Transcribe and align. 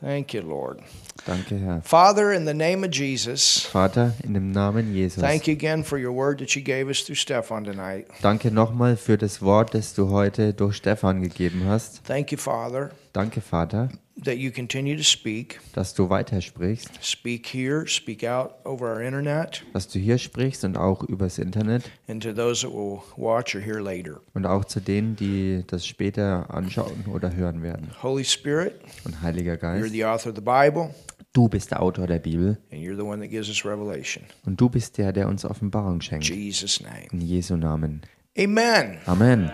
Thank 0.00 0.34
you, 0.34 0.42
Lord. 0.42 0.82
Danke, 1.26 1.58
Herr. 1.58 1.80
Father, 1.82 2.30
in 2.32 2.44
the 2.44 2.52
name 2.52 2.84
of 2.84 2.90
Jesus, 2.90 3.66
Vater, 3.72 4.12
in 4.22 4.34
dem 4.34 4.52
Namen 4.52 4.92
Jesus. 4.92 5.20
thank 5.22 5.46
you 5.46 5.54
again 5.54 5.82
for 5.82 5.98
your 5.98 6.12
word 6.12 6.38
that 6.38 6.54
you 6.54 6.62
gave 6.62 6.90
us 6.90 7.02
through 7.02 7.16
Stefan 7.16 7.64
tonight. 7.64 8.06
Danke 8.20 8.50
nochmal 8.50 8.96
für 8.96 9.16
das 9.16 9.40
Wort, 9.40 9.72
das 9.74 9.94
du 9.94 10.10
heute 10.10 10.52
durch 10.52 10.76
Stefan 10.76 11.22
gegeben 11.22 11.64
hast. 11.66 12.04
Thank 12.04 12.30
you, 12.30 12.38
Father, 12.38 12.90
Danke, 13.14 13.40
Vater, 13.40 13.88
that 14.24 14.36
you 14.36 14.50
continue 14.50 14.96
to 14.96 15.02
speak. 15.02 15.60
dass 15.74 15.94
du 15.94 16.08
weitersprichst, 16.08 16.90
Speak 17.02 17.46
here, 17.52 17.86
speak 17.86 18.24
out 18.24 18.52
over 18.64 18.86
our 18.94 19.00
internet, 19.00 19.64
dass 19.72 19.88
du 19.88 19.98
hier 19.98 20.18
sprichst 20.18 20.64
und 20.64 20.76
auch 20.76 21.02
übers 21.04 21.38
Internet 21.38 21.90
and 22.08 22.22
to 22.22 22.32
those 22.32 22.66
that 22.66 22.74
will 22.74 23.00
watch 23.16 23.54
or 23.54 23.60
hear 23.60 23.80
later. 23.80 24.20
und 24.34 24.46
auch 24.46 24.64
zu 24.64 24.80
denen, 24.80 25.16
die 25.16 25.64
das 25.66 25.86
später 25.86 26.52
anschauen 26.52 27.04
oder 27.12 27.34
hören 27.34 27.62
werden. 27.62 27.90
Holy 28.02 28.24
Spirit, 28.24 28.80
Und 29.04 29.20
Heiliger 29.22 29.52
you're 29.54 29.56
Geist, 29.80 29.92
the 29.92 30.04
author 30.04 30.30
of 30.30 30.36
the 30.36 30.42
Bible, 30.42 30.94
du 31.32 31.48
bist 31.48 31.70
der 31.70 31.82
Autor 31.82 32.06
der 32.06 32.18
Bibel 32.18 32.58
and 32.72 32.80
you're 32.80 32.96
the 32.96 33.02
one 33.02 33.20
that 33.20 33.30
gives 33.30 33.48
us 33.48 33.64
revelation. 33.64 34.24
und 34.46 34.60
du 34.60 34.68
bist 34.70 34.96
der, 34.98 35.12
der 35.12 35.28
uns 35.28 35.44
Offenbarung 35.44 36.00
schenkt. 36.00 36.26
Jesus' 36.28 36.80
name. 36.80 37.06
In 37.12 37.20
Jesu 37.20 37.56
Namen. 37.56 38.00
Amen. 38.38 38.98
Amen. 39.06 39.50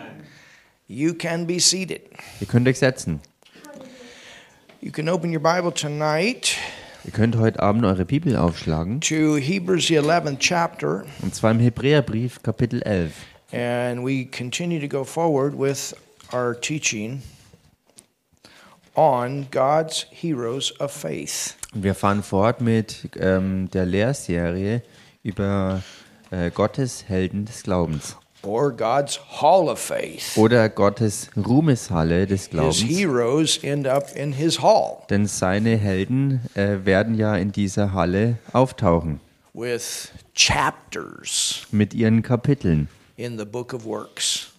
You 0.87 1.13
can 1.13 1.47
be 1.47 1.59
seated. 1.59 2.01
Ihr 2.41 2.47
könnt 2.47 2.67
euch 2.67 2.77
setzen. 2.79 3.19
You 4.83 4.91
can 4.91 5.07
open 5.07 5.31
your 5.33 5.39
Bible 5.39 5.71
tonight 5.73 6.57
Ihr 7.05 7.11
könnt 7.11 7.37
heute 7.37 7.61
Abend 7.61 7.85
eure 7.85 8.03
Bibel 8.03 8.35
aufschlagen. 8.35 8.99
to 8.99 9.37
Hebrews, 9.37 9.87
the 9.87 9.97
11th 9.97 10.39
chapter, 10.39 11.05
Und 11.21 11.33
zwar 11.33 11.51
im 11.51 11.59
Hebräerbrief, 11.61 12.43
Kapitel 12.43 12.81
11. 12.81 13.13
and 13.53 14.05
we 14.05 14.25
continue 14.25 14.81
to 14.81 14.87
go 14.89 15.05
forward 15.05 15.57
with 15.57 15.95
our 16.33 16.53
teaching 16.59 17.21
on 18.95 19.47
God's 19.51 20.05
heroes 20.11 20.77
of 20.81 20.91
faith. 20.91 21.55
Und 21.73 21.83
wir 21.83 21.95
fahren 21.95 22.21
fort 22.21 22.59
mit 22.59 23.09
ähm, 23.21 23.69
der 23.71 23.85
Lehrserie 23.85 24.81
über 25.23 25.81
äh, 26.29 26.51
Gottes 26.51 27.05
Helden 27.07 27.45
des 27.45 27.63
Glaubens. 27.63 28.17
Or 28.45 28.71
God's 28.75 29.19
Hall 29.41 29.69
of 29.69 29.79
Faith. 29.79 30.37
Oder 30.37 30.67
Gottes 30.69 31.29
Ruhmeshalle 31.37 32.27
des 32.27 32.41
His 32.43 32.49
Glaubens. 32.49 32.83
heroes 32.83 33.63
end 33.63 33.87
up 33.87 34.13
in 34.15 34.33
his 34.33 34.61
hall 34.61 34.97
Denn 35.09 35.25
seine 35.27 35.77
Helden 35.77 36.41
äh, 36.55 36.79
werden 36.85 37.15
ja 37.15 37.35
in 37.37 37.51
dieser 37.53 37.93
Halle 37.93 38.37
auftauchen. 38.51 39.19
with 39.53 40.11
chapters 40.35 41.67
Mit 41.71 41.93
ihren 41.93 42.21
Kapiteln 42.21 42.87
in 43.15 43.37
the 43.37 43.45
book 43.45 43.73
of 43.73 43.85
works. 43.85 44.51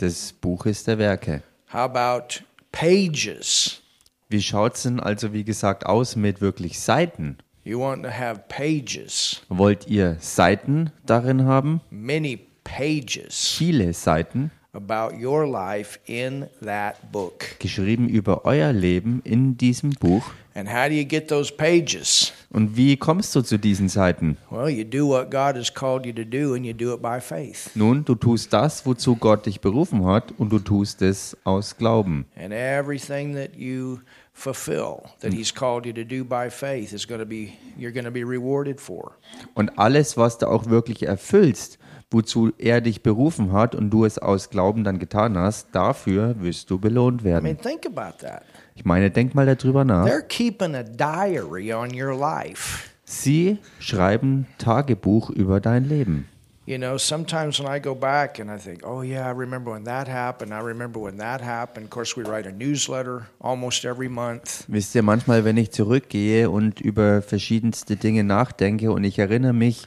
des 0.00 0.32
Buches 0.34 0.84
der 0.84 0.98
Werke. 0.98 1.42
How 1.72 1.80
about 1.90 2.40
pages? 2.70 3.80
Wie 4.28 4.42
schaut 4.42 4.74
es 4.76 4.82
denn 4.82 5.00
also, 5.00 5.32
wie 5.32 5.44
gesagt, 5.44 5.86
aus 5.86 6.14
mit 6.16 6.40
wirklich 6.40 6.78
Seiten? 6.80 7.38
You 7.64 7.80
want 7.80 8.02
to 8.04 8.10
have 8.10 8.42
pages, 8.48 9.40
Wollt 9.48 9.86
ihr 9.86 10.16
Seiten 10.20 10.90
darin 11.06 11.44
haben? 11.46 11.80
many 11.90 12.38
pages 12.64 13.54
Viele 13.56 13.92
Seiten, 13.92 14.50
about 14.72 15.14
your 15.22 15.46
life 15.46 15.98
in 16.06 16.46
that 16.62 16.96
book. 17.12 17.44
geschrieben 17.60 18.08
über 18.08 18.44
euer 18.44 18.72
Leben 18.72 19.20
in 19.24 19.56
diesem 19.56 19.90
Buch. 19.90 20.24
And 20.56 20.68
how 20.68 20.88
do 20.88 20.94
you 20.94 21.04
get 21.04 21.26
those 21.28 21.52
pages? 21.52 22.32
Und 22.50 22.76
wie 22.76 22.96
kommst 22.96 23.34
du 23.34 23.42
zu 23.42 23.58
diesen 23.58 23.88
Seiten? 23.88 24.36
Well, 24.50 24.68
you 24.68 24.84
do 24.84 25.08
what 25.08 25.28
God 25.30 25.56
has 25.56 25.72
called 25.72 26.06
you 26.06 26.12
to 26.12 26.24
do, 26.24 26.54
and 26.54 26.64
you 26.64 26.72
do 26.72 26.94
it 26.94 27.02
by 27.02 27.20
faith. 27.20 27.70
Nun, 27.74 28.04
du 28.04 28.14
tust 28.14 28.52
das, 28.52 28.86
wozu 28.86 29.16
Gott 29.16 29.46
dich 29.46 29.60
berufen 29.60 30.06
hat, 30.06 30.32
und 30.38 30.50
du 30.52 30.60
tust 30.60 31.02
es 31.02 31.36
aus 31.42 31.76
Glauben. 31.76 32.26
And 32.36 32.52
everything 32.52 33.34
that 33.34 33.56
you 33.56 33.98
fulfill 34.32 35.02
that 35.20 35.32
He's 35.32 35.52
called 35.52 35.86
you 35.86 35.92
to 35.92 36.04
do 36.04 36.24
by 36.24 36.48
faith 36.48 36.92
is 36.92 37.06
going 37.06 37.20
to 37.20 37.26
be 37.26 37.52
you're 37.76 37.92
going 37.92 38.04
to 38.04 38.12
be 38.12 38.22
rewarded 38.24 38.80
for. 38.80 39.12
Und 39.54 39.76
alles, 39.76 40.16
was 40.16 40.38
du 40.38 40.46
auch 40.46 40.66
wirklich 40.66 41.02
erfüllst, 41.02 41.78
wozu 42.10 42.52
er 42.58 42.80
dich 42.80 43.02
berufen 43.02 43.52
hat 43.52 43.74
und 43.74 43.90
du 43.90 44.04
es 44.04 44.18
aus 44.18 44.50
Glauben 44.50 44.84
dann 44.84 44.98
getan 44.98 45.36
hast, 45.36 45.68
dafür 45.72 46.36
wirst 46.40 46.70
du 46.70 46.78
belohnt 46.78 47.22
I 47.22 47.24
werden. 47.24 47.44
mean, 47.44 47.58
think 47.58 47.86
about 47.86 48.18
that. 48.24 48.42
Ich 48.74 48.84
meine, 48.84 49.10
denk 49.10 49.34
mal 49.34 49.46
darüber 49.46 49.84
nach. 49.84 50.06
They're 50.06 50.22
keeping 50.22 50.74
a 50.74 50.82
diary 50.82 51.72
on 51.72 51.90
your 51.94 52.16
life. 52.16 52.88
Sie 53.04 53.58
schreiben 53.78 54.46
Tagebuch 54.58 55.30
über 55.30 55.60
dein 55.60 55.84
Leben. 55.84 56.26
You 56.66 56.78
know, 56.78 56.96
sometimes 56.96 57.60
when 57.60 57.68
I 57.70 57.78
go 57.78 57.94
back 57.94 58.40
and 58.40 58.50
I 58.50 58.56
think, 58.56 58.86
oh, 58.86 59.02
yeah, 59.02 59.28
I 59.28 59.32
remember 59.32 59.72
when 59.72 59.84
that 59.84 60.08
happened. 60.08 60.50
I 60.50 60.64
remember 60.64 60.98
when 60.98 61.18
that 61.18 61.42
happened. 61.42 61.84
Of 61.84 61.90
course, 61.90 62.16
we 62.16 62.22
write 62.26 62.48
a 62.48 62.52
newsletter 62.52 63.26
almost 63.38 63.84
every 63.84 64.08
month. 64.08 64.64
Wisst 64.68 64.94
ihr, 64.94 65.02
manchmal, 65.02 65.44
wenn 65.44 65.58
ich 65.58 65.72
zurückgehe 65.72 66.48
und 66.48 66.80
über 66.80 67.20
verschiedenste 67.20 67.96
Dinge 67.96 68.24
nachdenke 68.24 68.92
und 68.92 69.04
ich 69.04 69.18
erinnere 69.18 69.52
mich 69.52 69.86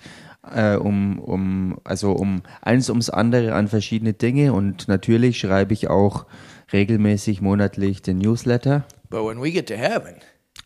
äh, 0.56 0.76
um, 0.78 1.20
um, 1.20 1.78
also 1.84 2.12
um 2.12 2.42
eins 2.62 2.90
ums 2.90 3.10
andere 3.10 3.54
an 3.54 3.68
verschiedene 3.68 4.14
Dinge 4.14 4.54
und 4.54 4.88
natürlich 4.88 5.40
schreibe 5.40 5.74
ich 5.74 5.90
auch 5.90 6.26
regelmäßig 6.74 7.42
monatlich 7.42 8.02
den 8.02 8.18
Newsletter. 8.20 8.86
But 9.10 9.26
when 9.26 9.42
we 9.42 9.52
get 9.52 9.68
to 9.70 9.76
heaven, 9.76 10.16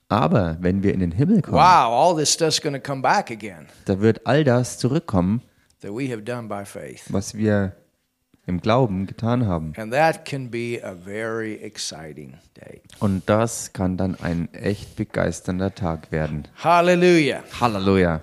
Aber 0.09 0.57
wenn 0.59 0.83
wir 0.83 0.93
in 0.93 0.99
den 0.99 1.11
Himmel 1.11 1.41
kommen, 1.41 1.57
wow, 1.57 1.63
all 1.91 2.15
this 2.15 2.33
stuff's 2.33 2.61
going 2.61 2.73
to 2.73 2.81
come 2.81 3.01
back 3.01 3.31
again 3.31 3.67
da 3.85 3.99
wird 4.01 4.25
all 4.27 4.43
das 4.43 4.77
zurückkommen, 4.77 5.41
that 5.81 5.91
we 5.91 6.11
have 6.11 6.21
done 6.23 6.47
by 6.47 6.65
faith. 6.65 7.03
was 7.09 7.35
wir 7.35 7.73
im 8.47 8.59
Glauben 8.59 9.05
getan 9.05 9.45
haben. 9.45 9.73
And 9.77 9.93
that 9.93 10.25
can 10.25 10.49
be 10.49 10.79
a 10.83 10.95
very 10.95 11.55
exciting 11.57 12.33
day. 12.57 12.81
Und 12.99 13.29
das 13.29 13.71
kann 13.71 13.97
dann 13.97 14.15
ein 14.19 14.51
echt 14.53 14.95
begeisternder 14.95 15.73
Tag 15.75 16.11
werden. 16.11 16.47
Hallelujah. 16.61 17.43
Halleluja. 17.61 18.21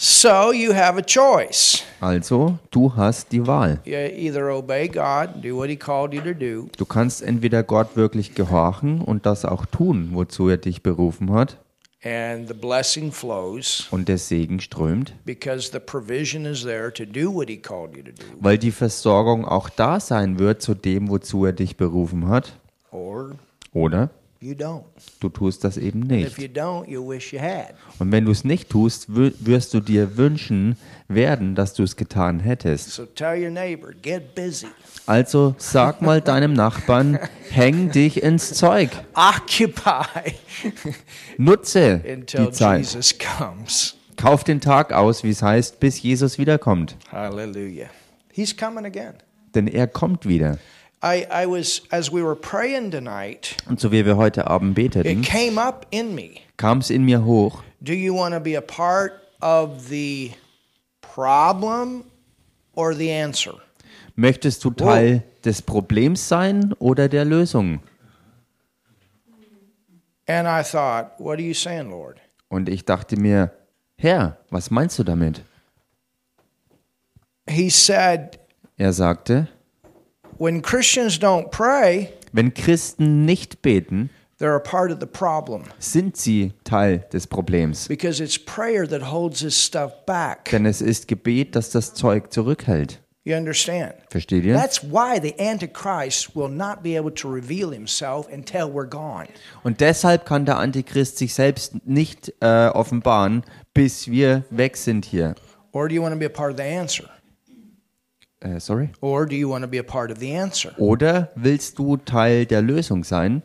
So 0.00 0.52
you 0.52 0.72
have 0.72 0.96
a 0.96 1.02
choice. 1.02 1.82
Also, 2.00 2.56
du 2.70 2.94
hast 2.94 3.32
die 3.32 3.44
Wahl. 3.44 3.80
You 3.84 3.96
either 3.96 4.48
obey 4.48 4.86
God, 4.86 5.42
do 5.42 5.56
what 5.56 5.68
He 5.68 5.74
called 5.76 6.14
you 6.14 6.20
to 6.20 6.34
do, 6.34 6.68
Du 6.76 6.84
kannst 6.84 7.20
entweder 7.20 7.64
Gott 7.64 7.96
wirklich 7.96 8.36
gehorchen 8.36 9.00
und 9.00 9.26
das 9.26 9.44
auch 9.44 9.66
tun, 9.66 10.10
wozu 10.12 10.48
er 10.48 10.56
dich 10.58 10.84
berufen 10.84 11.32
hat, 11.32 11.56
and 12.04 12.46
the 12.46 12.54
blessing 12.54 13.10
flows 13.10 13.88
und 13.90 14.08
der 14.08 14.18
Segen 14.18 14.60
strömt, 14.60 15.14
because 15.24 15.72
the 15.72 15.80
provision 15.80 16.44
is 16.44 16.62
there 16.62 16.92
to 16.92 17.04
do 17.04 17.34
what 17.34 17.48
He 17.48 17.56
called 17.56 17.96
you 17.96 18.04
to 18.04 18.12
do. 18.12 18.24
weil 18.38 18.56
die 18.56 18.70
Versorgung 18.70 19.44
auch 19.46 19.68
da 19.68 19.98
sein 19.98 20.38
wird 20.38 20.62
zu 20.62 20.74
dem, 20.76 21.08
wozu 21.10 21.44
er 21.44 21.52
dich 21.52 21.76
berufen 21.76 22.28
hat. 22.28 22.52
Or 22.92 23.32
Oder. 23.72 24.10
Du 24.40 25.28
tust 25.28 25.64
das 25.64 25.76
eben 25.76 26.00
nicht. 26.00 26.38
you 26.38 26.46
don't, 26.46 26.88
you 26.88 27.08
wish 27.08 27.32
you 27.32 27.40
had. 27.40 27.74
Und 27.98 28.12
wenn 28.12 28.24
du 28.24 28.30
es 28.30 28.44
nicht 28.44 28.68
tust, 28.68 29.06
wirst 29.08 29.74
du 29.74 29.80
dir 29.80 30.16
wünschen 30.16 30.76
werden, 31.08 31.54
dass 31.54 31.74
du 31.74 31.82
es 31.82 31.96
getan 31.96 32.40
hättest. 32.40 33.00
Also 35.06 35.54
sag 35.58 36.02
mal 36.02 36.20
deinem 36.20 36.52
Nachbarn, 36.52 37.18
häng 37.50 37.90
dich 37.90 38.22
ins 38.22 38.54
Zeug. 38.54 38.90
Nutze 41.38 42.00
die 42.04 42.50
Zeit. 42.50 43.96
Kauf 44.16 44.44
den 44.44 44.60
Tag 44.60 44.92
aus, 44.92 45.24
wie 45.24 45.30
es 45.30 45.42
heißt, 45.42 45.80
bis 45.80 46.02
Jesus 46.02 46.38
wiederkommt. 46.38 46.96
Hallelujah. 47.10 47.86
He's 48.32 48.56
coming 48.56 48.84
again. 48.84 49.14
Denn 49.54 49.66
er 49.66 49.86
kommt 49.86 50.26
wieder. 50.26 50.58
I, 51.02 51.26
I 51.30 51.46
was, 51.46 51.82
as 51.92 52.10
we 52.10 52.22
were 52.22 52.34
praying 52.34 52.90
tonight, 52.90 53.56
Und 53.68 53.80
so 53.80 53.92
wie 53.92 54.04
wir 54.04 54.16
heute 54.16 54.46
Abend 54.48 54.76
it 54.78 54.92
beteten, 54.92 55.22
came 55.22 55.58
up 55.60 55.86
in 55.90 56.14
me. 56.14 56.40
kam 56.56 56.78
es 56.78 56.90
in 56.90 57.04
mir 57.04 57.24
hoch. 57.24 57.62
Do 57.80 57.92
you 57.92 58.14
want 58.14 58.34
to 58.34 58.40
be 58.40 58.56
a 58.56 58.60
part 58.60 59.12
of 59.40 59.88
the 59.88 60.32
problem 61.00 62.04
or 62.74 62.94
the 62.94 63.12
answer? 63.12 63.54
Möchtest 64.16 64.64
du 64.64 64.70
Teil 64.70 65.22
des 65.44 65.62
Problems 65.62 66.26
sein 66.28 66.72
oder 66.80 67.08
der 67.08 67.24
Lösung? 67.24 67.80
And 70.26 70.46
I 70.48 70.62
thought, 70.62 71.12
what 71.18 71.38
are 71.38 71.42
you 71.42 71.54
saying, 71.54 71.90
Lord? 71.90 72.18
Und 72.48 72.68
ich 72.68 72.84
dachte 72.84 73.16
mir, 73.16 73.52
Herr, 73.96 74.36
was 74.50 74.70
meinst 74.70 74.98
du 74.98 75.04
damit? 75.04 75.42
He 77.48 77.70
said, 77.70 78.38
Er 78.76 78.92
sagte, 78.92 79.48
when 80.38 80.62
Christians 80.62 81.18
don't 81.18 81.50
pray, 81.50 82.12
wenn 82.32 82.52
Christen 82.54 83.24
nicht 83.24 83.62
beten, 83.62 84.10
they're 84.38 84.54
a 84.56 84.60
part 84.60 84.90
of 84.92 85.00
the 85.00 85.06
problem 85.06 85.64
sind 85.78 86.16
sie 86.16 86.52
Teil 86.64 87.04
des 87.12 87.26
Problems. 87.26 87.88
because 87.88 88.20
it's 88.22 88.38
prayer 88.38 88.86
that 88.86 89.02
holds 89.02 89.40
this 89.40 89.56
stuff 89.56 89.92
back. 90.06 90.46
Denn 90.50 90.66
es 90.66 90.80
ist 90.80 91.08
Gebet, 91.08 91.54
das 91.56 91.70
das 91.70 91.94
Zeug 91.94 92.32
zurückhält. 92.32 93.00
You 93.24 93.36
understand? 93.36 93.92
Versteht 94.08 94.44
ihr? 94.44 94.54
That's 94.54 94.82
why 94.82 95.20
the 95.20 95.34
Antichrist 95.38 96.34
will 96.34 96.48
not 96.48 96.82
be 96.82 96.96
able 96.96 97.10
to 97.10 97.28
reveal 97.28 97.70
himself 97.72 98.26
until 98.32 98.70
we're 98.72 98.88
gone. 98.88 99.26
Und 99.64 99.80
deshalb 99.80 100.24
kann 100.24 100.46
der 100.46 100.56
Antichrist 100.56 101.18
sich 101.18 101.34
selbst 101.34 101.74
nicht 101.86 102.32
äh, 102.40 102.68
offenbaren, 102.68 103.42
bis 103.74 104.10
wir 104.10 104.44
weg 104.50 104.78
sind 104.78 105.04
hier. 105.04 105.34
Or 105.72 105.88
do 105.88 105.94
you 105.94 106.02
want 106.02 106.14
to 106.14 106.18
be 106.18 106.24
a 106.24 106.30
part 106.30 106.52
of 106.52 106.56
the 106.56 106.62
answer? 106.62 107.04
Äh, 108.40 108.60
sorry? 108.60 108.90
Or 109.00 109.26
do 109.26 109.34
you 109.34 109.48
want 109.50 109.62
to 109.64 109.68
be 109.68 109.78
a 109.78 109.82
part 109.82 110.10
of 110.10 110.18
the 110.18 110.36
answer? 110.36 110.72
Oder 110.78 111.30
willst 111.34 111.78
du 111.78 111.96
Teil 111.96 112.46
der 112.46 112.62
Lösung 112.62 113.02
sein? 113.04 113.42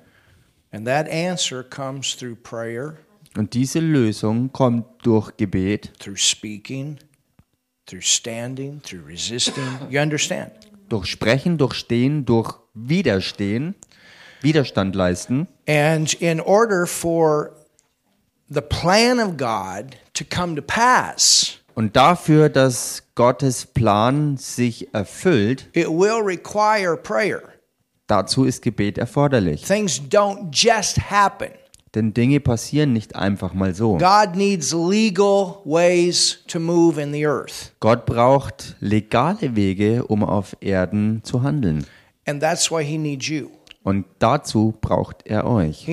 And 0.72 0.86
that 0.88 1.08
answer 1.10 1.64
comes 1.64 2.16
through 2.16 2.36
prayer, 2.36 2.96
Und 3.36 3.54
diese 3.56 3.80
Lösung 3.80 4.52
kommt 4.52 4.86
durch 5.04 5.36
Gebet, 5.38 5.92
through 6.00 6.18
speaking, 6.18 6.98
through 7.88 8.04
standing, 8.04 8.82
through 8.84 9.06
resisting. 9.08 9.64
You 9.90 10.00
understand? 10.02 10.52
durch 10.90 11.08
Sprechen, 11.08 11.58
durch 11.58 11.74
Stehen, 11.74 12.26
durch 12.26 12.54
Widerstehen, 12.76 13.74
Widerstand 14.42 14.96
leisten. 14.96 15.48
And 15.68 16.14
in 16.22 16.40
order 16.40 16.86
for 16.86 17.56
the 18.50 18.62
plan 18.62 19.20
of 19.20 19.38
God 19.38 19.96
to 20.14 20.24
come 20.24 20.56
to 20.56 20.62
pass, 20.62 21.58
Und 21.76 21.96
dafür, 21.96 22.50
dass 22.50 23.03
Gottes 23.16 23.66
Plan 23.66 24.38
sich 24.38 24.94
erfüllt, 24.94 25.70
it 25.74 25.88
will 25.88 26.22
require 26.24 26.98
prayer. 26.98 27.42
dazu 28.08 28.44
ist 28.44 28.62
Gebet 28.62 28.98
erforderlich. 28.98 29.64
Things 29.64 30.02
don't 30.02 30.50
just 30.52 31.00
happen. 31.12 31.50
Denn 31.96 32.12
Dinge 32.12 32.40
passieren 32.40 32.92
nicht 32.92 33.16
einfach 33.16 33.54
mal 33.54 33.76
so. 33.76 33.98
God 33.98 34.36
needs 34.36 34.74
legal 34.74 35.60
ways 35.64 36.40
to 36.48 36.60
move 36.60 37.00
in 37.00 37.14
the 37.14 37.24
earth. 37.28 37.72
Gott 37.80 38.08
braucht 38.08 38.76
legale 38.80 39.56
Wege, 39.56 40.04
um 40.06 40.24
auf 40.24 40.58
Erden 40.60 41.22
zu 41.24 41.44
handeln. 41.44 41.86
And 42.26 42.42
that's 42.42 42.72
why 42.72 42.84
he 42.84 42.98
needs 42.98 43.28
you. 43.28 43.50
Und 43.84 44.06
dazu 44.18 44.74
braucht 44.82 45.28
er 45.28 45.46
euch. 45.46 45.88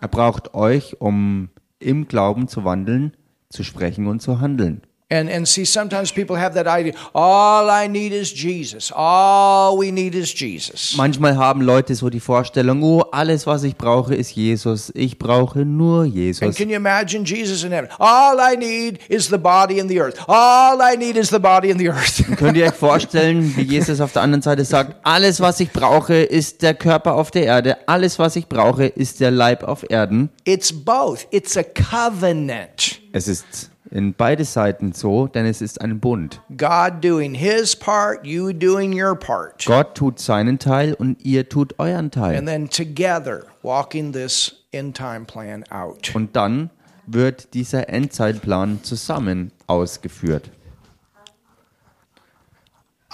Er 0.00 0.08
braucht 0.08 0.54
euch, 0.54 1.00
um 1.00 1.48
im 1.78 2.08
Glauben 2.08 2.48
zu 2.48 2.64
wandeln, 2.64 3.16
zu 3.48 3.64
sprechen 3.64 4.06
und 4.06 4.20
zu 4.20 4.40
handeln. 4.40 4.82
And 5.08 5.30
and 5.30 5.46
see 5.46 5.64
sometimes 5.64 6.10
people 6.10 6.34
have 6.36 6.54
that 6.54 6.66
idea, 6.66 6.92
all 7.14 7.70
I 7.70 7.86
need 7.86 8.12
is 8.12 8.32
Jesus. 8.34 8.90
All 8.92 9.78
we 9.78 9.92
need 9.92 10.16
is 10.16 10.34
Jesus. 10.34 10.96
Manchmal 10.96 11.36
haben 11.36 11.60
Leute 11.60 11.94
so 11.94 12.10
die 12.10 12.18
Vorstellung, 12.18 12.82
oh, 12.82 13.02
alles, 13.12 13.46
was 13.46 13.62
ich 13.62 13.76
brauche, 13.76 14.16
ist 14.16 14.32
Jesus. 14.34 14.90
Ich 14.96 15.16
brauche 15.16 15.60
nur 15.64 16.02
And 16.02 16.12
Jesus. 16.12 16.56
can 16.56 16.68
you 16.68 16.74
imagine 16.74 17.24
Jesus 17.24 17.62
in 17.62 17.70
heaven? 17.70 17.88
All 18.00 18.36
I 18.40 18.56
need 18.56 18.98
is 19.08 19.28
the 19.28 19.38
body 19.38 19.78
in 19.78 19.88
the 19.88 20.00
earth. 20.00 20.18
All 20.26 20.80
I 20.82 20.96
need 20.96 21.16
is 21.16 21.30
the 21.30 21.38
body 21.38 21.70
in 21.70 21.78
the 21.78 21.88
earth. 21.88 22.24
Könnt 22.36 22.56
ihr 22.56 22.66
euch 22.66 22.74
vorstellen, 22.74 23.56
wie 23.56 23.62
Jesus 23.76 24.00
auf 24.00 24.12
der 24.12 24.22
anderen 24.22 24.42
Seite 24.42 24.64
sagt, 24.64 24.96
alles, 25.04 25.38
was 25.40 25.60
ich 25.60 25.70
brauche, 25.70 26.14
ist 26.16 26.62
der 26.62 26.74
Körper 26.74 27.14
auf 27.14 27.30
der 27.30 27.44
Erde. 27.44 27.76
Alles, 27.86 28.18
was 28.18 28.34
ich 28.34 28.48
brauche, 28.48 28.86
ist 28.86 29.20
der 29.20 29.30
Leib 29.30 29.62
auf 29.62 29.88
Erden. 29.88 30.30
it's 30.44 30.72
both. 30.72 31.28
It's 31.30 31.56
a 31.56 31.62
covenant. 31.62 33.00
Es 33.12 33.28
ist 33.28 33.70
in 33.90 34.14
beide 34.14 34.44
Seiten 34.44 34.92
so, 34.92 35.26
denn 35.26 35.46
es 35.46 35.60
ist 35.60 35.80
ein 35.80 36.00
Bund. 36.00 36.40
God 36.56 37.02
doing 37.02 37.34
his 37.34 37.76
part, 37.76 38.24
you 38.26 38.52
doing 38.52 38.92
your 38.92 39.14
part. 39.14 39.64
Gott 39.64 39.94
tut 39.96 40.18
seinen 40.18 40.58
Teil 40.58 40.94
und 40.94 41.24
ihr 41.24 41.48
tut 41.48 41.78
euren 41.78 42.06
And 42.06 42.14
Teil. 42.14 42.44
then 42.44 42.68
together 42.68 43.44
walking 43.62 44.12
this 44.12 44.64
end 44.72 44.96
time 44.96 45.24
plan 45.24 45.64
out. 45.70 46.14
Und 46.14 46.34
dann 46.36 46.70
wird 47.06 47.54
dieser 47.54 47.88
Endzeitplan 47.88 48.82
zusammen 48.82 49.52
ausgeführt. 49.66 50.50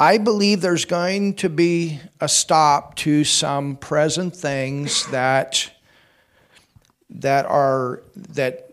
I 0.00 0.18
believe 0.18 0.62
there's 0.62 0.86
going 0.86 1.36
to 1.36 1.48
be 1.48 2.00
a 2.18 2.26
stop 2.28 2.96
to 2.96 3.24
some 3.24 3.76
present 3.76 4.34
things 4.34 5.06
that 5.10 5.70
that 7.10 7.46
are 7.46 8.02
that 8.34 8.71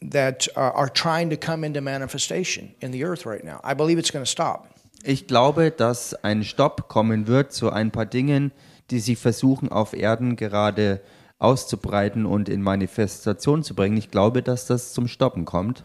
that 0.00 0.48
uh, 0.56 0.60
are 0.60 0.90
trying 0.90 1.30
to 1.30 1.36
come 1.36 1.64
into 1.64 1.80
manifestation 1.80 2.74
in 2.80 2.92
the 2.92 3.04
earth 3.04 3.26
right 3.26 3.44
now. 3.44 3.60
I 3.64 3.74
believe 3.74 3.98
it's 3.98 4.12
going 4.12 4.24
to 4.24 4.30
stop. 4.30 4.68
Ich 5.04 5.26
glaube, 5.26 5.70
dass 5.70 6.14
ein 6.24 6.42
Stopp 6.42 6.88
kommen 6.88 7.26
wird 7.26 7.52
zu 7.52 7.70
ein 7.70 7.90
paar 7.90 8.06
Dingen, 8.06 8.52
die 8.90 8.98
sich 9.00 9.18
versuchen 9.18 9.70
auf 9.70 9.92
Erden 9.92 10.36
gerade 10.36 11.00
auszubreiten 11.38 12.26
und 12.26 12.48
in 12.48 12.62
Manifestation 12.62 13.62
zu 13.62 13.74
bringen. 13.74 13.96
Ich 13.96 14.10
glaube, 14.10 14.42
dass 14.42 14.66
das 14.66 14.92
zum 14.92 15.06
Stoppen 15.06 15.44
kommt, 15.44 15.84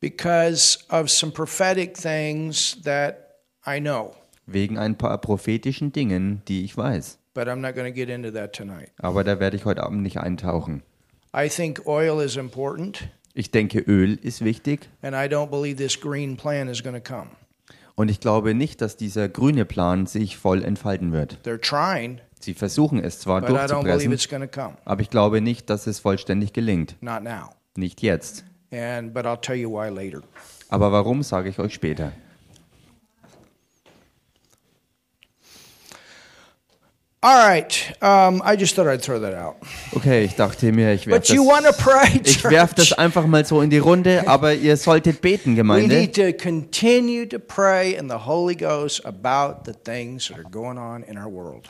because 0.00 0.78
of 0.90 1.10
some 1.10 1.32
prophetic 1.32 1.94
things 1.94 2.78
that 2.84 3.16
I 3.66 3.80
know. 3.80 4.14
wegen 4.46 4.78
ein 4.78 4.96
paar 4.96 5.18
prophetischen 5.18 5.92
Dingen, 5.92 6.42
die 6.48 6.64
ich 6.64 6.76
weiß. 6.76 7.18
But 7.34 7.48
I'm 7.48 7.56
not 7.56 7.74
going 7.74 7.86
to 7.86 7.92
get 7.92 8.08
into 8.08 8.30
that 8.30 8.54
tonight. 8.54 8.90
Aber 8.98 9.24
da 9.24 9.40
werde 9.40 9.56
ich 9.56 9.64
heute 9.64 9.82
Abend 9.82 10.02
nicht 10.02 10.18
eintauchen. 10.18 10.82
I 11.36 11.48
think 11.48 11.86
oil 11.86 12.22
is 12.22 12.36
important, 12.36 13.08
Ich 13.34 13.50
denke, 13.50 13.80
Öl 13.80 14.14
ist 14.22 14.44
wichtig 14.44 14.88
and 15.02 15.14
I 15.14 15.28
don't 15.32 15.50
believe 15.50 15.76
this 15.76 16.00
green 16.00 16.36
plan 16.36 16.68
is 16.68 16.82
going 16.82 16.94
to 16.94 17.02
come. 17.02 17.30
und 17.96 18.08
ich 18.08 18.20
glaube 18.20 18.54
nicht, 18.54 18.80
dass 18.80 18.96
dieser 18.96 19.28
grüne 19.28 19.64
Plan 19.64 20.06
sich 20.06 20.36
voll 20.36 20.62
entfalten 20.62 21.12
wird. 21.12 21.38
They're 21.44 21.60
trying, 21.60 22.20
Sie 22.40 22.54
versuchen 22.54 22.98
es 23.02 23.20
zwar 23.20 23.40
but 23.40 23.50
I 23.50 23.52
don't 23.54 23.82
believe 23.82 24.08
durchzupressen, 24.08 24.76
aber 24.84 25.00
ich 25.02 25.10
glaube 25.10 25.40
nicht, 25.40 25.68
dass 25.70 25.86
es 25.86 25.98
vollständig 25.98 26.52
gelingt. 26.52 26.96
Nicht 27.76 28.02
jetzt. 28.02 28.44
And 28.72 29.12
but 29.12 29.24
I'll 29.24 29.40
tell 29.40 29.56
you 29.56 29.70
why 29.70 29.88
later. 29.88 30.22
Aber 30.68 30.92
warum, 30.92 31.22
sage 31.22 31.48
ich 31.48 31.58
euch 31.58 31.74
später. 31.74 32.12
All 32.12 32.12
right. 32.12 32.12
Um, 32.12 32.12
I 32.12 32.12
just 32.12 32.40
thought 34.82 34.82
I'd 36.12 36.42
throw 36.42 36.92
that 36.92 37.10
out. 37.10 37.13
Okay, 39.92 40.24
ich 40.24 40.34
dachte 40.34 40.70
mir, 40.72 40.92
ich 40.92 41.06
werfe 41.06 41.20
das, 41.20 41.30
ich 42.26 42.44
werf 42.44 42.74
das 42.74 42.92
einfach 42.92 43.26
mal 43.26 43.46
so 43.46 43.62
in 43.62 43.70
die 43.70 43.78
Runde, 43.78 44.24
aber 44.28 44.52
ihr 44.52 44.76
solltet 44.76 45.22
beten, 45.22 45.56
Gemeinde. 45.56 45.88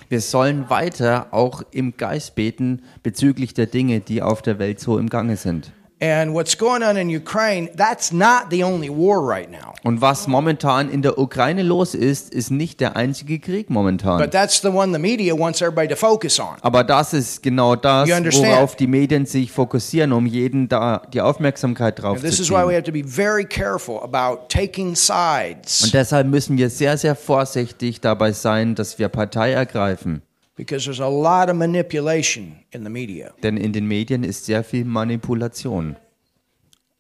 Wir 0.08 0.20
sollen 0.20 0.68
weiter 0.70 1.28
auch 1.30 1.62
im 1.70 1.96
Geist 1.96 2.34
beten 2.34 2.82
bezüglich 3.04 3.54
der 3.54 3.66
Dinge, 3.66 4.00
die 4.00 4.22
auf 4.22 4.42
der 4.42 4.58
Welt 4.58 4.80
so 4.80 4.98
im 4.98 5.08
Gange 5.08 5.36
sind. 5.36 5.70
And 6.00 6.34
what's 6.34 6.58
going 6.58 6.82
on 6.82 6.96
in 6.96 7.08
Ukraine, 7.08 7.70
that's 7.76 8.12
not 8.12 8.50
the 8.50 8.64
only 8.64 8.90
war 8.90 9.20
right 9.24 9.48
now. 9.48 9.74
Und 9.84 10.00
was 10.00 10.26
momentan 10.26 10.90
in 10.90 11.02
der 11.02 11.18
Ukraine 11.18 11.62
los 11.62 11.94
ist, 11.94 12.34
ist 12.34 12.50
nicht 12.50 12.80
der 12.80 12.96
einzige 12.96 13.38
Krieg 13.38 13.70
momentan. 13.70 14.18
But 14.18 14.32
that's 14.32 14.60
the 14.60 14.68
one 14.68 14.92
the 14.92 14.98
media 14.98 15.38
wants 15.38 15.62
everybody 15.62 15.88
to 15.88 15.96
focus 15.96 16.40
on. 16.40 16.56
Aber 16.62 16.82
das 16.82 17.14
ist 17.14 17.42
genau 17.42 17.76
das, 17.76 18.08
worauf 18.08 18.74
die 18.74 18.88
Medien 18.88 19.24
sich 19.24 19.52
fokussieren, 19.52 20.12
um 20.12 20.26
jeden 20.26 20.68
da 20.68 21.02
die 21.12 21.20
Aufmerksamkeit 21.20 22.02
drauf 22.02 22.18
zu 22.18 22.26
this 22.26 22.40
is 22.40 22.50
why 22.50 22.56
we 22.56 22.66
ziehen. 22.66 22.74
have 22.74 22.82
to 22.84 22.92
be 22.92 23.04
very 23.04 23.44
careful 23.44 24.00
about 24.02 24.48
taking 24.48 24.96
sides 24.96 25.84
Und 25.84 25.94
deshalb 25.94 26.26
müssen 26.26 26.58
wir 26.58 26.70
sehr, 26.70 26.98
sehr 26.98 27.14
vorsichtig 27.14 28.00
dabei 28.00 28.32
sein, 28.32 28.74
dass 28.74 28.98
wir 28.98 29.08
Partei 29.08 29.52
ergreifen. 29.52 30.22
Because 30.56 30.84
there's 30.84 31.00
a 31.00 31.08
lot 31.08 31.48
of 31.48 31.56
manipulation 31.56 32.64
in 32.72 32.84
the 32.84 32.90
media. 32.90 33.32
Denn 33.42 33.56
in 33.56 33.72
den 33.72 33.86
Medien 33.86 34.24
ist 34.24 34.46
sehr 34.46 34.62
viel 34.62 34.84
Manipulation. 34.84 35.96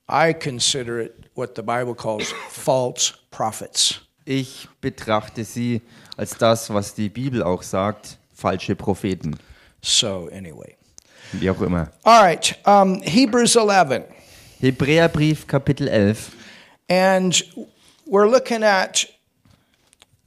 I 0.08 0.32
consider 0.32 1.00
it 1.00 1.30
what 1.34 1.54
the 1.54 1.62
Bible 1.62 1.94
calls 1.94 2.32
false 2.48 3.14
prophets. 3.30 4.00
Ich 4.26 4.68
betrachte 4.80 5.44
sie 5.44 5.82
als 6.16 6.36
das, 6.36 6.70
was 6.70 6.94
die 6.94 7.08
Bibel 7.08 7.42
auch 7.42 7.62
sagt, 7.62 8.18
falsche 8.32 8.74
Propheten. 8.74 9.36
So, 9.82 10.28
anyway. 10.32 10.76
Wie 11.32 11.50
auch 11.50 11.60
immer. 11.60 11.90
All 12.04 12.22
right, 12.22 12.56
um, 12.66 13.02
Hebrews 13.02 13.56
11. 13.56 14.04
Hebräerbrief 14.60 15.46
Kapitel 15.46 15.88
11. 15.88 16.32
And 16.88 17.42
we're 18.06 18.28
looking 18.28 18.62
at 18.62 19.06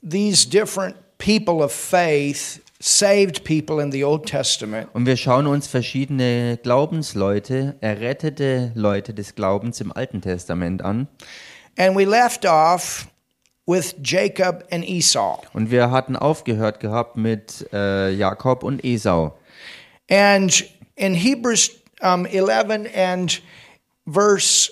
these 0.04 0.46
different 0.46 0.96
people 1.18 1.64
of 1.64 1.72
faith, 1.72 2.62
saved 2.80 3.44
people 3.44 3.82
in 3.82 3.92
the 3.92 4.04
Old 4.04 4.26
Testament. 4.26 4.90
Und 4.94 5.06
wir 5.06 5.18
schauen 5.18 5.48
uns 5.48 5.68
verschiedene 5.68 6.58
Glaubensleute, 6.62 7.76
errettete 7.82 8.72
Leute 8.76 9.14
des 9.14 9.36
Glaubens 9.36 9.82
im 9.82 9.92
Alten 9.92 10.22
Testament 10.22 10.84
an. 10.84 11.08
And 11.78 11.96
we 11.96 12.06
left 12.06 12.46
off 12.46 13.08
with 13.66 13.96
Jacob 14.04 14.64
and 14.72 14.88
Esau. 14.88 15.42
Und 15.54 15.72
wir 15.72 15.92
hatten 15.92 16.16
aufgehört 16.16 16.80
gehabt 16.80 17.18
mit 17.18 17.68
äh, 17.74 18.12
Jakob 18.12 18.64
und 18.64 18.84
Esau. 18.84 19.38
And 20.10 20.64
in 20.96 21.14
Hebrews 21.14 21.72
um, 22.02 22.26
11 22.26 22.90
and 22.96 23.42
verse 24.06 24.72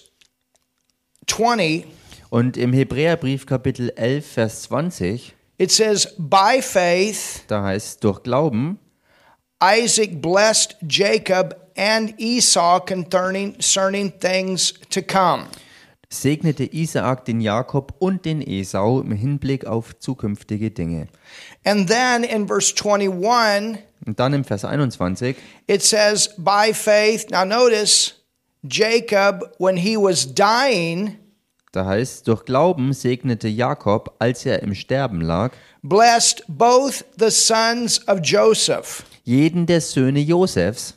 20, 1.28 1.86
Und 2.30 2.58
im 2.58 2.74
Hebräerbrief 2.74 3.46
Kapitel 3.46 3.92
11, 3.96 4.26
Vers 4.26 4.62
20, 4.64 5.35
it 5.58 5.72
says, 5.72 6.14
By 6.18 6.62
faith, 6.62 7.44
da 7.48 7.64
heißt 7.64 8.04
durch 8.04 8.24
Glauben, 8.24 8.80
Isaac 9.64 10.22
blessed 10.22 10.76
Jacob 10.88 11.56
and 11.78 12.14
Esau 12.20 12.80
concerning, 12.80 13.54
concerning 13.54 14.12
things 14.20 14.74
to 14.90 15.02
come. 15.02 15.48
segnete 16.10 16.64
Isaak 16.64 17.26
den 17.26 17.42
Jakob 17.42 17.94
und 18.00 18.26
den 18.26 18.42
Esau 18.42 19.02
im 19.02 19.12
Hinblick 19.12 19.66
auf 19.66 19.98
zukünftige 20.00 20.72
Dinge. 20.72 21.08
And 21.66 21.90
then 21.90 22.24
in 22.24 22.48
verse 22.48 22.74
21, 22.74 23.84
Und 24.06 24.20
dann 24.20 24.34
im 24.34 24.44
Vers 24.44 24.66
21, 24.66 25.36
it 25.68 25.82
says, 25.82 26.30
By 26.38 26.74
faith, 26.74 27.30
now 27.32 27.44
notice, 27.44 28.14
Jacob, 28.64 29.56
when 29.58 29.78
he 29.78 29.98
was 29.98 30.26
dying, 30.26 31.18
da 31.76 31.86
heißt, 31.86 32.28
durch 32.28 32.46
Glauben 32.46 32.94
segnete 32.94 33.48
Jakob, 33.48 34.16
als 34.20 34.46
er 34.46 34.64
im 34.64 34.74
Sterben 34.74 35.22
lag, 35.22 35.52
blessed 35.82 36.44
both 36.48 37.06
the 37.20 37.30
sons 37.30 38.08
of 38.08 38.20
Joseph 38.24 39.04
jeden 39.26 39.66
der 39.66 39.82
Söhne 39.82 40.20
Josefs 40.20 40.96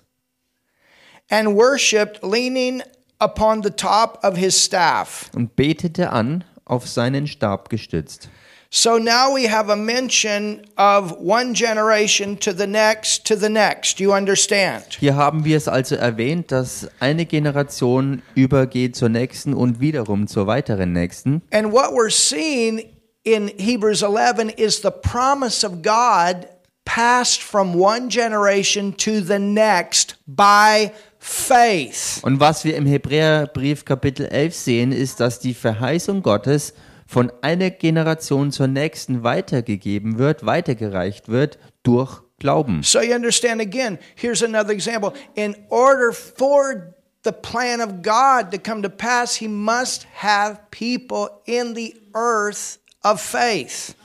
and 1.30 1.56
worshiped 1.56 2.22
leaning 2.22 2.82
upon 3.18 3.62
the 3.62 3.70
top 3.70 4.18
of 4.22 4.36
his 4.36 4.62
staff. 4.62 5.30
und 5.34 5.56
betete 5.56 6.10
an, 6.10 6.44
auf 6.64 6.86
seinen 6.86 7.26
Stab 7.26 7.70
gestützt. 7.70 8.28
So 8.70 8.98
now 8.98 9.34
we 9.34 9.48
have 9.48 9.70
a 9.70 9.76
mention 9.76 10.66
of 10.76 11.12
one 11.18 11.54
generation 11.54 12.36
to 12.40 12.52
the 12.52 12.66
next 12.66 13.24
to 13.26 13.34
the 13.34 13.48
next. 13.48 13.98
You 13.98 14.12
understand? 14.12 14.98
Hier 15.00 15.16
haben 15.16 15.46
wir 15.46 15.56
es 15.56 15.68
also 15.68 15.94
erwähnt, 15.94 16.52
dass 16.52 16.86
eine 17.00 17.24
Generation 17.24 18.20
übergeht 18.34 18.94
zur 18.94 19.08
nächsten 19.08 19.54
und 19.54 19.80
wiederum 19.80 20.26
zur 20.26 20.46
weiteren 20.46 20.92
nächsten. 20.92 21.40
And 21.50 21.72
what 21.72 21.92
we're 21.92 22.10
seeing 22.10 22.82
in 23.24 23.48
Hebrews 23.56 24.02
11 24.02 24.58
is 24.58 24.82
the 24.82 24.90
promise 24.90 25.64
of 25.66 25.80
God 25.82 26.46
passed 26.84 27.42
from 27.42 27.74
one 27.74 28.08
generation 28.08 28.94
to 28.98 29.22
the 29.22 29.38
next 29.38 30.18
by 30.26 30.90
faith. 31.18 32.20
Und 32.22 32.38
was 32.38 32.64
wir 32.64 32.76
im 32.76 32.84
Hebräerbrief 32.84 33.86
Kapitel 33.86 34.26
11 34.26 34.54
sehen, 34.54 34.92
ist, 34.92 35.20
dass 35.20 35.38
die 35.38 35.54
Verheißung 35.54 36.22
Gottes 36.22 36.74
von 37.08 37.32
einer 37.40 37.70
Generation 37.70 38.52
zur 38.52 38.68
nächsten 38.68 39.24
weitergegeben 39.24 40.18
wird, 40.18 40.44
weitergereicht 40.44 41.28
wird 41.28 41.58
durch 41.82 42.20
Glauben. 42.38 42.82
So 42.84 43.00
you 43.00 43.14
understand 43.14 43.60
again, 43.60 43.98
here's 44.14 44.44
another 44.44 44.70
example. 44.70 45.12
In 45.34 45.56
order 45.70 46.12
for 46.12 46.94
the 47.24 47.32
plan 47.32 47.80
of 47.80 48.02
God 48.02 48.52
to 48.52 48.58
come 48.58 48.82
to 48.82 48.90
pass, 48.90 49.34
he 49.34 49.48
must 49.48 50.06
have 50.22 50.60
people 50.70 51.30
in 51.46 51.74
the 51.74 51.96
earth 52.14 52.78
of 53.02 53.20
faith 53.20 53.96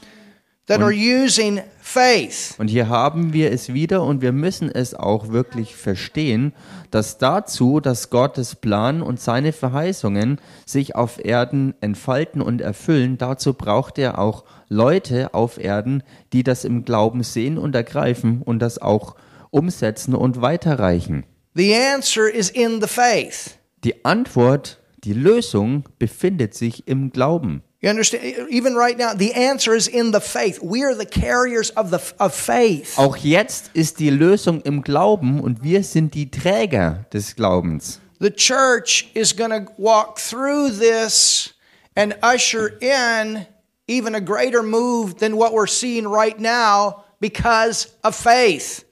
that 0.66 0.82
are 0.82 0.94
using 0.94 1.62
faith. 1.80 2.56
Und 2.58 2.70
hier 2.70 2.88
haben 2.88 3.34
wir 3.34 3.52
es 3.52 3.74
wieder 3.74 4.02
und 4.04 4.22
wir 4.22 4.32
müssen 4.32 4.72
es 4.72 4.96
auch 4.96 5.28
wirklich 5.28 5.76
verstehen, 5.76 6.54
dass 6.94 7.18
dazu, 7.18 7.80
dass 7.80 8.12
Gottes 8.12 8.56
Plan 8.56 9.02
und 9.02 9.20
seine 9.20 9.52
Verheißungen 9.52 10.40
sich 10.66 10.96
auf 10.96 11.24
Erden 11.24 11.74
entfalten 11.82 12.40
und 12.40 12.62
erfüllen, 12.62 13.18
dazu 13.18 13.56
braucht 13.56 13.98
er 13.98 14.20
auch 14.20 14.44
Leute 14.70 15.34
auf 15.34 15.58
Erden, 15.58 16.04
die 16.34 16.44
das 16.44 16.66
im 16.66 16.86
Glauben 16.86 17.24
sehen 17.24 17.58
und 17.58 17.74
ergreifen 17.74 18.44
und 18.44 18.60
das 18.60 18.80
auch 18.80 19.16
umsetzen 19.50 20.14
und 20.14 20.42
weiterreichen. 20.42 21.26
The 21.56 21.76
answer 21.76 22.32
is 22.32 22.52
in 22.52 22.80
the 22.80 22.88
faith. 22.88 23.58
Die 23.84 24.06
Antwort, 24.06 24.80
die 25.04 25.14
Lösung 25.14 25.90
befindet 25.98 26.54
sich 26.54 26.88
im 26.88 27.10
Glauben. 27.12 27.64
You 27.84 27.90
understand? 27.90 28.48
Even 28.50 28.76
right 28.76 28.98
now, 28.98 29.14
the 29.14 29.34
answer 29.34 29.76
is 29.76 29.90
in 29.90 30.12
the 30.12 30.22
faith. 30.22 30.64
We 30.64 30.84
are 30.84 30.96
the 30.96 31.06
carriers 31.06 31.70
of 31.72 31.92
the 31.92 32.00
of 32.18 32.34
faith. 32.34 32.98
Auch 32.98 33.18
jetzt 33.18 33.72
ist 33.74 34.00
die 34.00 34.10
Lösung 34.10 34.62
im 34.62 34.84
Glauben 34.84 35.42
und 35.42 35.64
wir 35.64 35.84
sind 35.84 36.14
die 36.14 36.32
Träger 36.32 37.06
des 37.12 37.36
Glaubens. 37.36 38.00
The 38.22 38.32
church 38.32 39.10
is 39.14 39.36
going 39.36 39.52
to 39.52 39.70
walk 39.78 40.18
through 40.18 40.80
this 40.80 41.54
and 41.98 42.16
usher 42.24 42.70
in 42.80 43.46
even 43.90 44.16
a 44.16 44.22
greater 44.22 44.64
move 44.64 45.18
than 45.18 45.36
what 45.36 45.52
we're 45.52 45.68
seeing 45.68 46.08
right 46.08 46.40
now 46.40 47.04
because 47.20 47.90
of 48.02 48.16
faith. 48.16 48.86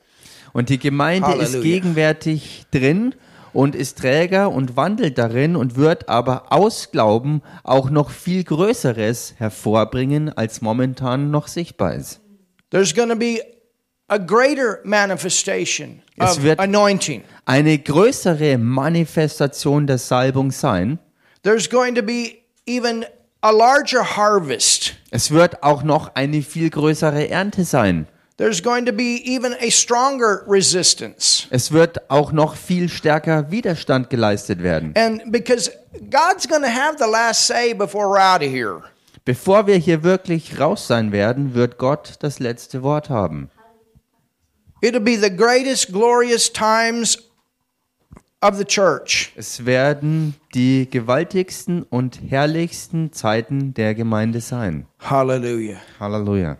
Und 0.51 0.67
die 0.67 0.79
Gemeinde 0.79 1.31
ist 1.36 1.53
Halleluja. 1.53 1.62
gegenwärtig 1.63 2.65
drin 2.71 3.15
und 3.53 3.75
ist 3.75 4.00
Träger 4.00 4.51
und 4.51 4.75
wandelt 4.75 5.17
darin 5.17 5.55
und 5.55 5.75
wird 5.75 6.10
aber 6.10 6.51
aus 6.51 6.91
Glauben 6.91 7.41
auch 7.63 7.89
noch 7.89 8.10
viel 8.10 8.43
Größeres 8.43 9.36
hervorbringen, 9.38 10.36
als 10.36 10.62
momentan 10.62 11.31
noch 11.31 11.48
sichtbar 11.48 11.93
ist. 11.96 12.22
There's 12.70 12.93
going 12.96 13.10
to 13.10 13.15
be 13.15 13.41
a 14.08 14.17
greater 14.17 14.79
manifestation 14.84 16.01
Es 16.17 16.38
of 16.38 16.43
wird- 16.43 16.60
anointing. 16.60 17.24
Eine 17.46 17.77
größere 17.77 18.58
Manifestation 18.58 19.88
der 19.88 19.98
Salbung 19.98 20.51
sein. 20.51 21.00
There's 21.43 21.70
going 21.70 21.96
to 21.96 22.01
be 22.03 22.34
even 22.65 23.05
a 23.41 23.50
larger 23.51 24.15
harvest. 24.15 24.93
Es 25.10 25.31
wird 25.31 25.63
auch 25.63 25.84
noch 25.84 26.15
eine 26.15 26.41
viel 26.43 26.70
größere 26.70 27.29
Ernte 27.29 27.63
sein. 27.65 28.08
There's 28.41 28.60
going 28.60 28.88
to 28.88 28.91
be 28.91 29.21
even 29.24 29.53
a 29.62 29.69
stronger 29.69 30.43
resistance. 30.48 31.45
Es 31.51 31.71
wird 31.71 32.10
auch 32.10 32.31
noch 32.31 32.55
viel 32.55 32.89
stärker 32.89 33.51
Widerstand 33.51 34.10
geleistet 34.10 34.63
werden. 34.63 34.95
And 34.98 35.31
because 35.31 35.69
God's 36.10 36.48
going 36.48 36.63
to 36.63 36.67
have 36.67 36.98
the 36.98 37.07
last 37.07 37.45
say 37.45 37.74
before 37.74 38.07
we're 38.07 38.19
out 38.19 38.41
of 38.41 38.50
here. 38.51 38.81
Bevor 39.25 39.67
wir 39.67 39.75
hier 39.75 40.01
wirklich 40.01 40.60
raus 40.60 40.88
sein 40.88 41.12
werden, 41.12 41.53
wird 41.53 41.77
Gott 41.77 42.15
das 42.21 42.39
letzte 42.39 42.81
Wort 42.81 43.12
haben. 43.12 43.51
It'll 44.81 45.00
be 45.00 45.19
the 45.19 45.29
greatest, 45.29 45.93
glorious 45.93 46.51
times 46.51 47.19
of 48.41 48.55
the 48.57 48.65
church. 48.65 49.33
Es 49.36 49.67
werden 49.67 50.33
die 50.55 50.89
gewaltigsten 50.89 51.83
und 51.83 52.19
herrlichsten 52.27 53.13
Zeiten 53.13 53.75
der 53.75 53.93
Gemeinde 53.93 54.41
sein. 54.41 54.88
Hallelujah. 55.00 55.77
Halleluja. 56.00 56.57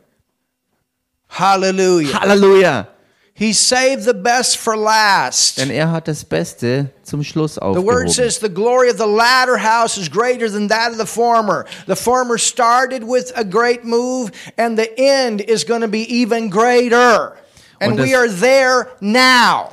Hallelujah. 1.31 2.13
Halleluja! 2.13 2.88
He 3.33 3.53
saved 3.53 4.03
the 4.03 4.13
best 4.13 4.57
for 4.57 4.75
last. 4.77 5.57
Denn 5.57 5.71
er 5.71 5.89
hat 5.91 6.07
das 6.07 6.23
Beste 6.25 6.89
zum 7.03 7.23
Schluss 7.23 7.55
The 7.55 7.61
word 7.61 8.05
aufgehoben. 8.05 8.09
says 8.09 8.38
the 8.39 8.50
glory 8.50 8.89
of 8.91 8.97
the 8.97 9.07
latter 9.07 9.57
house 9.57 9.97
is 9.97 10.09
greater 10.09 10.50
than 10.51 10.67
that 10.67 10.91
of 10.91 10.97
the 10.97 11.05
former. 11.07 11.65
The 11.88 11.95
former 11.95 12.38
started 12.38 13.03
with 13.03 13.31
a 13.35 13.43
great 13.43 13.83
move, 13.83 14.31
and 14.57 14.77
the 14.77 14.89
end 14.97 15.41
is 15.41 15.63
going 15.65 15.81
to 15.81 15.88
be 15.88 16.03
even 16.13 16.50
greater. 16.51 17.33
And 17.79 17.97
das- 17.97 18.05
we 18.05 18.13
are 18.15 18.27
there 18.29 18.89
now. 19.00 19.69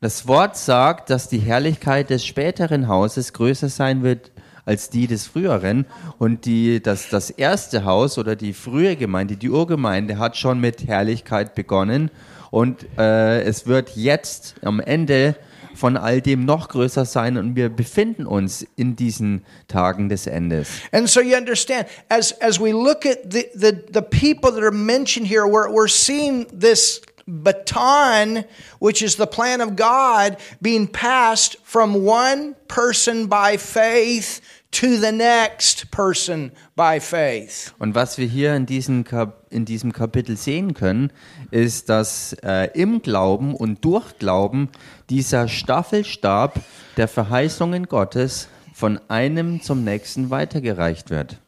Das 0.00 0.26
Wort 0.26 0.56
sagt, 0.56 1.10
dass 1.10 1.28
die 1.28 1.40
Herrlichkeit 1.40 2.08
des 2.08 2.24
späteren 2.24 2.88
Hauses 2.88 3.34
größer 3.34 3.68
sein 3.68 4.02
wird 4.02 4.30
als 4.64 4.90
die 4.90 5.06
des 5.06 5.26
früheren. 5.26 5.86
Und 6.18 6.44
die, 6.44 6.82
das, 6.82 7.08
das 7.08 7.30
erste 7.30 7.84
Haus 7.84 8.18
oder 8.18 8.36
die 8.36 8.52
frühe 8.52 8.96
Gemeinde, 8.96 9.36
die 9.36 9.50
Urgemeinde, 9.50 10.18
hat 10.18 10.36
schon 10.36 10.60
mit 10.60 10.86
Herrlichkeit 10.86 11.54
begonnen. 11.54 12.10
Und 12.50 12.86
äh, 12.98 13.42
es 13.42 13.66
wird 13.66 13.96
jetzt 13.96 14.56
am 14.62 14.80
Ende 14.80 15.36
von 15.74 15.96
all 15.96 16.20
dem 16.20 16.44
noch 16.44 16.68
größer 16.68 17.04
sein. 17.04 17.36
Und 17.36 17.56
wir 17.56 17.68
befinden 17.68 18.26
uns 18.26 18.66
in 18.76 18.96
diesen 18.96 19.42
Tagen 19.68 20.08
des 20.08 20.26
Endes. 20.26 20.68
And 20.92 21.08
so 21.08 21.20
you 21.20 21.36
understand, 21.36 21.86
as 22.08 22.32
as 22.40 22.60
we 22.60 22.72
look 22.72 23.06
at 23.06 23.18
the 23.30 23.46
the, 23.54 23.72
the 23.92 24.02
people 24.02 24.52
that 24.52 24.62
are 24.62 24.70
mentioned 24.72 25.26
here, 25.28 25.46
we're 25.46 25.70
we're 25.70 25.88
seeing 25.88 26.46
this 26.48 27.00
baton, 27.30 28.44
which 28.80 29.02
is 29.02 29.16
the 29.16 29.26
plan 29.26 29.60
of 29.60 29.76
God, 29.76 30.36
being 30.60 30.88
passed 30.88 31.56
from 31.62 32.04
one 32.04 32.56
person 32.68 33.28
by 33.28 33.56
faith 33.56 34.40
to 34.72 34.96
the 34.96 35.12
next 35.12 35.90
person 35.90 36.52
by 36.76 37.00
faith. 37.00 37.72
Und 37.78 37.94
was 37.94 38.18
wir 38.18 38.26
hier 38.26 38.54
in 38.54 38.66
diesem, 38.66 39.04
Kap 39.04 39.46
in 39.50 39.64
diesem 39.64 39.92
Kapitel 39.92 40.36
sehen 40.36 40.74
können, 40.74 41.12
ist, 41.50 41.88
dass 41.88 42.34
äh, 42.42 42.70
im 42.74 43.02
Glauben 43.02 43.54
und 43.54 43.84
durch 43.84 44.18
Glauben 44.18 44.68
dieser 45.08 45.48
Staffelstab 45.48 46.60
der 46.96 47.08
Verheißungen 47.08 47.86
Gottes 47.86 48.48
von 48.74 49.00
einem 49.08 49.60
zum 49.60 49.84
nächsten 49.84 50.30
weitergereicht 50.30 51.10
wird. 51.10 51.38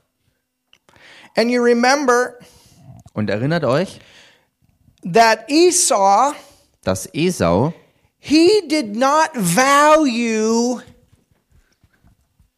And 1.37 1.51
you 1.51 1.63
remember 1.63 2.35
Und 3.15 3.31
erinnert 3.31 3.65
euch, 3.65 4.01
that 5.03 5.51
Esau, 5.51 6.35
dass 6.85 7.09
Esau, 7.13 7.73
he 8.19 8.63
did 8.69 8.97
not 8.97 9.35
value 9.35 10.81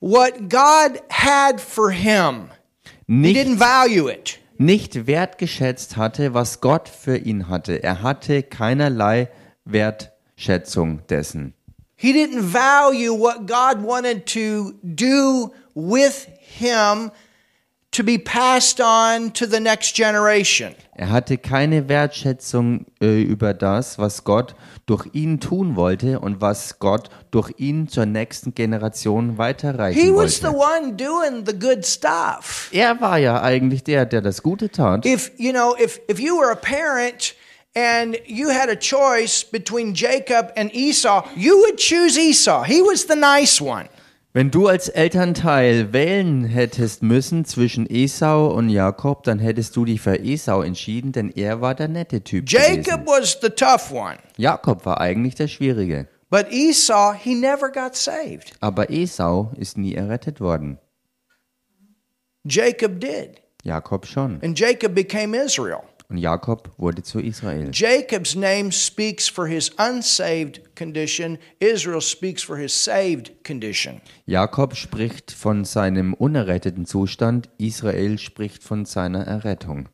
what 0.01 0.49
God 0.49 1.01
had 1.11 1.61
for 1.61 1.91
him. 1.91 2.51
He 3.07 3.15
nicht, 3.15 3.37
didn't 3.37 3.59
value 3.59 4.09
it. 4.09 4.39
nicht 4.59 5.07
wertgeschätzt 5.07 5.97
hatte, 5.97 6.35
was 6.35 6.61
Gott 6.61 6.89
für 6.89 7.17
ihn 7.17 7.49
hatte. 7.49 7.83
Er 7.83 8.03
hatte 8.03 8.43
keinerlei 8.43 9.29
Wertschätzung 9.65 11.07
dessen. 11.09 11.55
He 11.97 12.13
didn't 12.13 12.43
value 12.43 13.13
what 13.15 13.47
God 13.47 13.83
wanted 13.83 14.27
to 14.27 14.73
do 14.83 15.53
with 15.75 16.29
him 16.39 17.11
to 17.95 18.03
be 18.03 18.19
passed 18.19 18.81
on 18.81 19.33
to 19.33 19.47
the 19.47 19.61
next 19.61 19.95
generation. 19.95 20.75
Er 20.97 21.11
hatte 21.11 21.39
keine 21.39 21.89
Wertschätzung 21.89 22.87
äh, 23.01 23.23
über 23.23 23.55
das, 23.55 23.99
was 23.99 24.25
Gott 24.25 24.55
durch 24.87 25.07
ihn 25.13 25.41
tun 25.41 25.77
wollte 25.77 26.21
und 26.21 26.41
was 26.41 26.79
Gott 26.79 27.09
durch 27.31 27.53
ihn 27.59 27.89
zur 27.89 28.07
nächsten 28.07 28.55
Generation 28.55 29.33
He 29.33 29.39
weiterreichen 29.39 30.15
was 30.15 30.37
the 30.37 30.45
wollte. 30.45 30.59
one 30.59 30.93
doing 30.97 31.45
the 31.47 31.59
good 31.59 31.87
stuff. 31.87 32.69
Er 32.73 33.01
war 33.01 33.19
ja 33.19 33.41
eigentlich 33.43 33.85
der, 33.85 34.07
der 34.07 34.21
das 34.21 34.43
Gute 34.43 34.71
tat. 34.71 35.07
If, 35.07 35.31
you 35.39 35.53
know, 35.53 35.75
if 35.79 36.01
if 36.09 36.19
you 36.19 36.37
were 36.37 36.51
a 36.51 36.57
parent 36.57 37.35
and 37.77 38.17
you 38.27 38.51
had 38.51 38.69
a 38.69 38.77
choice 38.77 39.45
between 39.45 39.95
Jacob 39.95 40.53
and 40.57 40.73
Esau, 40.75 41.25
you 41.37 41.57
would 41.57 41.79
choose 41.79 42.19
Esau. 42.19 42.65
He 42.65 42.81
was 42.81 43.07
the 43.07 43.17
nice 43.17 43.61
one. 43.61 43.89
Wenn 44.37 44.51
du 44.51 44.67
als 44.67 44.89
Elternteil 44.89 45.93
wählen 45.93 46.45
hättest 46.45 47.05
müssen 47.05 47.45
zwischen 47.45 47.89
Esau 47.89 48.49
und 48.53 48.69
Jakob, 48.69 49.23
dann 49.23 49.39
hättest 49.39 49.77
du 49.77 49.85
dich 49.85 50.01
für 50.01 50.19
Esau 50.19 50.61
entschieden, 50.63 51.13
denn 51.13 51.31
er 51.31 51.61
war 51.61 51.77
der 51.77 51.87
nette 51.87 52.21
Typ. 52.21 52.51
Jacob 52.51 52.85
Gewesen. 52.85 53.07
was 53.07 53.39
the 53.41 53.49
tough 53.49 53.93
one, 53.93 54.17
Jakob 54.37 54.85
war 54.87 55.01
eigentlich 55.01 55.37
der 55.37 55.47
Schwierige. 55.47 56.09
but 56.31 56.47
Esau, 56.51 57.13
he 57.13 57.37
never 57.37 57.71
got 57.71 57.95
saved. 57.95 58.55
Aber 58.59 58.91
Esau 58.91 59.53
ist 59.57 59.79
nie 59.79 59.95
errettet 59.95 60.41
worden. 60.41 60.79
Jacob 62.45 62.99
did. 62.99 63.41
Jakob 63.63 64.05
schon. 64.05 64.41
And 64.43 64.59
Jacob 64.59 64.97
became 64.97 65.37
Israel. 65.37 65.85
Und 66.15 66.19
Jakob 66.19 66.71
wurde 66.77 67.03
zu 67.03 67.19
Israel. 67.19 67.71
Jacob's 67.73 68.37
name 68.37 68.71
speaks 68.71 69.29
for 69.29 69.49
his 69.49 69.73
unsaved 69.79 70.61
condition, 70.77 71.39
Israel 71.59 72.01
speaks 72.01 72.41
for 72.41 72.57
his 72.57 72.73
saved 72.73 73.33
condition. 73.45 74.01
Jakob 74.25 74.77
spricht 74.77 75.33
von 75.33 75.65
seinem 75.65 76.15
unerretteten 76.15 76.87
Zustand, 76.87 77.49
Israel 77.59 78.19
spricht 78.19 78.63
von 78.63 78.85
seiner 78.85 79.27
Errettung. 79.27 79.89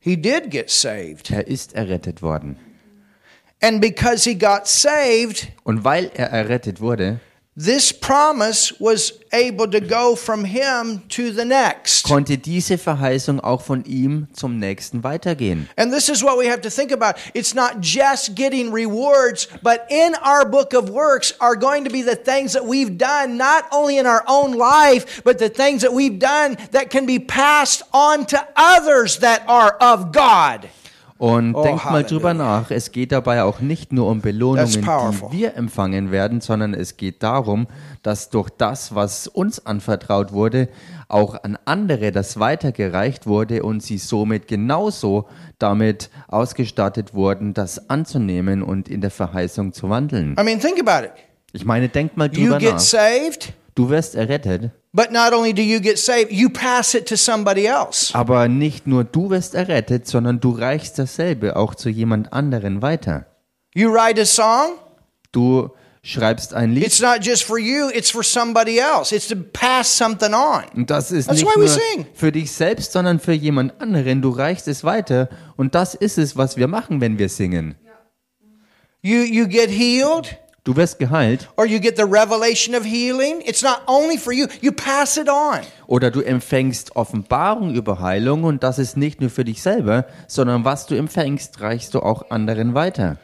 He 0.00 0.16
did 0.16 0.50
get 0.50 0.70
saved. 0.70 1.30
Er 1.30 1.46
ist 1.46 1.74
errettet 1.74 2.22
worden. 2.22 2.56
And 3.60 3.82
because 3.82 4.26
he 4.26 4.38
got 4.38 4.66
saved, 4.66 5.48
Und 5.64 5.84
weil 5.84 6.10
er 6.14 6.30
errettet 6.30 6.80
wurde, 6.80 7.20
this 7.58 7.90
promise 7.90 8.72
was 8.78 9.12
able 9.32 9.66
to 9.66 9.80
go 9.80 10.14
from 10.14 10.44
him 10.44 11.02
to 11.08 11.32
the 11.32 11.44
next. 11.44 12.04
konnte 12.04 12.38
diese 12.38 12.78
Verheißung 12.78 13.40
auch 13.40 13.62
von 13.62 13.84
ihm 13.84 14.28
zum 14.32 14.60
nächsten 14.60 15.02
weitergehen. 15.02 15.68
And 15.76 15.92
this 15.92 16.08
is 16.08 16.22
what 16.22 16.38
we 16.38 16.46
have 16.48 16.60
to 16.60 16.70
think 16.70 16.92
about. 16.92 17.16
It's 17.34 17.54
not 17.54 17.80
just 17.80 18.36
getting 18.36 18.70
rewards, 18.72 19.48
but 19.60 19.86
in 19.90 20.14
our 20.22 20.48
book 20.48 20.72
of 20.72 20.88
works 20.88 21.34
are 21.40 21.56
going 21.56 21.82
to 21.82 21.90
be 21.90 22.02
the 22.02 22.14
things 22.14 22.52
that 22.52 22.64
we've 22.64 22.96
done, 22.96 23.36
not 23.36 23.64
only 23.72 23.98
in 23.98 24.06
our 24.06 24.22
own 24.28 24.52
life, 24.52 25.20
but 25.24 25.38
the 25.40 25.48
things 25.48 25.82
that 25.82 25.92
we've 25.92 26.20
done 26.20 26.56
that 26.70 26.90
can 26.90 27.06
be 27.06 27.18
passed 27.18 27.82
on 27.92 28.24
to 28.26 28.46
others 28.54 29.18
that 29.18 29.42
are 29.48 29.72
of 29.80 30.12
God. 30.12 30.68
Und 31.18 31.54
Oh, 31.56 31.62
denkt 31.64 31.84
mal 31.84 32.04
drüber 32.04 32.32
nach, 32.32 32.70
es 32.70 32.92
geht 32.92 33.10
dabei 33.10 33.42
auch 33.42 33.58
nicht 33.60 33.92
nur 33.92 34.08
um 34.08 34.20
Belohnungen, 34.20 34.70
die 34.70 35.32
wir 35.32 35.56
empfangen 35.56 36.12
werden, 36.12 36.40
sondern 36.40 36.74
es 36.74 36.96
geht 36.96 37.24
darum, 37.24 37.66
dass 38.04 38.30
durch 38.30 38.50
das, 38.50 38.94
was 38.94 39.26
uns 39.26 39.66
anvertraut 39.66 40.32
wurde, 40.32 40.68
auch 41.08 41.42
an 41.42 41.58
andere 41.64 42.12
das 42.12 42.38
weitergereicht 42.38 43.26
wurde 43.26 43.64
und 43.64 43.82
sie 43.82 43.98
somit 43.98 44.46
genauso 44.46 45.26
damit 45.58 46.10
ausgestattet 46.28 47.14
wurden, 47.14 47.52
das 47.52 47.90
anzunehmen 47.90 48.62
und 48.62 48.88
in 48.88 49.00
der 49.00 49.10
Verheißung 49.10 49.72
zu 49.72 49.90
wandeln. 49.90 50.36
I 50.38 50.44
mean, 50.44 50.60
think 50.60 50.78
about 50.80 51.04
it. 51.04 51.12
Ich 51.52 51.64
meine, 51.64 51.88
denkt 51.88 52.16
mal 52.16 52.28
You 52.32 52.44
drüber 52.44 52.58
get 52.58 52.72
nach. 52.74 52.78
saved, 52.78 53.54
Du 53.78 53.88
wirst 53.90 54.16
errettet, 54.16 54.72
but 54.92 55.12
not 55.12 55.32
only 55.32 55.54
do 55.54 55.62
you 55.62 55.80
get 55.80 55.98
saved, 55.98 56.32
you 56.32 56.48
pass 56.48 56.94
it 56.94 57.08
to 57.08 57.14
somebody 57.14 57.64
else. 57.66 58.12
aber 58.12 58.48
nicht 58.48 58.88
nur 58.88 59.04
du 59.04 59.30
wirst 59.30 59.54
errettet, 59.54 60.08
sondern 60.08 60.40
du 60.40 60.50
reichst 60.50 60.98
dasselbe 60.98 61.54
auch 61.54 61.76
zu 61.76 61.88
jemand 61.88 62.32
anderen 62.32 62.82
weiter. 62.82 63.26
You 63.74 63.88
write 63.92 64.20
a 64.20 64.24
song, 64.24 64.78
Du 65.30 65.70
schreibst 66.02 66.54
ein 66.54 66.72
Lied 66.72 66.86
it's 66.86 67.00
not 67.00 67.18
just 67.24 67.44
for 67.44 67.56
you, 67.58 67.88
it's 67.94 68.10
for 68.10 68.24
somebody 68.24 68.78
else. 68.78 69.14
It's 69.14 69.28
to 69.28 69.36
pass 69.52 69.96
something 69.96 70.34
on. 70.34 70.64
Und 70.74 70.90
das 70.90 71.12
ist 71.12 71.26
That's 71.28 71.40
nicht 71.42 71.46
why 71.48 71.60
we 71.60 71.66
nur 71.66 71.68
sing. 71.68 72.06
für 72.14 72.32
dich 72.32 72.50
selbst, 72.50 72.90
sondern 72.90 73.20
für 73.20 73.32
jemand 73.34 73.80
anderen. 73.80 74.22
Du 74.22 74.30
reichst 74.30 74.66
es 74.66 74.82
weiter. 74.82 75.28
Und 75.56 75.76
das 75.76 75.94
ist 75.94 76.18
es, 76.18 76.36
was 76.36 76.56
wir 76.56 76.66
machen, 76.66 77.00
wenn 77.00 77.18
wir 77.18 77.28
singen. 77.28 77.76
You 79.02 79.18
you 79.22 79.46
get 79.46 79.70
healed, 79.70 80.36
Du 80.68 80.76
wirst 80.76 80.98
geheilt 80.98 81.48
or 81.56 81.64
you 81.64 81.80
get 81.80 81.96
the 81.96 82.02
revelation 82.04 82.74
of 82.74 82.84
healing. 82.84 83.40
It's 83.46 83.62
not 83.62 83.80
only 83.86 84.18
for 84.18 84.34
you, 84.34 84.48
you 84.60 84.70
pass 84.70 85.16
it 85.16 85.26
on. 85.26 85.60
oder 85.86 86.10
du 86.10 86.20
empfängst 86.20 86.94
Offenbarung 86.94 87.74
über 87.74 88.00
Heilung 88.00 88.44
und 88.44 88.62
das 88.62 88.78
ist 88.78 88.94
nicht 88.98 89.22
nur 89.22 89.30
für 89.30 89.44
dich 89.44 89.62
selber, 89.62 90.04
sondern 90.26 90.66
was 90.66 90.84
du 90.84 90.94
empfängst, 90.94 91.62
reichst 91.62 91.94
du 91.94 92.00
auch 92.00 92.30
anderen 92.30 92.74
weiter. 92.74 93.16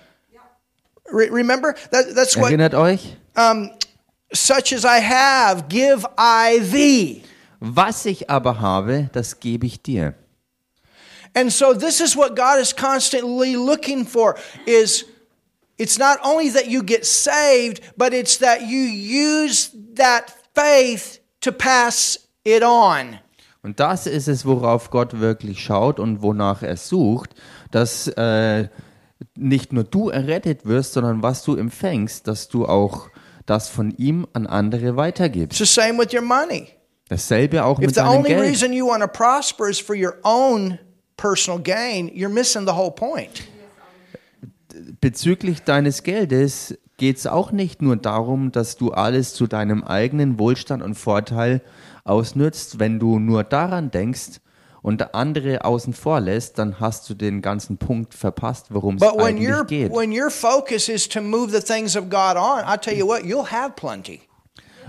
Re- 1.13 1.29
remember 1.31 1.75
that 1.91 2.15
that's 2.15 2.35
what 2.35 2.47
Erinnert 2.47 2.75
euch? 2.75 3.15
um, 3.37 3.71
such 4.33 4.73
as 4.73 4.85
I 4.85 5.03
have, 5.03 5.64
give 5.68 6.07
I 6.18 6.61
thee. 6.73 7.25
Was 7.61 8.07
ich 8.07 8.31
aber 8.31 8.59
habe, 8.62 9.11
das 9.12 9.38
gebe 9.38 9.66
ich 9.66 9.83
dir. 9.83 10.14
And 11.35 11.53
so 11.53 11.75
this 11.75 12.01
is 12.01 12.16
what 12.16 12.37
God 12.37 12.59
is 12.59 12.75
constantly 12.75 13.55
looking 13.55 14.07
for 14.07 14.35
is 14.64 15.05
it's 15.79 15.99
not 15.99 16.19
only 16.25 16.51
that 16.51 16.67
you 16.67 16.83
get 16.83 17.05
saved, 17.05 17.81
but 17.97 18.13
it's 18.13 18.39
that 18.39 18.63
you 18.63 18.79
use 18.79 19.71
that 19.97 20.33
faith 20.55 21.21
to 21.41 21.53
pass 21.53 22.19
it 22.45 22.63
on. 22.63 23.19
Und 23.63 23.81
das 23.81 24.07
ist 24.07 24.29
es, 24.29 24.45
worauf 24.45 24.91
Gott 24.91 25.21
wirklich 25.21 25.65
schaut 25.65 25.99
und 25.99 26.21
wonach 26.21 26.63
er 26.63 26.77
sucht, 26.77 27.31
dass 27.71 28.09
äh, 28.09 28.69
nicht 29.37 29.73
nur 29.73 29.85
du 29.85 30.11
errettet 30.11 30.67
wirst, 30.67 30.93
sondern 30.93 31.23
was 31.23 31.45
du 31.45 31.57
empfängst, 31.57 32.29
dass 32.29 32.49
du 32.49 32.67
auch 32.67 33.09
das 33.47 33.69
von 33.69 33.95
ihm 33.97 34.27
an 34.35 34.47
andere 34.47 34.97
weitergibst. 34.97 35.61
It's 35.61 35.75
the 35.75 35.81
same 35.81 35.99
with 35.99 36.13
your 36.13 36.23
money. 36.23 36.69
Dasselbe 37.09 37.65
auch 37.65 37.79
If 37.79 37.87
mit 37.87 37.95
the 37.95 38.03
only 38.03 38.35
reason 38.35 38.73
you 38.73 38.87
want 38.87 39.03
to 39.03 39.09
prosper 39.09 39.69
is 39.69 39.79
for 39.79 39.97
your 39.97 40.17
own 40.25 40.79
personal 41.17 41.61
gain, 41.61 42.09
you're 42.09 42.29
missing 42.33 42.67
the 42.67 42.73
whole 42.73 42.91
point. 42.91 43.45
Bezüglich 45.05 45.62
deines 45.62 46.03
Geldes 46.03 46.79
geht 46.97 47.19
es 47.19 47.27
auch 47.27 47.53
nicht 47.53 47.83
nur 47.83 47.97
darum, 47.97 48.53
dass 48.53 48.79
du 48.79 48.93
alles 48.93 49.35
zu 49.35 49.47
deinem 49.47 49.85
eigenen 49.85 50.38
Wohlstand 50.38 50.83
und 50.83 50.95
Vorteil 50.95 51.61
ausnützt. 52.05 52.79
Wenn 52.79 52.99
du 52.99 53.19
nur 53.19 53.45
daran 53.45 53.90
denkst 53.90 54.40
und 54.81 55.14
andere 55.14 55.67
außen 55.67 55.93
vor 55.93 56.21
lässt, 56.21 56.59
dann 56.59 56.81
hast 56.81 57.11
du 57.11 57.12
den 57.12 57.43
ganzen 57.43 57.77
Punkt 57.77 58.14
verpasst, 58.14 58.69
worum 58.71 58.97
es 58.97 59.03
eigentlich 59.03 59.67
geht. 59.67 59.93
when 59.93 60.11
your 60.11 60.31
focus 60.31 60.88
is 60.88 61.07
to 61.07 61.21
move 61.21 61.51
the 61.51 61.61
things 61.61 61.99
of 61.99 62.09
God 62.09 62.37
on, 62.37 62.61
I 62.67 62.79
tell 62.81 62.97
you 62.97 63.07
what, 63.07 63.25
you'll 63.25 63.51
have 63.51 63.75
plenty. 63.77 64.23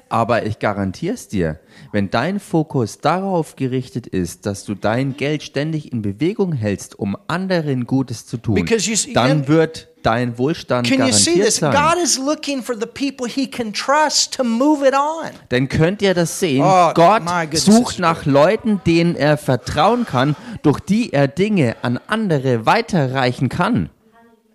Aber 0.07 0.45
ich 0.45 0.59
garantiere 0.59 1.15
es 1.15 1.27
dir, 1.27 1.59
wenn 1.91 2.09
dein 2.09 2.39
Fokus 2.39 2.99
darauf 2.99 3.57
gerichtet 3.57 4.07
ist, 4.07 4.45
dass 4.45 4.63
du 4.63 4.75
dein 4.75 5.17
Geld 5.17 5.43
ständig 5.43 5.91
in 5.91 6.01
Bewegung 6.01 6.53
hältst, 6.53 6.97
um 6.97 7.17
anderen 7.27 7.85
Gutes 7.85 8.25
zu 8.25 8.37
tun, 8.37 8.65
dann 9.13 9.49
wird 9.49 9.89
dein 10.05 10.37
Wohlstand 10.37 10.87
Can 10.87 11.05
you 11.05 11.13
see 11.13 11.35
garantiert 11.35 11.45
this? 11.45 11.55
sein. 11.57 11.73
God 11.73 12.03
is 12.03 12.17
looking 12.17 12.61
for 12.61 12.75
the 12.79 12.85
people 12.85 13.27
he 13.27 13.49
can 13.49 13.73
trust 13.73 14.33
to 14.35 14.43
move 14.43 14.87
it 14.87 14.93
on. 14.93 15.31
Denn 15.51 15.67
könnt 15.67 16.01
ihr 16.01 16.13
das 16.13 16.39
sehen? 16.39 16.63
Oh, 16.63 16.91
Gott 16.93 17.23
my 17.23 17.45
goodness, 17.45 17.65
sucht 17.65 17.91
it's 17.93 17.99
nach 17.99 18.25
Leuten, 18.25 18.81
denen 18.85 19.15
er 19.15 19.37
vertrauen 19.37 20.05
kann, 20.05 20.35
durch 20.61 20.79
die 20.79 21.11
er 21.13 21.27
Dinge 21.27 21.75
an 21.81 21.99
andere 22.07 22.65
weiterreichen 22.65 23.49
kann. 23.49 23.89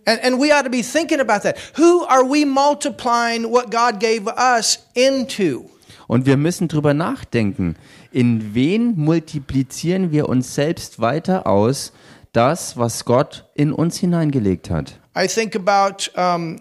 And, 0.06 0.22
and 0.24 0.40
we 0.40 0.52
ought 0.52 0.64
to 0.64 0.70
be 0.70 0.82
thinking 0.82 1.20
about 1.20 1.42
that. 1.42 1.56
Who 1.76 2.04
are 2.06 2.24
we 2.24 2.44
multiplying 2.44 3.44
what 3.44 3.70
God 3.70 4.00
gave 4.00 4.26
us 4.26 4.78
into? 4.94 5.70
Und 6.06 6.26
wir 6.26 6.36
müssen 6.36 6.66
drüber 6.66 6.94
nachdenken, 6.94 7.76
in 8.10 8.54
wen 8.54 8.96
multiplizieren 8.96 10.10
wir 10.10 10.28
uns 10.28 10.54
selbst 10.54 11.00
weiter 11.00 11.46
aus, 11.46 11.92
das, 12.32 12.76
was 12.76 13.04
Gott 13.04 13.44
in 13.54 13.72
uns 13.72 13.98
hineingelegt 13.98 14.70
hat. 14.70 14.99
I 15.16 15.26
think 15.26 15.54
about 15.56 16.08
um, 16.16 16.58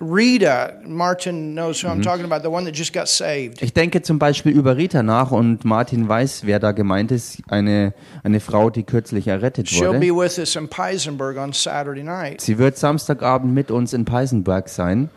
Rita. 0.00 0.80
Martin 0.84 1.54
knows 1.54 1.80
who 1.80 1.88
I'm 1.88 2.02
talking 2.02 2.24
about, 2.24 2.42
the 2.42 2.50
one 2.50 2.64
that 2.64 2.74
just 2.74 2.92
got 2.92 3.08
saved. 3.08 3.62
Ich 3.62 3.72
denke 3.72 4.02
zum 4.02 4.18
Beispiel 4.18 4.52
über 4.52 4.76
Rita 4.76 5.02
nach 5.02 5.30
und 5.30 5.64
Martin 5.64 6.08
weiß, 6.08 6.42
wer 6.44 6.58
da 6.58 6.72
gemeint 6.72 7.12
ist, 7.12 7.38
eine, 7.48 7.94
eine 8.24 8.40
Frau, 8.40 8.68
die 8.70 8.82
kürzlich 8.82 9.28
errettet 9.28 9.68
She'll 9.68 9.98
be 10.00 10.10
wurde. 10.10 10.24
with 10.24 10.38
us 10.38 10.56
in 10.56 10.68
Peisenberg 10.68 11.36
on 11.36 11.52
Saturday 11.52 12.02
night. 12.02 12.40
Sie 12.40 12.58
wird 12.58 12.76
Samstagabend 12.76 13.54
mit 13.54 13.70
uns 13.70 13.92
in 13.92 14.04
Peisenberg 14.04 14.68
sein, 14.68 15.08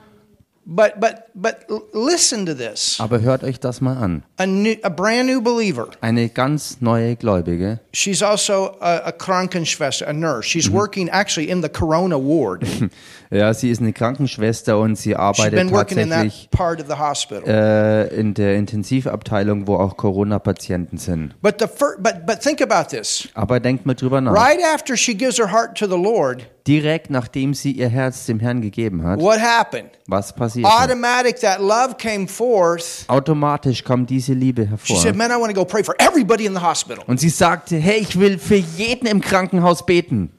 But 0.67 0.99
but 0.99 1.29
but 1.35 1.67
listen 1.93 2.47
to 2.47 2.55
this. 2.55 2.99
aber 2.99 3.21
hört 3.21 3.43
euch 3.43 3.59
das 3.59 3.81
mal 3.81 3.97
an. 3.97 4.23
A 4.37 4.47
new, 4.47 4.75
a 4.81 4.89
brand 4.89 5.27
new 5.27 5.39
believer. 5.39 5.89
Eine 6.01 6.27
ganz 6.29 6.77
neue 6.81 7.15
Gläubige. 7.15 7.81
She's 7.93 8.23
also 8.23 8.75
a, 8.81 9.05
a 9.05 9.11
Krankenschwester, 9.11 10.07
a 10.07 10.13
nurse. 10.13 10.47
She's 10.47 10.71
working 10.71 11.07
actually 11.09 11.49
in 11.49 11.61
the 11.61 11.69
Corona 11.69 12.17
ward. 12.17 12.65
Ja, 13.31 13.53
sie 13.53 13.69
ist 13.71 13.81
eine 13.81 13.91
Krankenschwester 13.93 14.77
und 14.79 14.97
sie 14.97 15.15
arbeitet 15.15 15.59
in 15.59 15.69
tatsächlich 15.71 16.49
hospital. 16.97 17.43
äh, 17.47 18.07
in 18.19 18.33
der 18.33 18.55
Intensivabteilung, 18.55 19.67
wo 19.67 19.75
auch 19.77 19.97
Corona-Patienten 19.97 20.97
sind. 20.97 21.35
But 21.41 21.55
the 21.59 21.65
fir- 21.65 21.97
but 21.99 22.25
but 22.25 22.39
think 22.39 22.61
about 22.61 22.89
this. 22.95 23.27
Aber 23.33 23.59
denkt 23.59 23.85
mal 23.85 23.93
drüber 23.95 24.21
nach. 24.21 24.33
Right 24.33 24.59
after 24.73 24.95
she 24.95 25.13
gives 25.15 25.37
her 25.39 25.51
heart 25.51 25.77
to 25.77 25.85
the 25.87 25.97
Lord, 26.01 26.47
Direkt 26.67 27.11
nachdem 27.11 27.53
sie 27.53 27.71
ihr 27.73 27.89
Herz 27.89 28.25
dem 28.25 28.39
Herrn 28.39 28.61
gegeben 28.61 29.03
hat, 29.03 29.19
what 29.19 29.39
happened? 29.39 29.89
was 30.07 30.33
passiert? 30.33 30.65
Automatic 30.67 31.39
that 31.41 31.59
love 31.59 31.95
came 31.97 32.27
forth. 32.27 33.05
Automatisch 33.07 33.83
kam 33.83 34.05
diese 34.05 34.33
Liebe 34.33 34.63
She 34.63 34.69
hervor. 34.93 34.97
said, 34.97 35.15
"Man, 35.15 35.29
I 35.31 35.35
want 35.35 35.53
to 35.53 35.59
go 35.59 35.65
pray 35.65 35.83
for 35.83 35.95
everybody 35.99 36.45
in 36.45 36.53
the 36.55 36.61
hospital." 36.61 37.03
Und 37.07 37.19
sie 37.19 37.29
sagte, 37.29 37.75
hey, 37.77 37.99
ich 37.99 38.19
will 38.19 38.37
für 38.39 38.55
jeden 38.55 39.07
im 39.07 39.21
Krankenhaus 39.21 39.85
beten. 39.85 40.31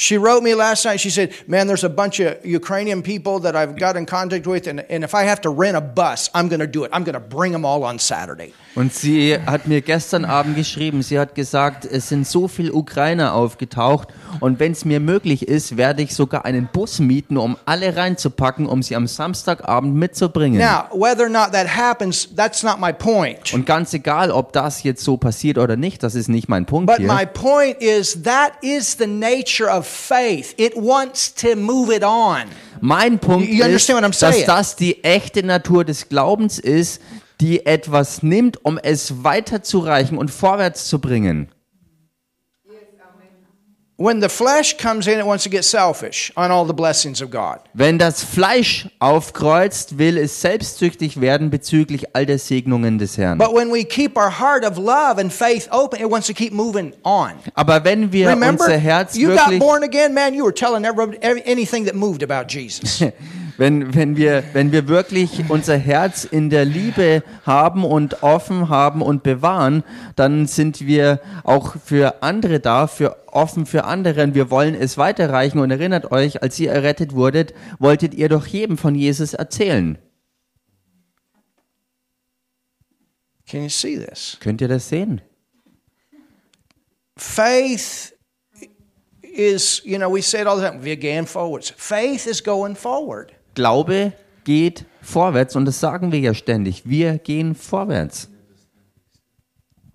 She 0.00 0.16
wrote 0.16 0.42
me 0.42 0.54
last 0.54 0.86
night. 0.86 0.98
She 0.98 1.10
said, 1.10 1.34
Man, 1.46 1.66
there's 1.66 1.84
a 1.84 1.90
bunch 1.90 2.20
of 2.20 2.42
Ukrainian 2.42 3.02
people 3.02 3.38
that 3.40 3.54
I've 3.54 3.76
got 3.76 3.96
in 3.96 4.06
contact 4.06 4.46
with, 4.46 4.66
and, 4.66 4.80
and 4.88 5.04
if 5.04 5.14
I 5.14 5.24
have 5.24 5.42
to 5.42 5.50
rent 5.50 5.76
a 5.76 5.82
bus, 5.82 6.30
I'm 6.34 6.48
going 6.48 6.60
to 6.60 6.66
do 6.66 6.84
it. 6.84 6.90
I'm 6.94 7.04
going 7.04 7.20
to 7.22 7.36
bring 7.36 7.52
them 7.52 7.66
all 7.66 7.84
on 7.84 7.98
Saturday. 7.98 8.54
Und 8.76 8.94
sie 8.94 9.36
hat 9.36 9.66
mir 9.66 9.80
gestern 9.82 10.24
Abend 10.24 10.56
geschrieben, 10.56 11.02
sie 11.02 11.18
hat 11.18 11.34
gesagt, 11.34 11.84
es 11.84 12.08
sind 12.08 12.24
so 12.24 12.46
viele 12.46 12.72
Ukrainer 12.72 13.34
aufgetaucht 13.34 14.08
und 14.38 14.60
wenn 14.60 14.70
es 14.70 14.84
mir 14.84 15.00
möglich 15.00 15.48
ist, 15.48 15.76
werde 15.76 16.02
ich 16.02 16.14
sogar 16.14 16.44
einen 16.44 16.68
Bus 16.72 17.00
mieten, 17.00 17.36
um 17.36 17.56
alle 17.64 17.96
reinzupacken, 17.96 18.66
um 18.66 18.80
sie 18.82 18.94
am 18.94 19.08
Samstagabend 19.08 19.96
mitzubringen. 19.96 20.60
Now, 20.60 20.84
whether 20.92 21.24
or 21.24 21.28
not 21.28 21.50
that 21.50 21.66
happens, 21.66 22.28
that's 22.36 22.62
not 22.62 22.78
my 22.78 22.92
point. 22.92 23.52
Und 23.52 23.66
ganz 23.66 23.92
egal, 23.92 24.30
ob 24.30 24.52
das 24.52 24.84
jetzt 24.84 25.02
so 25.02 25.16
passiert 25.16 25.58
oder 25.58 25.76
nicht, 25.76 26.04
das 26.04 26.14
ist 26.14 26.28
nicht 26.28 26.48
mein 26.48 26.64
Punkt 26.64 26.86
But 26.86 27.00
my 27.00 27.18
hier. 27.18 27.26
point 27.26 27.82
is 27.82 28.22
that 28.22 28.52
is 28.62 28.96
the 28.96 29.08
nature 29.08 29.68
of 29.68 29.89
faith. 29.90 30.54
It 30.56 30.74
wants 30.76 31.34
to 31.34 31.56
move 31.56 31.94
it 31.94 32.02
on. 32.02 32.44
Mein 32.80 33.18
Punkt 33.18 33.48
You 33.48 33.64
ist, 33.66 33.88
dass 33.88 34.44
das 34.44 34.76
die 34.76 35.04
echte 35.04 35.42
Natur 35.42 35.84
des 35.84 36.08
Glaubens 36.08 36.58
ist, 36.58 37.00
die 37.40 37.66
etwas 37.66 38.22
nimmt, 38.22 38.64
um 38.64 38.78
es 38.78 39.24
weiterzureichen 39.24 40.18
und 40.18 40.30
vorwärts 40.30 40.88
zu 40.88 41.00
bringen. 41.00 41.48
When 44.00 44.22
the 44.22 44.30
flesh 44.30 44.78
comes 44.78 45.06
in, 45.06 45.18
it 45.18 45.26
wants 45.26 45.44
to 45.44 45.50
get 45.50 45.62
selfish 45.62 46.32
on 46.34 46.50
all 46.50 46.64
the 46.64 46.72
blessings 46.72 47.20
of 47.20 47.30
God. 47.30 47.60
Wenn 47.74 47.98
das 47.98 48.24
Fleisch 48.24 48.88
aufkreuzt, 48.98 49.98
will 49.98 50.16
es 50.16 50.40
selbstsüchtig 50.40 51.20
werden 51.20 51.50
bezüglich 51.50 52.16
all 52.16 52.24
der 52.24 52.38
Segnungen 52.38 52.96
des 52.96 53.18
Herrn. 53.18 53.36
But 53.36 53.52
when 53.54 53.70
we 53.70 53.84
keep 53.84 54.16
our 54.16 54.30
heart 54.30 54.64
of 54.64 54.78
love 54.78 55.20
and 55.20 55.30
faith 55.30 55.68
open, 55.70 56.00
it 56.00 56.10
wants 56.10 56.26
to 56.28 56.32
keep 56.32 56.54
moving 56.54 56.94
on. 57.04 57.32
Aber 57.54 57.84
wenn 57.84 58.10
wir 58.10 58.30
Remember, 58.30 58.64
unser 58.64 58.78
Herz 58.78 59.16
you 59.16 59.28
got 59.28 59.50
wirklich, 59.50 59.60
born 59.60 59.82
again, 59.84 60.14
man. 60.14 60.32
You 60.32 60.44
were 60.44 60.54
telling 60.54 60.86
everybody 60.86 61.18
anything 61.44 61.84
that 61.84 61.94
moved 61.94 62.22
about 62.22 62.48
Jesus. 62.48 63.04
wenn, 63.60 63.94
wenn 63.94 64.16
wir, 64.16 64.42
wenn 64.54 64.72
wir 64.72 64.88
wirklich 64.88 65.50
unser 65.50 65.76
Herz 65.76 66.24
in 66.24 66.48
der 66.48 66.64
Liebe 66.64 67.22
haben 67.44 67.84
und 67.84 68.22
offen 68.22 68.70
haben 68.70 69.02
und 69.02 69.22
bewahren, 69.22 69.84
dann 70.16 70.46
sind 70.46 70.86
wir 70.86 71.20
auch 71.44 71.76
für 71.76 72.22
andere 72.22 72.60
da, 72.60 72.86
für 72.86 73.18
offen 73.26 73.66
für 73.66 73.84
andere. 73.84 74.22
Und 74.22 74.34
wir 74.34 74.50
wollen 74.50 74.74
es 74.74 74.96
weiterreichen. 74.96 75.58
Und 75.58 75.70
erinnert 75.70 76.10
euch, 76.10 76.42
als 76.42 76.58
ihr 76.58 76.72
errettet 76.72 77.14
wurdet, 77.14 77.52
wolltet 77.78 78.14
ihr 78.14 78.30
doch 78.30 78.46
jedem 78.46 78.78
von 78.78 78.94
Jesus 78.94 79.34
erzählen. 79.34 79.98
Can 83.46 83.64
you 83.64 83.68
see 83.68 83.98
this? 83.98 84.38
Könnt 84.40 84.62
ihr 84.62 84.68
das 84.68 84.88
sehen? 84.88 85.20
Faith 87.18 88.14
is, 89.20 89.82
you 89.84 89.98
know, 89.98 90.10
we 90.10 90.22
say 90.22 90.40
it 90.40 90.46
all 90.46 90.58
the 90.58 90.66
time. 90.66 90.82
Wir 90.82 90.96
gehen 90.96 91.26
forwards. 91.26 91.74
Faith 91.76 92.26
is 92.26 92.42
going 92.42 92.74
forward. 92.74 93.34
Glaube 93.60 94.14
geht 94.44 94.86
vorwärts 95.02 95.54
und 95.54 95.66
das 95.66 95.80
sagen 95.80 96.12
wir 96.12 96.18
ja 96.18 96.32
ständig. 96.32 96.88
Wir 96.88 97.18
gehen 97.18 97.54
vorwärts. 97.54 98.30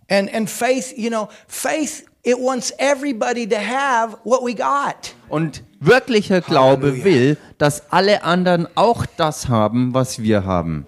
And 0.08 0.32
and 0.32 0.47
faith, 0.47 0.93
you 0.95 1.10
know, 1.10 1.30
faith 1.47 2.06
it 2.21 2.38
wants 2.38 2.71
everybody 2.78 3.47
to 3.47 3.56
have 3.56 4.17
what 4.23 4.41
we 4.45 4.54
got. 4.54 5.15
Und 5.30 5.63
wirklicher 5.80 6.41
Glaube 6.41 7.04
will, 7.04 7.38
dass 7.58 7.91
alle 7.91 8.21
anderen 8.21 8.67
auch 8.75 9.08
das 9.17 9.49
haben, 9.49 9.95
was 9.95 10.19
wir 10.19 10.45
haben. 10.45 10.86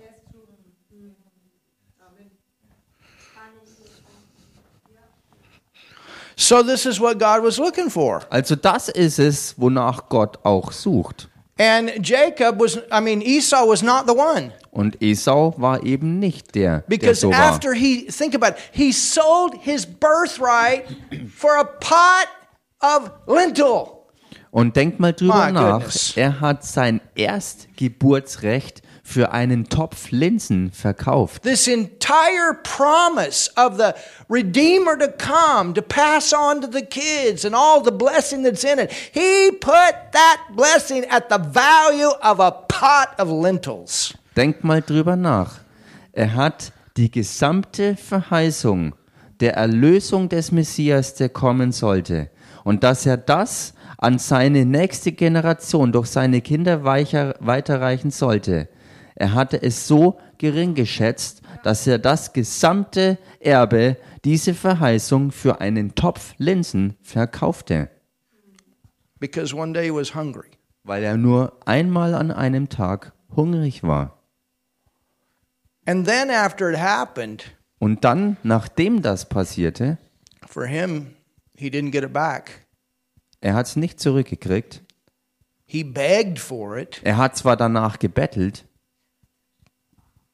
So 6.35 6.61
this 6.61 6.85
is 6.85 6.99
what 6.99 7.17
God 7.17 7.41
was 7.41 7.57
looking 7.57 7.89
for. 7.89 8.21
Also 8.29 8.55
das 8.55 8.87
ist 8.89 9.17
es, 9.17 9.55
wonach 9.57 10.09
Gott 10.09 10.37
auch 10.43 10.71
sucht. 10.71 11.27
And 11.59 11.91
Jacob 12.01 12.59
was 12.59 12.77
I 12.91 12.99
mean 13.01 13.21
Esau 13.21 13.65
was 13.67 13.81
not 13.81 14.05
the 14.07 14.13
one. 14.13 14.51
Und 14.71 15.01
Esau 15.01 15.53
war 15.57 15.83
eben 15.83 16.19
nicht 16.19 16.53
der, 16.53 16.79
der 16.81 16.83
Because 16.87 17.21
so 17.21 17.31
war. 17.31 17.39
after 17.39 17.73
he 17.73 18.05
think 18.05 18.35
about 18.35 18.49
it, 18.49 18.57
he 18.71 18.91
sold 18.91 19.55
his 19.61 19.85
birthright 19.85 20.85
for 21.35 21.57
a 21.57 21.63
pot 21.63 22.27
of 22.81 23.11
lentil. 23.25 23.93
Und 24.51 24.75
denkt 24.75 24.99
mal 24.99 25.13
drüber 25.13 25.47
My 25.47 25.51
nach. 25.51 25.79
goodness. 25.79 26.13
Er 26.15 26.39
hat 26.39 26.63
sein 26.63 27.01
Erstgeburtsrecht 27.15 28.81
für 29.07 29.31
einen 29.31 29.69
Topf 29.69 30.11
Linsen 30.11 30.69
verkauft. 30.73 31.43
This 31.43 31.65
entire 31.65 32.53
promise 32.61 33.49
of 33.55 33.77
the 33.77 33.93
Redeemer 34.29 34.99
to 34.99 35.07
come 35.07 35.73
to 35.73 35.81
pass 35.81 36.33
on 36.33 36.59
to 36.59 36.67
the 36.69 36.81
kids 36.81 37.45
and 37.45 37.55
all 37.55 37.81
the 37.81 37.89
blessing 37.89 38.43
that's 38.43 38.65
in 38.65 38.79
it, 38.79 38.91
he 38.91 39.49
put 39.61 39.95
that 40.11 40.39
blessing 40.57 41.05
at 41.09 41.29
the 41.29 41.37
value 41.37 42.11
of 42.21 42.41
a 42.41 42.51
pot 42.51 43.17
of 43.17 43.29
lentils. 43.29 44.13
Denkt 44.35 44.65
mal 44.65 44.81
drüber 44.81 45.15
nach. 45.15 45.61
Er 46.11 46.35
hat 46.35 46.73
die 46.97 47.09
gesamte 47.09 47.95
Verheißung 47.95 48.93
der 49.39 49.53
Erlösung 49.53 50.27
des 50.27 50.51
Messias, 50.51 51.13
der 51.13 51.29
kommen 51.29 51.71
sollte, 51.71 52.29
und 52.65 52.83
dass 52.83 53.05
er 53.05 53.15
das 53.15 53.73
an 53.97 54.19
seine 54.19 54.65
nächste 54.65 55.13
Generation 55.13 55.93
durch 55.93 56.07
seine 56.07 56.41
Kinder 56.41 56.83
weiterreichen 56.83 58.11
sollte. 58.11 58.67
Er 59.19 59.33
hatte 59.33 59.59
es 59.61 59.87
so 59.87 60.19
gering 60.37 60.75
geschätzt, 60.75 61.41
dass 61.63 61.87
er 61.87 61.97
das 61.97 62.33
gesamte 62.33 63.17
Erbe, 63.39 63.97
diese 64.23 64.53
Verheißung 64.53 65.31
für 65.31 65.59
einen 65.59 65.95
Topf 65.95 66.35
Linsen 66.37 66.95
verkaufte, 67.01 67.89
Because 69.19 69.55
one 69.55 69.73
day 69.73 69.85
he 69.85 69.91
was 69.91 70.13
hungry. 70.13 70.45
weil 70.83 71.03
er 71.03 71.17
nur 71.17 71.57
einmal 71.65 72.13
an 72.13 72.29
einem 72.31 72.69
Tag 72.69 73.13
hungrig 73.35 73.81
war. 73.81 74.19
And 75.87 76.05
then 76.07 76.29
after 76.29 76.69
it 76.69 76.77
happened, 76.77 77.45
Und 77.79 78.03
dann, 78.03 78.37
nachdem 78.43 79.01
das 79.01 79.27
passierte, 79.27 79.97
for 80.45 80.67
him, 80.67 81.15
he 81.55 81.69
didn't 81.69 81.89
get 81.91 82.03
it 82.03 82.13
back. 82.13 82.67
Er 83.41 83.55
hat 83.55 83.65
es 83.65 83.75
nicht 83.75 83.99
zurückgekriegt. 83.99 84.83
He 85.65 85.83
begged 85.83 86.37
for 86.37 86.77
it, 86.77 87.01
Er 87.03 87.17
hat 87.17 87.35
zwar 87.35 87.57
danach 87.57 87.97
gebettelt, 87.97 88.65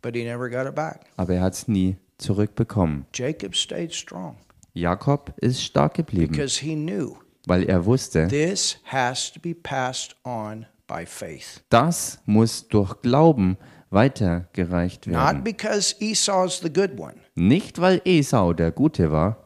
but 0.04 0.16
he 0.16 0.24
never 0.24 0.48
got 0.52 0.68
it 0.68 0.76
back. 0.76 1.08
aber 1.18 1.34
er 1.34 1.42
hat 1.42 1.54
es 1.54 1.68
nie 1.68 1.98
zurückbekommen. 2.20 3.08
Jacob 3.16 3.56
stayed 3.56 3.92
strong 3.96 4.36
Jakob 4.76 5.34
ist 5.42 5.64
stark 5.64 5.96
geblieben, 5.96 6.32
because 6.32 6.60
he 6.64 6.76
knew 6.76 7.16
weil 7.48 7.64
er 7.64 7.86
wusste, 7.86 8.28
this 8.28 8.78
has 8.86 9.32
to 9.34 9.40
be 9.40 9.56
passed 9.56 10.16
on 10.24 10.66
by 10.88 11.06
faith. 11.08 11.64
das 11.70 12.20
muss 12.26 12.68
durch 12.68 13.02
Glauben 13.02 13.58
weitergereicht 13.90 15.08
Not 15.08 15.16
werden. 15.16 15.44
because 15.44 15.96
Esau's 16.00 16.60
the 16.62 16.72
good 16.72 16.98
one, 17.00 17.16
Nicht, 17.36 17.80
weil 17.82 18.02
Esau 18.06 18.54
der 18.54 18.72
Gute 18.72 19.12
war, 19.12 19.38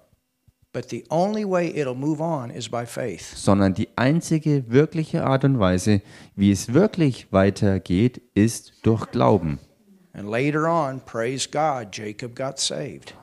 but 0.74 0.90
the 0.90 1.04
only 1.10 1.44
way 1.50 1.70
it'll 1.70 1.96
move 1.96 2.22
on 2.22 2.50
is 2.50 2.70
by 2.70 2.86
faith. 2.86 3.22
sondern 3.36 3.74
die 3.74 3.90
einzige 3.96 4.66
wirkliche 4.70 5.24
Art 5.26 5.44
und 5.44 5.60
Weise, 5.60 6.02
wie 6.36 6.52
es 6.52 6.74
wirklich 6.74 7.32
weitergeht, 7.32 8.22
ist 8.36 8.74
durch 8.84 9.10
Glauben. 9.12 9.60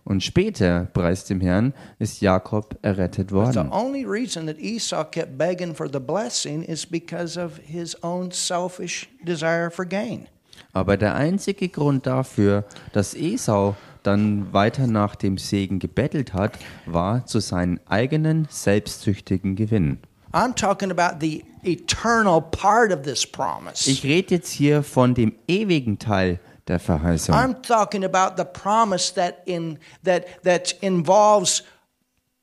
Und 0.04 0.22
später, 0.22 0.88
preis 0.92 1.24
dem 1.24 1.40
Herrn, 1.40 1.74
ist 1.98 2.20
Jakob 2.20 2.78
errettet 2.82 3.30
The 3.30 3.34
worden. 3.34 3.70
only 3.72 4.04
reason 4.04 4.46
that 4.46 4.58
Esau 4.58 5.04
kept 5.04 5.36
begging 5.36 5.74
for 5.74 5.88
the 5.92 5.98
blessing 5.98 6.62
is 6.62 6.86
because 6.86 7.40
of 7.40 7.58
his 7.64 7.96
own 8.02 8.30
selfish 8.30 9.08
desire 9.24 9.70
for 9.70 9.84
gain. 9.84 10.28
Aber 10.72 10.96
der 10.96 11.14
einzige 11.14 11.68
Grund 11.68 12.06
dafür, 12.06 12.64
dass 12.92 13.14
Esau 13.14 13.74
dann 14.04 14.52
weiter 14.52 14.86
nach 14.86 15.16
dem 15.16 15.38
Segen 15.38 15.78
gebettelt 15.78 16.32
hat, 16.32 16.58
war 16.86 17.26
zu 17.26 17.40
seinen 17.40 17.80
eigenen 17.88 18.46
selbstsüchtigen 18.50 19.56
Gewinn. 19.56 19.98
I'm 20.32 20.54
talking 20.54 20.90
about 20.90 21.18
the 21.20 21.44
eternal 21.62 22.40
part 22.40 22.92
of 22.92 23.02
this 23.02 23.26
promise. 23.26 23.88
Ich 23.88 24.02
rede 24.04 24.34
jetzt 24.34 24.50
hier 24.50 24.82
von 24.82 25.14
dem 25.14 25.32
ewigen 25.48 25.98
Teil 25.98 26.40
der 26.68 26.80
Verheißung. 26.80 27.34
I'm 27.34 27.62
talking 27.62 28.04
about 28.04 28.36
the 28.36 28.44
promise 28.44 29.12
that 29.14 29.42
in 29.46 29.78
that 30.04 30.26
that 30.44 30.74
involves 30.80 31.62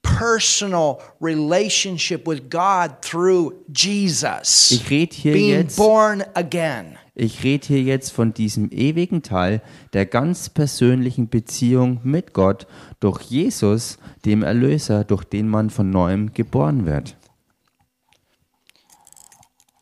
personal 0.01 0.99
relationship 1.19 2.27
with 2.27 2.49
God 2.49 3.01
through 3.01 3.53
Jesus. 3.73 4.71
Ich 4.71 4.89
rede 4.89 5.15
hier 5.15 5.33
being 5.33 5.61
jetzt 5.61 5.77
born 5.77 6.23
again. 6.33 6.97
Ich 7.13 7.43
rede 7.43 7.67
hier 7.67 7.81
jetzt 7.81 8.11
von 8.11 8.33
diesem 8.33 8.71
ewigen 8.71 9.21
Teil 9.21 9.61
der 9.93 10.05
ganz 10.05 10.49
persönlichen 10.49 11.29
Beziehung 11.29 11.99
mit 12.03 12.33
Gott 12.33 12.67
durch 12.99 13.21
Jesus, 13.23 13.97
dem 14.25 14.43
Erlöser, 14.43 15.03
durch 15.03 15.23
den 15.25 15.47
man 15.47 15.69
von 15.69 15.89
neuem 15.89 16.33
geboren 16.33 16.85
wird. 16.85 17.15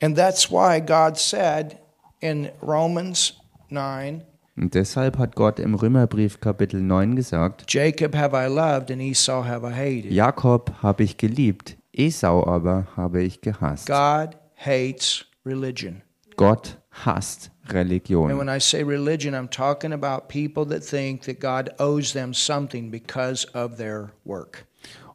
And 0.01 0.17
that's 0.17 0.49
why 0.49 0.79
God 0.79 1.17
said 1.17 1.77
in 2.21 2.49
Romans 2.61 3.38
9, 3.71 4.23
Und 4.57 4.73
deshalb 4.75 5.17
hat 5.17 5.35
Gott 5.35 5.59
im 5.59 5.73
Römerbrief 5.75 6.39
Kapitel 6.41 6.81
9 6.81 7.15
gesagt, 7.15 7.65
Jacob 7.67 8.15
have 8.15 8.35
I 8.35 8.47
loved 8.47 8.91
and 8.91 9.01
Esau 9.01 9.43
have 9.45 9.65
I 9.65 9.71
hated. 9.73 10.11
Jakob 10.11 10.71
habe 10.83 11.03
ich 11.03 11.17
geliebt, 11.17 11.77
Esau 11.93 12.45
aber 12.45 12.87
habe 12.97 13.21
ich 13.23 13.41
gehasst. 13.41 13.87
God 13.87 14.37
hates 14.55 15.25
religion. 15.45 16.01
Gott 16.35 16.77
hasst 17.05 17.51
And 17.65 17.73
Religion. 17.75 18.37
when 18.37 18.49
I 18.49 18.59
say 18.59 18.81
religion, 18.83 19.35
I'm 19.35 19.49
talking 19.49 19.93
about 19.93 20.27
people 20.27 20.65
that 20.75 20.83
think 20.83 21.21
that 21.25 21.39
God 21.39 21.69
owes 21.77 22.13
them 22.13 22.33
something 22.33 22.89
because 22.89 23.45
of 23.53 23.77
their 23.77 24.09
work. 24.25 24.65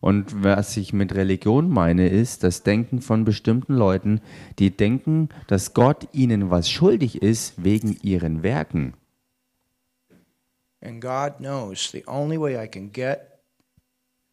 Und 0.04 0.44
was 0.44 0.76
ich 0.76 0.92
mit 0.92 1.14
Religion 1.14 1.70
meine, 1.70 2.10
ist 2.10 2.44
das 2.44 2.62
Denken 2.62 3.00
von 3.00 3.24
bestimmten 3.24 3.72
Leuten, 3.72 4.20
die 4.58 4.70
denken, 4.70 5.30
dass 5.46 5.72
Gott 5.72 6.08
ihnen 6.12 6.50
was 6.50 6.68
schuldig 6.68 7.22
ist 7.22 7.64
wegen 7.64 7.96
ihren 8.02 8.42
Werken. 8.42 8.92
And 10.82 11.00
God 11.00 11.38
knows 11.38 11.90
the 11.90 12.04
only 12.06 12.38
way 12.38 12.62
I 12.62 12.68
can 12.68 12.92
get 12.92 13.20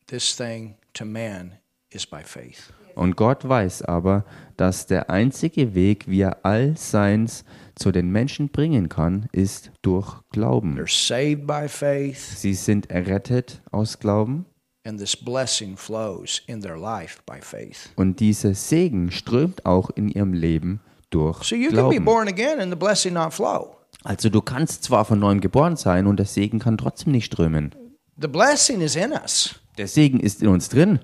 this 0.08 0.36
thing 0.36 0.76
to 0.92 1.06
man 1.06 1.54
is 1.90 2.06
by 2.06 2.22
faith. 2.22 2.74
Und 2.96 3.16
Gott 3.16 3.48
weiß 3.48 3.84
aber, 3.84 4.26
dass 4.58 4.88
der 4.88 5.10
einzige 5.10 5.74
Weg, 5.74 6.06
wie 6.06 6.20
er 6.20 6.46
all 6.46 6.76
seins 6.76 7.46
zu 7.76 7.94
den 7.94 8.12
Menschen 8.12 8.50
bringen 8.50 8.90
kann, 8.90 9.30
ist 9.32 9.72
durch 9.84 10.20
Glauben. 10.32 10.78
They're 10.78 11.08
saved 11.08 11.48
by 11.48 11.70
faith, 11.70 12.18
Sie 12.18 12.56
sind 12.56 12.92
errettet 12.92 13.62
aus 13.72 14.00
Glauben 14.00 14.46
and 14.86 15.00
this 15.00 15.16
blessing 15.16 15.78
flows 15.78 16.42
in 16.48 16.62
their 16.62 16.78
life 16.78 17.20
by 17.26 17.40
faith. 17.42 17.90
und 17.96 18.20
dieser 18.20 18.54
Segen 18.54 19.12
strömt 19.12 19.66
auch 19.66 19.90
in 19.92 20.10
ihrem 20.10 20.34
Leben 20.34 20.82
durch 21.10 21.44
So 21.44 21.56
you 21.56 21.70
can 21.70 21.90
be 21.90 21.96
Glauben. 21.98 22.06
born 22.06 22.28
again 22.28 22.60
and 22.60 22.72
the 22.72 22.78
blessing 22.78 23.14
not 23.14 23.34
flow. 23.34 23.76
Also 24.04 24.30
du 24.30 24.42
kannst 24.42 24.84
zwar 24.84 25.06
von 25.06 25.20
neuem 25.20 25.42
geboren 25.42 25.76
sein 25.76 26.08
und 26.08 26.18
der 26.18 26.26
Segen 26.26 26.58
kann 26.60 26.78
trotzdem 26.78 27.12
nicht 27.12 27.26
strömen. 27.26 27.76
The 28.20 28.28
blessing 28.28 28.82
is 28.82 28.96
in 28.96 29.12
us. 29.12 29.56
Der 29.78 29.88
Segen 29.88 30.20
ist 30.20 30.42
in 30.42 30.48
uns 30.50 30.70
drin. 30.70 31.00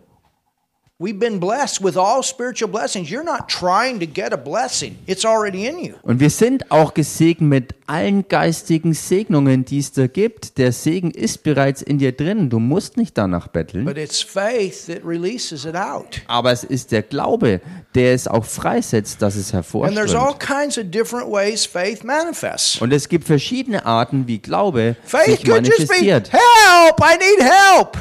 We've 0.99 1.19
been 1.19 1.39
blessed 1.39 1.83
with 1.83 1.95
all 1.95 2.23
spiritual 2.23 2.71
blessings. 2.71 3.12
You're 3.12 3.23
not 3.23 3.47
trying 3.47 3.99
to 3.99 4.07
get 4.07 4.33
a 4.33 4.36
blessing, 4.36 4.97
it's 5.05 5.25
already 5.25 5.67
in 5.67 5.77
you. 5.77 5.93
Und 6.01 6.19
wir 6.19 6.31
sind 6.31 6.71
auch 6.71 6.95
gesegnet 6.95 7.47
mit 7.47 7.75
allen 7.86 8.27
geistigen 8.27 8.95
Segnungen, 8.95 9.63
die 9.63 9.77
es 9.77 9.91
da 9.91 10.07
gibt. 10.07 10.57
Der 10.57 10.71
Segen 10.71 11.12
ist 11.12 11.43
bereits 11.43 11.83
in 11.83 11.99
dir 11.99 12.13
drin. 12.13 12.49
Du 12.49 12.57
musst 12.57 12.97
nicht 12.97 13.15
danach 13.15 13.47
betteln. 13.47 13.86
But 13.86 13.99
it's 13.99 14.23
faith 14.23 14.88
that 14.88 15.05
releases 15.05 15.65
it 15.65 15.75
out. 15.75 16.21
Aber 16.25 16.51
es 16.51 16.63
ist 16.63 16.91
der 16.91 17.03
Glaube, 17.03 17.62
der 17.93 18.15
es 18.15 18.27
auch 18.27 18.45
freisetzt, 18.45 19.21
dass 19.21 19.36
es 19.36 19.53
And 19.53 19.67
there's 19.67 20.15
all 20.15 20.33
hervorströmt. 20.33 20.39
kinds 20.39 20.77
of 20.79 20.86
different 20.89 21.31
ways 21.31 21.63
faith 21.63 22.03
manifests. 22.03 22.81
Und 22.81 22.91
es 22.91 23.07
gibt 23.07 23.25
verschiedene 23.25 23.86
Arten, 23.86 24.25
wie 24.25 24.39
Glaube 24.39 24.95
Faith 25.03 25.25
sich 25.25 25.45
could 25.45 25.67
just 25.67 25.77
be 25.89 26.01
manifestiert. 26.01 26.33
help, 26.33 26.99
I 27.01 27.17
need 27.19 27.47
help. 27.47 27.97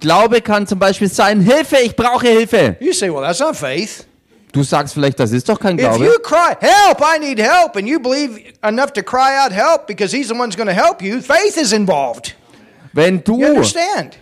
Glaube 0.00 0.40
kann 0.40 0.66
zum 0.66 0.78
Beispiel 0.78 1.08
sein, 1.08 1.40
Hilfe, 1.40 1.76
ich 1.82 1.94
brauche 1.96 2.26
Hilfe. 2.28 2.76
You 2.80 2.92
say, 2.92 3.10
well, 3.12 3.22
that's 3.22 3.40
not 3.40 3.56
faith. 3.56 4.06
Du 4.52 4.62
sagst 4.62 4.94
vielleicht, 4.94 5.20
das 5.20 5.32
ist 5.32 5.48
doch 5.48 5.60
kein 5.60 5.78
If 5.78 5.84
you 5.84 5.90
Glaube. 5.98 6.20
cry, 6.22 6.56
help, 6.60 7.00
I 7.00 7.18
need 7.20 7.38
help, 7.38 7.76
and 7.76 7.86
you 7.86 8.00
believe 8.00 8.40
enough 8.62 8.92
to 8.92 9.02
cry 9.02 9.36
out 9.44 9.52
help 9.52 9.86
because 9.86 10.14
he's 10.16 10.28
the 10.28 10.34
one 10.34 10.46
who's 10.48 10.56
going 10.56 10.68
to 10.68 10.74
help 10.74 11.02
you, 11.02 11.20
faith 11.20 11.56
is 11.56 11.72
involved. 11.72 12.34
Wenn 12.94 13.22
du 13.22 13.38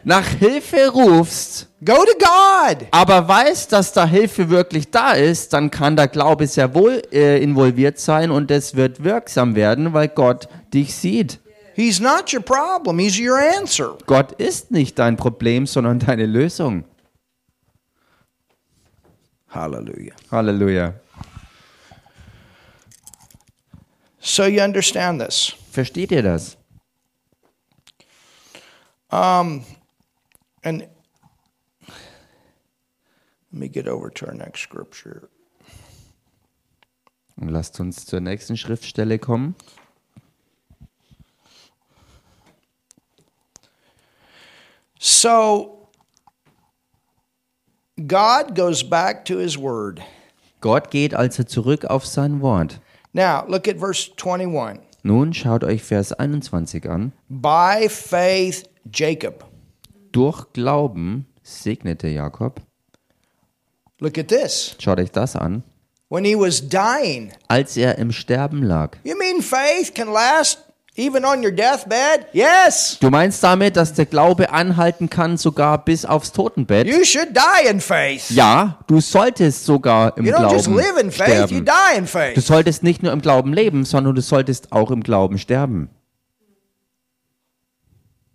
nach 0.04 0.26
Hilfe 0.26 0.88
rufst, 0.88 1.68
Go 1.84 1.94
to 1.94 2.12
God. 2.18 2.86
aber 2.90 3.28
weißt, 3.28 3.72
dass 3.72 3.92
da 3.92 4.04
Hilfe 4.06 4.50
wirklich 4.50 4.90
da 4.90 5.12
ist, 5.12 5.52
dann 5.52 5.70
kann 5.70 5.94
der 5.94 6.08
Glaube 6.08 6.46
sehr 6.46 6.74
wohl 6.74 7.00
äh, 7.12 7.40
involviert 7.42 7.98
sein 8.00 8.30
und 8.30 8.50
es 8.50 8.74
wird 8.74 9.04
wirksam 9.04 9.54
werden, 9.54 9.92
weil 9.92 10.08
Gott 10.08 10.48
dich 10.74 10.94
sieht. 10.94 11.38
He's 11.76 12.00
not 12.00 12.32
your 12.32 12.40
problem, 12.40 12.98
he's 12.98 13.18
your 13.18 13.38
answer. 13.38 13.98
Gott 14.06 14.32
ist 14.32 14.70
nicht 14.70 14.98
dein 14.98 15.18
Problem, 15.18 15.66
sondern 15.66 15.98
deine 15.98 16.24
Lösung. 16.24 16.84
Hallelujah. 19.48 20.14
Halleluja. 20.30 20.94
So 24.20 24.46
you 24.46 24.62
understand 24.62 25.20
this. 25.20 25.52
Versteht 25.70 26.12
ihr 26.12 26.22
das? 26.22 26.56
Um, 29.10 29.66
and 30.64 30.88
let 31.90 32.00
me 33.52 33.68
get 33.68 33.86
over 33.86 34.08
to 34.10 34.26
our 34.26 34.34
next 34.34 34.62
scripture. 34.62 35.28
Und 37.36 37.50
lasst 37.50 37.78
uns 37.80 38.06
zur 38.06 38.20
nächsten 38.20 38.56
Schriftstelle 38.56 39.18
kommen. 39.18 39.54
So 44.98 45.88
God 48.06 48.54
goes 48.54 48.82
back 48.82 49.24
to 49.26 49.38
his 49.38 49.56
word. 49.58 50.00
Gott 50.60 50.90
geht 50.90 51.14
also 51.14 51.44
zurück 51.44 51.84
auf 51.84 52.04
sein 52.06 52.40
Wort. 52.40 52.80
Now, 53.12 53.44
look 53.46 53.68
at 53.68 53.78
verse 53.78 54.10
21. 54.16 54.80
Nun 55.02 55.32
schaut 55.32 55.62
euch 55.64 55.82
Vers 55.84 56.12
21 56.12 56.88
an. 56.88 57.12
By 57.28 57.88
faith, 57.88 58.64
Jacob. 58.90 59.44
Durch 60.12 60.52
Glauben 60.52 61.26
segnete 61.42 62.08
Jakob. 62.08 62.60
Look 64.00 64.18
at 64.18 64.28
this. 64.28 64.74
Schaut 64.78 64.98
euch 64.98 65.10
das 65.12 65.36
an. 65.36 65.62
When 66.08 66.24
he 66.24 66.34
was 66.36 66.60
dying, 66.68 67.32
Als 67.48 67.76
er 67.76 67.98
im 67.98 68.12
Sterben 68.12 68.62
lag. 68.62 68.96
you 69.04 69.16
mean 69.16 69.40
faith 69.42 69.94
can 69.94 70.12
last 70.12 70.58
even 70.96 71.24
on 71.24 71.42
your 71.44 71.50
deathbed? 71.52 72.26
Yes. 72.32 72.98
Du 73.00 73.10
meinst 73.10 73.42
damit, 73.42 73.76
dass 73.76 73.92
der 73.94 74.06
Glaube 74.06 74.50
anhalten 74.50 75.08
kann, 75.10 75.36
sogar 75.36 75.84
bis 75.84 76.04
aufs 76.04 76.32
Totenbett? 76.32 76.86
You 76.86 77.04
should 77.04 77.36
die 77.36 77.68
in 77.68 77.80
faith. 77.80 78.30
Ja, 78.30 78.78
du 78.86 79.00
solltest 79.00 79.64
sogar 79.64 80.16
im 80.16 80.24
You 80.26 80.32
don't 80.34 80.52
just 80.52 80.66
Glauben 80.66 80.76
live 80.78 81.02
in 81.02 81.10
faith, 81.10 81.28
you 81.28 81.34
sterben. 81.60 81.64
die 81.66 81.98
in 81.98 82.04
Du 82.04 82.10
faith. 82.10 82.42
solltest 82.44 82.82
nicht 82.82 83.02
nur 83.02 83.12
im 83.12 83.20
Glauben 83.20 83.52
leben, 83.52 83.84
sondern 83.84 84.14
du 84.14 84.22
solltest 84.22 84.72
auch 84.72 84.90
im 84.90 85.02
Glauben 85.02 85.38
sterben. 85.38 85.88
You 85.88 85.92
understand? 85.92 85.92
God 86.34 86.34
wanted 86.34 86.64
him 86.64 86.74
to 86.76 86.84
do 86.84 86.94
something 86.96 87.14
even 87.14 87.14
on 87.14 87.14
his 87.16 87.94
deathbed. 87.96 88.25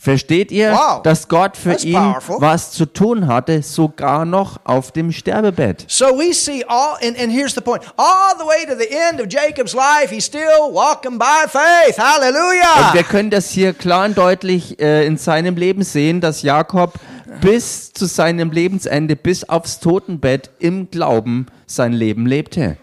Versteht 0.00 0.50
ihr, 0.50 0.72
Wow. 0.72 1.02
dass 1.02 1.28
Gott 1.28 1.56
für 1.58 1.74
ihn 1.74 1.92
powerful. 1.92 2.36
was 2.40 2.70
zu 2.72 2.86
tun 2.86 3.26
hatte, 3.26 3.62
sogar 3.62 4.24
noch 4.24 4.58
auf 4.64 4.90
dem 4.90 5.12
Sterbebett? 5.12 5.84
So 5.88 6.06
we 6.06 6.32
see 6.32 6.64
all, 6.66 6.96
and, 7.06 7.20
and 7.20 7.30
here's 7.30 7.54
the 7.54 7.60
point 7.60 7.82
all 7.98 8.34
the 8.38 8.44
way 8.46 8.64
to 8.66 8.74
the 8.78 8.88
end 8.88 9.20
of 9.20 9.26
Jacob's 9.28 9.74
life, 9.74 10.08
he's 10.10 10.24
still 10.24 10.70
walking 10.72 11.18
by 11.18 11.46
faith. 11.48 11.98
Und 11.98 12.04
Hallelujah. 12.04 12.94
wir 12.94 13.02
können 13.02 13.28
das 13.28 13.50
hier 13.50 13.74
klar 13.74 14.06
und 14.06 14.16
deutlich 14.16 14.80
äh, 14.80 15.06
in 15.06 15.18
seinem 15.18 15.56
Leben 15.56 15.82
sehen, 15.82 16.22
dass 16.22 16.40
Jakob 16.40 16.94
bis 17.42 17.92
zu 17.92 18.06
seinem 18.06 18.50
Lebensende, 18.52 19.16
bis 19.16 19.46
aufs 19.48 19.80
Totenbett 19.80 20.48
im 20.60 20.90
Glauben 20.90 21.46
sein 21.66 21.92
Leben 21.92 22.24
lebte. 22.26 22.78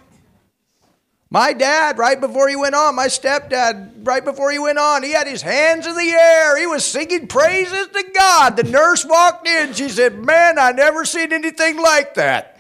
My 1.34 1.54
dad, 1.54 1.98
right 1.98 2.20
before 2.20 2.50
he 2.50 2.58
went 2.58 2.76
on, 2.76 2.94
my 2.94 3.08
stepdad, 3.08 4.06
right 4.06 4.24
before 4.24 4.52
he 4.52 4.60
went 4.60 4.78
on, 4.78 5.02
he 5.02 5.14
had 5.14 5.28
his 5.28 5.42
hands 5.42 5.88
in 5.88 5.96
the 5.96 6.12
air. 6.12 6.58
He 6.60 6.68
was 6.68 6.84
singing 6.84 7.26
praises 7.28 7.88
to 7.88 8.04
God. 8.14 8.58
The 8.58 8.64
nurse 8.64 9.06
walked 9.06 9.48
in. 9.48 9.72
She 9.72 9.88
said, 9.88 10.20
Man, 10.20 10.60
I 10.60 10.74
never 10.74 11.06
seen 11.06 11.32
anything 11.32 11.78
like 11.78 12.16
that. 12.16 12.58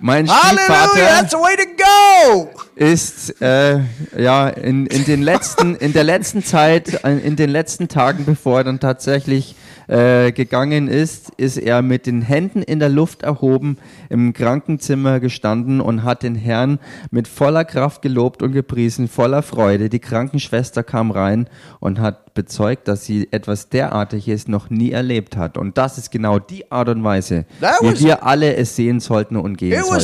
Mein 0.00 0.26
Hallelujah. 0.26 0.66
That's 0.66 0.94
Stiefvater 0.96 1.30
the 1.30 1.38
way 1.38 1.56
to 1.56 1.66
go. 1.76 2.50
ist 2.74 3.40
äh, 3.42 3.80
ja 4.16 4.48
in, 4.48 4.86
in 4.86 5.04
den 5.04 5.22
letzten 5.22 5.74
in 5.74 5.92
der 5.92 6.04
letzten 6.04 6.44
Zeit 6.44 6.88
in 7.04 7.36
den 7.36 7.50
letzten 7.50 7.88
Tagen 7.88 8.24
bevor 8.26 8.58
er 8.58 8.64
dann 8.64 8.80
tatsächlich 8.80 9.56
äh, 9.88 10.32
gegangen 10.32 10.88
ist, 10.88 11.30
ist 11.36 11.56
er 11.58 11.80
mit 11.80 12.06
den 12.06 12.20
Händen 12.20 12.62
in 12.62 12.78
der 12.78 12.88
Luft 12.88 13.22
erhoben 13.22 13.78
im 14.08 14.32
Krankenzimmer 14.32 15.20
gestanden 15.20 15.80
und 15.80 16.04
hat 16.04 16.22
den 16.22 16.34
Herrn 16.34 16.78
mit 17.10 17.28
voller 17.28 17.64
Kraft 17.64 18.02
gelobt 18.02 18.42
und 18.42 18.52
gepriesen, 18.52 19.08
voller 19.08 19.42
Freude. 19.42 19.88
Die 19.88 19.98
Krankenschwester 19.98 20.82
kam 20.82 21.10
rein 21.10 21.48
und 21.80 22.00
hat 22.00 22.34
bezeugt, 22.34 22.86
dass 22.86 23.04
sie 23.04 23.28
etwas 23.32 23.70
derartiges 23.70 24.46
noch 24.46 24.70
nie 24.70 24.92
erlebt 24.92 25.36
hat. 25.36 25.58
Und 25.58 25.76
das 25.78 25.98
ist 25.98 26.12
genau 26.12 26.38
die 26.38 26.70
Art 26.70 26.88
und 26.88 27.02
Weise, 27.02 27.46
That 27.60 27.80
wie 27.80 27.98
wir 27.98 28.24
alle 28.24 28.54
es 28.54 28.76
sehen 28.76 29.00
sollten 29.00 29.36
und 29.36 29.56
gehen 29.56 29.72
sollten. 29.82 29.96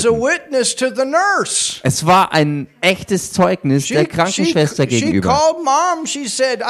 Es 1.84 2.06
war 2.06 2.32
ein 2.32 2.66
echtes 2.80 3.32
Zeugnis 3.32 3.86
der 3.88 4.06
Krankenschwester 4.06 4.84
she 4.84 5.00
gegenüber. 5.00 5.38
mom. 5.62 6.06
Said. 6.06 6.62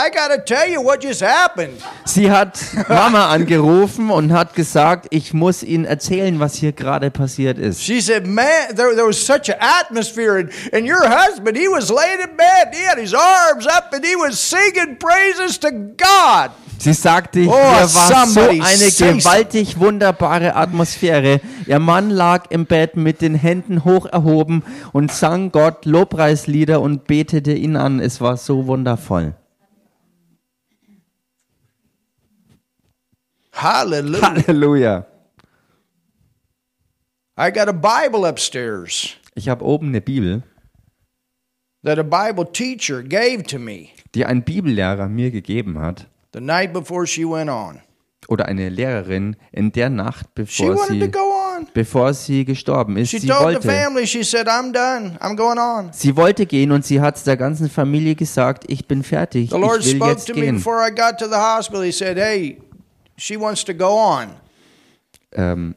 Sie 2.05 2.31
hat 2.31 2.59
Mama 2.88 3.29
angerufen 3.29 4.11
und 4.11 4.33
hat 4.33 4.55
gesagt, 4.55 5.07
ich 5.11 5.33
muss 5.33 5.62
Ihnen 5.62 5.85
erzählen, 5.85 6.40
was 6.40 6.57
hier 6.57 6.73
gerade 6.73 7.11
passiert 7.11 7.21
ist. 7.58 7.82
She 7.82 8.00
said, 8.00 8.26
Man, 8.26 8.74
there, 8.74 8.94
there 8.94 9.06
was 9.06 9.24
such 9.24 9.48
an 9.48 9.56
atmosphere, 9.61 10.38
and, 10.38 10.50
and 10.72 10.87
your 10.87 11.08
husband, 11.08 11.56
he 11.56 11.68
was 11.68 11.90
laying 11.90 12.20
in 12.20 12.37
bed, 12.37 12.74
he 12.74 12.82
had 12.82 12.98
his 12.98 13.14
arms 13.14 13.66
up, 13.66 13.92
and 13.92 14.04
he 14.04 14.16
was 14.16 14.38
singing 14.38 14.96
praises 14.96 15.58
to 15.58 15.70
God. 15.70 16.50
Sie 16.82 16.94
sagte, 16.94 17.38
hier 17.42 17.48
Oh, 17.48 17.54
war 17.54 18.26
so 18.26 18.40
eine 18.40 18.90
gewaltig 18.90 19.78
wunderbare 19.78 20.56
Atmosphäre. 20.56 21.40
Ihr 21.68 21.78
Mann 21.78 22.11
lag 22.11 22.46
im 22.50 22.66
Bett 22.66 22.96
mit 22.96 23.20
den 23.20 23.37
Händen 23.37 23.85
hoch 23.85 24.06
erhoben 24.06 24.64
und 24.92 25.12
sang 25.12 25.52
Gott 25.52 25.87
Lobpreislieder 25.87 26.80
und 26.80 27.06
betete 27.06 27.52
ihn 27.52 27.76
an. 27.76 28.00
Es 28.00 28.20
war 28.20 28.37
so 28.37 28.66
wundervoll. 28.66 29.35
Hallelujah. 33.52 34.22
Halleluja. 34.22 35.12
I 37.38 37.51
got 37.51 37.68
a 37.68 37.73
Bible 37.73 38.29
upstairs 38.29 39.16
Ich 39.35 39.49
habe 39.49 39.64
oben 39.64 39.88
eine 39.88 40.01
Bibel, 40.01 40.42
that 41.85 41.99
a 41.99 42.03
Bible 42.03 42.45
teacher 42.53 43.03
gave 43.03 43.42
to 43.45 43.59
me 43.59 43.88
die 44.14 44.27
ein 44.27 44.42
Bibellehrer 44.45 45.09
mir 45.09 45.31
gegeben 45.31 45.79
hat. 45.81 46.07
the 46.35 46.40
night 46.40 46.73
before 46.73 47.07
she 47.07 47.25
went 47.25 47.49
on. 47.51 47.81
Oder 48.29 48.47
eine 48.47 48.68
Lehrerin 48.68 49.35
in 49.51 49.73
der 49.73 49.90
Nacht, 49.90 50.27
She 50.47 50.64
bevor 50.66 50.87
sie, 50.87 51.11
bevor 51.75 52.14
sie 52.14 52.45
gestorben 52.45 52.97
ist. 52.97 53.11
She 53.11 53.18
Sie 53.18 53.27
told 53.27 53.40
the 53.40 53.45
wollte, 53.55 53.68
family, 53.68 54.07
she 54.07 54.23
said, 54.23 54.47
I'm 54.47 54.73
done. 54.73 55.18
I'm 55.21 55.35
going 55.37 55.59
on. 55.59 55.92
sie 55.92 56.14
wollte 56.16 56.47
gehen 56.47 56.71
und 56.71 56.85
sie 56.85 57.01
hat 57.01 57.27
der 57.27 57.37
ganzen 57.37 57.68
Familie 57.68 58.14
gesagt, 58.14 58.64
ich 58.68 58.87
bin 58.87 59.03
fertig, 59.03 59.51
The 59.51 59.57
Lord 59.57 59.81
ich 59.81 59.87
will 59.87 59.97
spoke 59.97 60.11
jetzt 60.12 60.27
to 60.29 60.35
me 60.35 60.42
gehen. 60.42 60.55
before 60.57 60.87
I 60.87 60.90
got 60.95 61.18
to 61.18 61.27
the 61.27 61.35
hospital. 61.35 61.83
He 61.83 61.90
said, 61.90 62.16
Hey, 62.16 62.59
she 63.16 63.37
wants 63.37 63.64
to 63.64 63.75
go 63.75 63.97
on. 63.99 64.29
Ähm, 65.33 65.75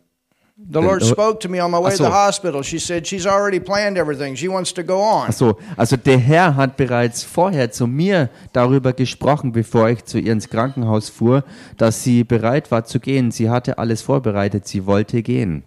The 0.57 0.79
Lord 0.79 1.03
spoke 1.03 1.41
to 1.41 1.49
me 1.49 1.59
on 1.59 1.69
my 1.71 1.79
way 1.79 1.91
to 1.91 1.97
the 1.97 2.05
so. 2.05 2.09
hospital. 2.09 2.63
She 2.63 2.79
said, 2.79 3.05
She's 3.05 3.27
already 3.27 3.59
planned 3.59 3.97
everything. 3.97 4.35
She 4.35 4.47
wants 4.47 4.71
to 4.73 4.83
go 4.83 5.01
on. 5.01 5.33
So, 5.33 5.57
also 5.75 5.97
der 5.97 6.17
Herr 6.17 6.55
hat 6.55 6.77
bereits 6.77 7.23
vorher 7.23 7.71
zu 7.71 7.87
mir 7.87 8.29
darüber 8.53 8.93
gesprochen, 8.93 9.51
bevor 9.51 9.89
ich 9.89 10.05
zu 10.05 10.17
ihr 10.17 10.31
ins 10.31 10.47
Krankenhaus 10.47 11.09
fuhr, 11.09 11.43
dass 11.77 12.03
sie 12.03 12.23
bereit 12.23 12.71
war 12.71 12.85
zu 12.85 13.01
gehen. 13.01 13.31
Sie 13.31 13.49
hatte 13.49 13.77
alles 13.77 14.01
vorbereitet, 14.01 14.65
sie 14.65 14.85
wollte 14.85 15.21
gehen. 15.23 15.63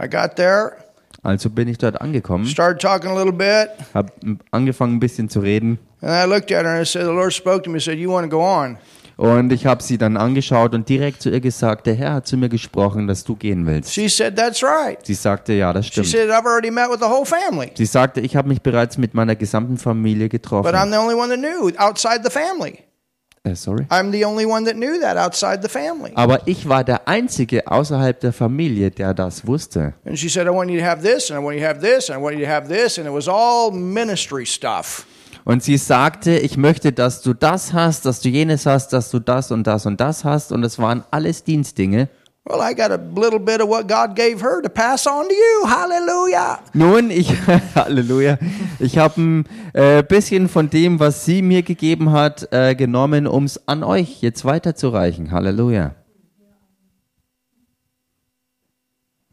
I 0.00 0.08
got 0.08 0.36
there, 0.36 0.76
Also 1.22 1.50
bin 1.50 1.66
ich 1.68 1.76
dort 1.76 2.00
angekommen, 2.00 2.46
started 2.46 2.80
talking 2.80 3.10
a 3.10 3.14
little 3.14 3.32
bit, 3.32 3.70
habe 3.92 4.12
angefangen 4.52 4.94
ein 4.94 5.00
bisschen 5.00 5.28
zu 5.28 5.40
reden 5.40 5.78
and 6.00 6.10
I 6.10 6.24
looked 6.24 6.50
at 6.50 6.64
her 6.64 6.70
and 6.70 6.80
I 6.80 6.84
said, 6.84 7.04
The 7.04 7.12
Lord 7.12 7.32
spoke 7.32 7.64
to 7.64 7.70
me 7.70 7.74
and 7.74 7.82
said, 7.82 7.98
You 7.98 8.10
want 8.10 8.24
to 8.24 8.30
go 8.30 8.40
on? 8.40 8.78
Und 9.20 9.52
ich 9.52 9.66
habe 9.66 9.82
sie 9.82 9.98
dann 9.98 10.16
angeschaut 10.16 10.74
und 10.74 10.88
direkt 10.88 11.20
zu 11.20 11.28
ihr 11.28 11.40
gesagt, 11.40 11.86
der 11.86 11.94
Herr 11.94 12.14
hat 12.14 12.26
zu 12.26 12.38
mir 12.38 12.48
gesprochen, 12.48 13.06
dass 13.06 13.22
du 13.22 13.36
gehen 13.36 13.66
willst. 13.66 13.92
She 13.92 14.08
said, 14.08 14.34
That's 14.34 14.62
right. 14.62 14.98
Sie 15.04 15.12
sagte, 15.14 15.52
ja, 15.52 15.74
das 15.74 15.86
She 15.86 15.92
stimmt. 15.92 16.06
said, 16.08 16.30
I've 16.30 16.46
already 16.46 16.70
met 16.70 16.88
with 16.90 17.00
the 17.00 17.06
whole 17.06 17.26
family, 17.26 17.70
Sie 17.74 17.84
sagte, 17.84 18.20
ich 18.20 18.34
habe 18.34 18.48
mich 18.48 18.62
bereits 18.62 18.96
mit 18.96 19.12
meiner 19.12 19.36
gesamten 19.36 19.76
Familie 19.76 20.24
but 20.24 20.30
getroffen. 20.30 20.74
I'm 20.74 20.90
the 20.90 20.96
only 20.98 21.14
one 21.14 21.28
that 21.28 21.38
knew 21.38 21.70
outside 21.76 22.20
the 22.24 22.30
family. 22.30 22.78
Äh, 23.42 23.54
sorry. 23.56 23.86
I'm 23.90 24.10
the 24.10 24.24
only 24.24 24.46
one 24.46 24.64
that 24.64 24.76
knew 24.76 24.98
that 25.00 25.16
outside 25.18 25.60
the 25.62 25.68
family. 25.68 26.12
Aber 26.14 26.40
ich 26.46 26.68
war 26.68 26.82
der 26.84 27.06
Einzige 27.06 27.66
außerhalb 27.66 28.20
der 28.20 28.32
Familie, 28.32 28.90
der 28.90 29.12
das 29.14 29.46
wusste. 29.46 29.94
And 30.06 30.18
she 30.18 30.28
said, 30.30 30.46
I 30.46 30.50
want 30.50 30.70
you 30.70 30.78
to 30.78 30.84
have 30.84 31.02
this, 31.02 31.30
and 31.30 31.38
I 31.38 31.42
want 31.42 31.56
you 31.58 31.64
to 31.64 31.68
have 31.70 31.80
this, 31.80 32.08
and 32.10 32.18
I 32.18 32.22
want 32.22 32.36
you 32.38 32.44
to 32.44 32.50
have 32.50 32.68
this. 32.68 32.98
And 32.98 33.06
it 33.06 33.12
was 33.12 33.28
all 33.28 33.70
ministry 33.70 34.46
stuff. 34.46 35.06
Und 35.44 35.62
sie 35.62 35.76
sagte, 35.76 36.38
ich 36.38 36.56
möchte, 36.56 36.92
dass 36.92 37.22
du 37.22 37.34
das 37.34 37.72
hast, 37.72 38.06
dass 38.06 38.20
du 38.20 38.28
jenes 38.28 38.66
hast, 38.66 38.92
dass 38.92 39.10
du 39.10 39.18
das 39.18 39.50
und 39.50 39.66
das 39.66 39.86
und 39.86 40.00
das 40.00 40.24
hast. 40.24 40.52
Und 40.52 40.64
es 40.64 40.78
waren 40.78 41.04
alles 41.10 41.44
Dienstdinge. 41.44 42.08
Well, 42.46 42.60
I 42.62 42.74
got 42.74 42.90
a 42.90 42.96
little 42.96 43.38
bit 43.38 43.60
of 43.60 43.68
what 43.68 43.86
God 43.86 44.16
gave 44.16 44.40
her 44.40 44.62
to 44.62 44.68
pass 44.68 45.06
on 45.06 45.28
to 45.28 45.34
you. 45.34 45.68
Hallelujah. 45.68 46.58
Nun, 46.72 47.10
ich, 47.10 47.30
Halleluja, 47.74 48.38
ich 48.78 48.96
habe 48.98 49.20
ein 49.20 49.44
äh, 49.74 50.02
bisschen 50.02 50.48
von 50.48 50.70
dem, 50.70 50.98
was 50.98 51.24
sie 51.26 51.42
mir 51.42 51.62
gegeben 51.62 52.12
hat, 52.12 52.48
äh, 52.50 52.74
genommen, 52.74 53.26
um 53.26 53.44
es 53.44 53.68
an 53.68 53.84
euch 53.84 54.22
jetzt 54.22 54.44
weiterzureichen. 54.44 55.30
Halleluja. 55.30 55.94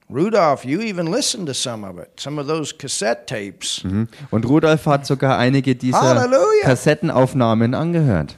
Rudolph, 0.09 0.63
you 0.63 0.81
even 0.81 1.07
listened 1.07 1.47
to 1.47 1.53
some 1.53 1.83
of 1.83 1.97
it, 1.99 2.19
some 2.19 2.39
of 2.39 2.47
those 2.47 2.71
cassette 2.71 3.27
tapes. 3.27 3.83
Mhm. 3.83 4.07
Und 4.31 4.45
Rudolf 4.45 4.85
hat 4.85 5.05
sogar 5.05 5.37
einige 5.37 5.75
dieser 5.75 6.01
Halleluja. 6.01 6.63
Kassettenaufnahmen 6.63 7.73
angehört. 7.73 8.35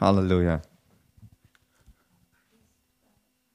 Halleluja. 0.00 0.62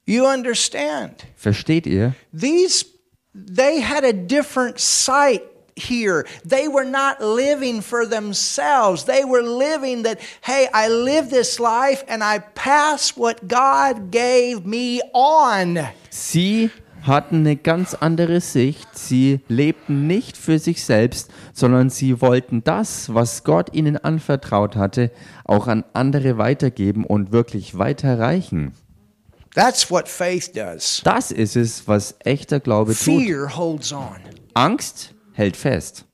You 0.06 0.26
understand? 0.26 1.26
Versteht 1.36 1.86
ihr? 1.86 2.16
These, 2.34 2.86
they 3.34 3.82
had 3.82 4.04
a 4.04 4.14
different 4.14 4.80
sight 4.80 5.42
here. 5.76 6.26
They 6.44 6.68
were 6.68 6.86
not 6.86 7.22
living 7.22 7.82
for 7.82 8.06
themselves. 8.06 9.06
They 9.06 9.24
were 9.24 9.42
living 9.42 10.04
that, 10.04 10.20
hey, 10.42 10.68
I 10.74 10.90
live 10.90 11.30
this 11.30 11.60
life 11.60 12.04
and 12.08 12.24
I 12.24 12.40
pass 12.40 13.16
what 13.16 13.48
God 13.48 14.12
gave 14.12 14.66
me 14.66 15.02
on. 15.14 15.80
Sie 16.10 16.72
hatten 17.08 17.38
eine 17.38 17.56
ganz 17.56 17.94
andere 17.94 18.42
Sicht. 18.42 18.88
Sie 18.98 19.40
lebten 19.48 20.08
nicht 20.08 20.38
für 20.38 20.60
sich 20.60 20.84
selbst, 20.84 21.32
sondern 21.54 21.90
sie 21.90 22.22
wollten 22.22 22.64
das, 22.64 23.14
was 23.14 23.44
Gott 23.44 23.74
ihnen 23.74 23.98
anvertraut 23.98 24.76
hatte, 24.76 25.12
auch 25.44 25.68
an 25.68 25.84
andere 25.94 26.38
weitergeben 26.38 27.06
und 27.06 27.32
wirklich 27.32 27.78
weiterreichen. 27.78 28.74
That's 29.56 29.90
what 29.90 30.08
faith 30.08 30.56
does. 30.56 31.02
Das 31.04 31.32
ist 31.32 31.56
es, 31.56 31.88
was 31.88 32.16
echter 32.20 32.60
Glaube 32.60 32.94
tut. 32.94 33.24
Fear 33.24 33.56
holds 33.56 33.92
on, 33.92 34.18
Angst 34.54 35.16
hält 35.34 35.58
fest 35.58 36.08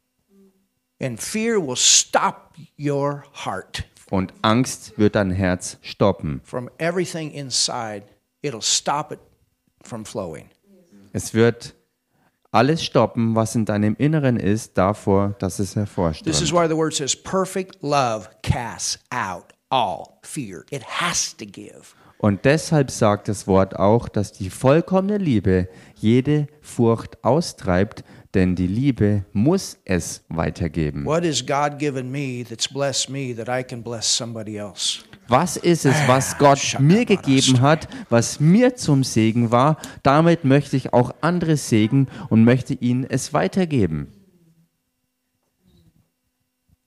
and 1.04 1.20
fear 1.20 1.60
will 1.60 1.76
stop 1.76 2.56
your 2.78 3.26
heart 3.34 3.84
und 4.10 4.34
Angst 4.42 4.98
wird 4.98 5.16
dein 5.16 5.32
Herz 5.32 5.78
stoppen. 5.82 6.42
from 6.44 6.70
everything 6.78 7.32
inside. 7.32 8.04
It'll 8.42 8.62
stop 8.62 9.12
it 9.12 9.20
from 9.84 10.06
flowing. 10.06 10.50
Es 11.14 11.36
wird 11.36 11.76
alles 12.52 12.84
stoppen, 12.84 13.36
was 13.36 13.56
in 13.56 13.66
deinem 13.66 13.96
Inneren 13.98 14.38
ist, 14.38 14.78
davor, 14.78 15.36
dass 15.40 15.60
es 15.60 15.74
This 15.76 16.42
is 16.42 16.52
why 16.52 16.68
the 16.68 16.76
word 16.76 16.94
says 16.94 17.16
perfect 17.16 17.78
love 17.82 18.30
casts 18.42 19.00
out 19.12 19.54
all 19.70 20.20
fear. 20.24 20.66
It 20.72 20.84
has 20.84 21.36
to 21.38 21.46
give. 21.46 21.96
Und 22.18 22.46
deshalb 22.46 22.90
sagt 22.90 23.28
das 23.28 23.48
Wort 23.48 23.78
auch, 23.78 24.08
dass 24.08 24.32
die 24.32 24.50
vollkommene 24.50 25.18
Liebe 25.18 25.68
jede 25.96 26.48
Furcht 26.62 27.24
austreibt, 27.24 28.04
denn 28.34 28.56
die 28.56 28.68
Liebe 28.68 29.26
muss 29.34 29.78
es 29.86 30.24
weitergeben. 30.30 31.06
What 31.06 31.26
has 31.26 31.46
God 31.46 31.78
given 31.78 32.10
me 32.10 32.44
that's 32.48 32.68
blessed 32.68 33.10
me 33.10 33.36
that 33.36 33.50
I 33.50 33.64
can 33.64 33.84
bless 33.84 34.06
somebody 34.08 34.58
else? 34.58 35.04
Was 35.34 35.58
ist 35.58 35.84
es, 35.88 35.96
was 36.06 36.38
Gott 36.38 36.78
mir 36.78 37.06
gegeben 37.06 37.62
hat, 37.62 37.88
was 38.12 38.40
mir 38.40 38.76
zum 38.76 39.04
Segen 39.04 39.50
war? 39.50 39.78
Damit 40.04 40.46
möchte 40.46 40.78
ich 40.78 40.94
auch 40.94 41.10
andere 41.22 41.58
segnen 41.58 42.08
und 42.30 42.44
möchte 42.44 42.76
ihnen 42.76 43.04
es 43.10 43.34
weitergeben. 43.34 44.14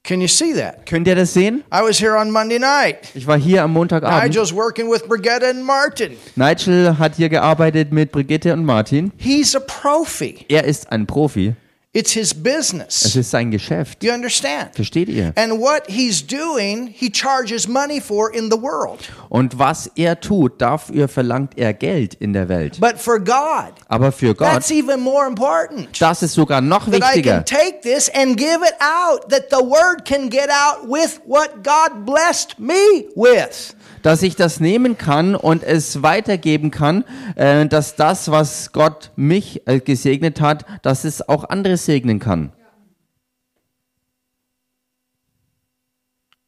Can 0.04 0.20
you 0.20 0.28
see 0.28 0.54
that? 0.54 0.86
Könnt 0.86 1.08
ihr 1.08 1.16
das 1.16 1.34
sehen? 1.34 1.64
I 1.74 1.80
was 1.82 2.00
here 2.00 2.16
on 2.16 2.30
Monday 2.30 2.60
night. 2.60 3.10
Ich 3.14 3.26
war 3.26 3.36
hier 3.36 3.64
am 3.64 3.72
Montagabend. 3.72 4.28
Nigel's 4.28 4.54
working 4.54 4.88
with 4.88 5.02
Brigetta 5.08 5.50
and 5.50 5.64
Martin. 5.64 6.12
Nigel 6.36 6.96
hat 7.00 7.16
hier 7.16 7.28
gearbeitet 7.28 7.90
mit 7.90 8.12
Brigitte 8.12 8.52
und 8.52 8.64
Martin. 8.64 9.10
He's 9.16 9.56
a 9.56 9.58
profi. 9.58 10.46
Er 10.48 10.62
ist 10.62 10.92
ein 10.92 11.08
Profi. 11.08 11.56
It's 11.96 12.12
his 12.12 12.32
Es 12.32 12.34
business. 12.42 13.16
ist 13.16 13.30
sein 13.30 13.50
Geschäft. 13.50 14.04
You 14.04 14.12
understand? 14.12 14.74
Versteht 14.74 15.08
ihr? 15.08 15.32
And 15.34 15.58
what 15.58 15.84
he's 15.88 16.22
doing, 16.26 16.88
he 16.92 17.10
charges 17.10 17.66
money 17.66 18.02
for 18.02 18.30
in 18.34 18.50
the 18.50 18.60
world. 18.60 18.98
Und 19.30 19.58
was 19.58 19.90
er 19.96 20.20
tut, 20.20 20.60
dafür 20.60 21.08
verlangt 21.08 21.54
er 21.56 21.72
Geld 21.72 22.12
in 22.12 22.34
der 22.34 22.50
Welt. 22.50 22.78
But 22.80 22.98
for 22.98 23.18
God, 23.18 23.72
Aber 23.88 24.12
für 24.12 24.34
that's 24.34 24.68
Gott, 24.68 24.76
even 24.76 25.00
more 25.00 25.26
important. 25.26 25.88
das 25.98 26.22
ist 26.22 26.34
sogar 26.34 26.60
noch 26.60 26.84
That 26.84 26.96
I 26.96 27.00
wichtiger, 27.00 27.42
can 27.42 27.44
take 27.46 27.80
this 27.80 28.10
and 28.14 28.36
give 28.36 28.58
it 28.62 28.74
out, 28.80 29.30
that 29.30 29.46
the 29.50 29.64
word 29.64 30.04
can 30.04 30.28
get 30.28 30.50
out 30.50 30.86
with 30.86 31.18
what 31.26 31.64
God 31.64 32.04
blessed 32.04 32.58
me 32.58 33.06
with. 33.14 33.74
dass 34.02 34.22
ich 34.22 34.36
das 34.36 34.60
nehmen 34.60 34.96
kann 34.96 35.34
und 35.34 35.64
es 35.64 36.00
weitergeben 36.02 36.70
kann, 36.70 37.04
äh, 37.34 37.66
dass 37.66 37.96
das, 37.96 38.30
was 38.30 38.70
Gott 38.70 39.10
mich 39.16 39.62
äh, 39.66 39.80
gesegnet 39.80 40.40
hat, 40.40 40.64
dass 40.82 41.02
es 41.04 41.28
auch 41.28 41.42
andere 41.48 41.76
segnen 41.86 42.18
kann. 42.18 42.52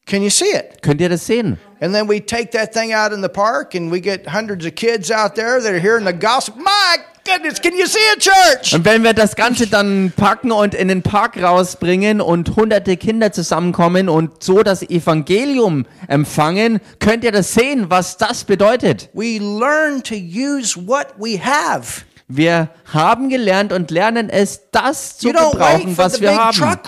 Can 0.08 0.22
you 0.22 0.30
see 0.30 0.50
it? 0.54 0.80
Könnt 0.80 1.02
ihr 1.02 1.10
das 1.10 1.26
sehen? 1.26 1.58
And 1.80 1.94
then 1.94 2.08
we 2.08 2.18
take 2.18 2.50
that 2.52 2.72
thing 2.72 2.94
out 2.94 3.12
in 3.12 3.22
the 3.22 3.28
park 3.28 3.74
and 3.74 3.92
we 3.92 4.00
get 4.00 4.26
hundreds 4.26 4.64
of 4.64 4.74
kids 4.74 5.10
out 5.10 5.34
there 5.34 5.60
that 5.60 5.70
are 5.70 5.78
hearing 5.78 6.06
the 6.06 6.14
gospel. 6.14 6.56
My 6.62 6.96
goodness, 7.26 7.60
can 7.60 7.76
you 7.76 7.86
see 7.86 8.00
it, 8.16 8.20
church? 8.20 8.74
Und 8.74 8.86
wenn 8.86 9.04
wir 9.04 9.12
das 9.12 9.36
Ganze 9.36 9.66
dann 9.66 10.10
packen 10.16 10.50
und 10.50 10.74
in 10.74 10.88
den 10.88 11.02
Park 11.02 11.40
rausbringen 11.40 12.22
und 12.22 12.56
hunderte 12.56 12.96
Kinder 12.96 13.32
zusammenkommen 13.32 14.08
und 14.08 14.42
so 14.42 14.62
das 14.62 14.82
Evangelium 14.82 15.84
empfangen, 16.08 16.80
könnt 17.00 17.22
ihr 17.22 17.32
das 17.32 17.52
sehen, 17.52 17.90
was 17.90 18.16
das 18.16 18.44
bedeutet. 18.44 19.10
We 19.12 19.38
learn 19.38 20.02
to 20.04 20.14
use 20.14 20.74
what 20.74 21.08
we 21.18 21.38
have. 21.38 22.04
Wir 22.30 22.68
haben 22.92 23.30
gelernt 23.30 23.72
und 23.72 23.90
lernen 23.90 24.28
es, 24.28 24.70
das 24.70 25.16
zu 25.16 25.28
gebrauchen, 25.28 25.96
was 25.96 26.20
wir 26.20 26.36
haben. 26.36 26.78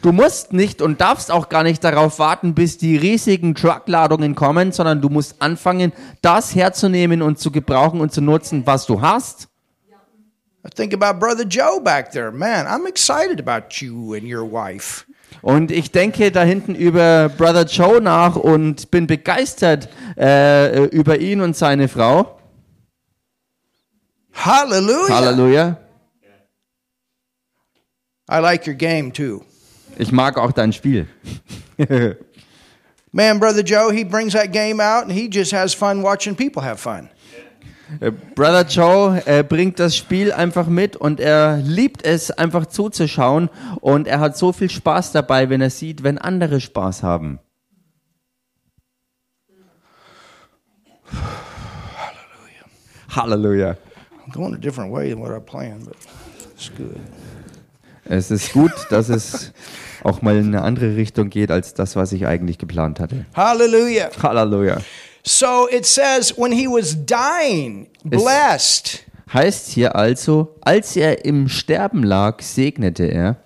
Du 0.00 0.12
musst 0.12 0.54
nicht 0.54 0.80
und 0.80 0.98
darfst 1.02 1.30
auch 1.30 1.50
gar 1.50 1.62
nicht 1.62 1.84
darauf 1.84 2.18
warten, 2.18 2.54
bis 2.54 2.78
die 2.78 2.96
riesigen 2.96 3.54
Truckladungen 3.54 4.34
kommen, 4.34 4.72
sondern 4.72 5.02
du 5.02 5.10
musst 5.10 5.42
anfangen, 5.42 5.92
das 6.22 6.54
herzunehmen 6.54 7.20
und 7.20 7.38
zu 7.38 7.50
gebrauchen 7.50 8.00
und 8.00 8.14
zu 8.14 8.22
nutzen, 8.22 8.62
was 8.64 8.86
du 8.86 9.02
hast. 9.02 9.48
I 10.66 10.70
think 10.74 10.94
about 10.94 11.18
Brother 11.18 11.44
Joe 11.44 11.82
back 11.82 12.12
there. 12.12 12.32
Man, 12.32 12.66
I'm 12.66 12.88
excited 12.88 13.38
about 13.38 13.82
you 13.82 14.14
and 14.14 14.24
your 14.24 14.50
wife. 14.50 15.04
Und 15.42 15.70
ich 15.70 15.90
denke 15.90 16.32
da 16.32 16.42
hinten 16.42 16.74
über 16.74 17.28
Brother 17.28 17.66
Joe 17.66 18.00
nach 18.00 18.36
und 18.36 18.90
bin 18.90 19.06
begeistert 19.06 19.90
äh, 20.16 20.86
über 20.86 21.18
ihn 21.18 21.42
und 21.42 21.54
seine 21.54 21.88
Frau. 21.88 22.38
Hallelujah. 24.34 25.14
Halleluja. 25.14 25.78
I 28.28 28.40
like 28.40 28.66
your 28.66 28.74
game 28.74 29.12
too. 29.12 29.44
Ich 29.98 30.10
mag 30.12 30.38
auch 30.38 30.52
dein 30.52 30.72
Spiel. 30.72 31.06
Man, 33.12 33.38
Brother 33.38 33.62
Joe, 33.62 33.92
he 33.92 34.02
brings 34.02 34.32
that 34.32 34.52
game 34.52 34.80
out 34.80 35.04
and 35.04 35.12
he 35.12 35.28
just 35.28 35.52
has 35.52 35.72
fun 35.72 36.02
watching 36.02 36.34
people 36.34 36.62
have 36.62 36.80
fun. 36.80 37.08
Äh, 38.00 38.10
Brother 38.10 38.64
Joe 38.66 39.22
äh, 39.26 39.44
bringt 39.44 39.78
das 39.78 39.96
Spiel 39.96 40.32
einfach 40.32 40.66
mit 40.66 40.96
und 40.96 41.20
er 41.20 41.58
liebt 41.58 42.04
es, 42.04 42.30
einfach 42.32 42.66
zuzuschauen. 42.66 43.50
Und 43.80 44.08
er 44.08 44.18
hat 44.20 44.36
so 44.36 44.52
viel 44.52 44.70
Spaß 44.70 45.12
dabei, 45.12 45.48
wenn 45.48 45.60
er 45.60 45.70
sieht, 45.70 46.02
wenn 46.02 46.18
andere 46.18 46.60
Spaß 46.60 47.04
haben. 47.04 47.38
Halleluja. 53.14 53.76
I'm 53.76 53.93
going 54.34 54.54
a 54.54 54.58
different 54.58 54.92
way 54.92 55.10
than 55.10 55.20
what 55.20 55.30
I 55.30 55.40
planned, 55.40 55.86
but 55.86 55.96
it's 56.54 56.70
good. 56.76 57.00
Es 58.06 58.30
ist 58.30 58.52
gut, 58.52 58.72
dass 58.90 59.08
es 59.08 59.52
auch 60.02 60.20
mal 60.20 60.36
in 60.36 60.48
eine 60.48 60.62
andere 60.62 60.96
Richtung 60.96 61.30
geht, 61.30 61.50
als 61.50 61.72
das, 61.72 61.96
was 61.96 62.12
ich 62.12 62.26
eigentlich 62.26 62.58
geplant 62.58 63.00
hatte. 63.00 63.24
Hallelujah. 63.34 64.10
Halleluja. 64.22 64.82
So 65.22 65.68
it 65.70 65.86
says, 65.86 66.36
when 66.36 66.52
he 66.52 66.66
was 66.66 66.94
dying, 67.06 67.88
blessed. 68.04 69.06
Heißt 69.32 69.70
hier 69.70 69.96
also, 69.96 70.54
als 70.60 70.94
er 70.96 71.24
im 71.24 71.48
Sterben 71.48 72.02
lag, 72.02 72.42
segnete 72.42 73.04
er. 73.04 73.36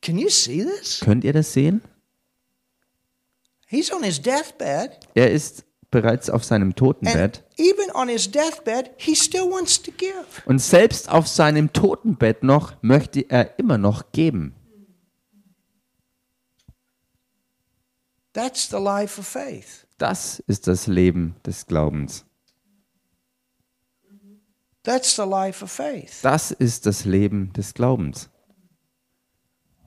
Can 0.00 0.16
you 0.16 0.28
see 0.28 0.64
this? 0.64 1.00
Könnt 1.00 1.24
ihr 1.24 1.32
das 1.32 1.52
sehen? 1.52 1.82
He's 3.66 3.92
on 3.92 4.04
his 4.04 4.22
deathbed. 4.22 4.90
Er 5.14 5.32
ist 5.32 5.63
bereits 5.94 6.28
auf 6.28 6.42
seinem 6.42 6.74
Totenbett. 6.74 7.44
Und 10.44 10.58
selbst 10.58 11.08
auf 11.08 11.28
seinem 11.28 11.72
Totenbett 11.72 12.42
noch 12.42 12.74
möchte 12.82 13.20
er 13.30 13.60
immer 13.60 13.78
noch 13.78 14.10
geben. 14.10 14.56
That's 18.32 18.68
the 18.68 18.78
life 18.78 19.20
of 19.20 19.28
faith. 19.28 19.86
Das 19.96 20.40
ist 20.48 20.66
das 20.66 20.88
Leben 20.88 21.36
des 21.46 21.64
Glaubens. 21.66 22.24
That's 24.82 25.14
the 25.14 25.22
life 25.22 25.64
of 25.64 25.70
faith. 25.70 26.18
Das 26.22 26.50
ist 26.50 26.86
das 26.86 27.04
Leben 27.04 27.52
des 27.52 27.72
Glaubens. 27.72 28.30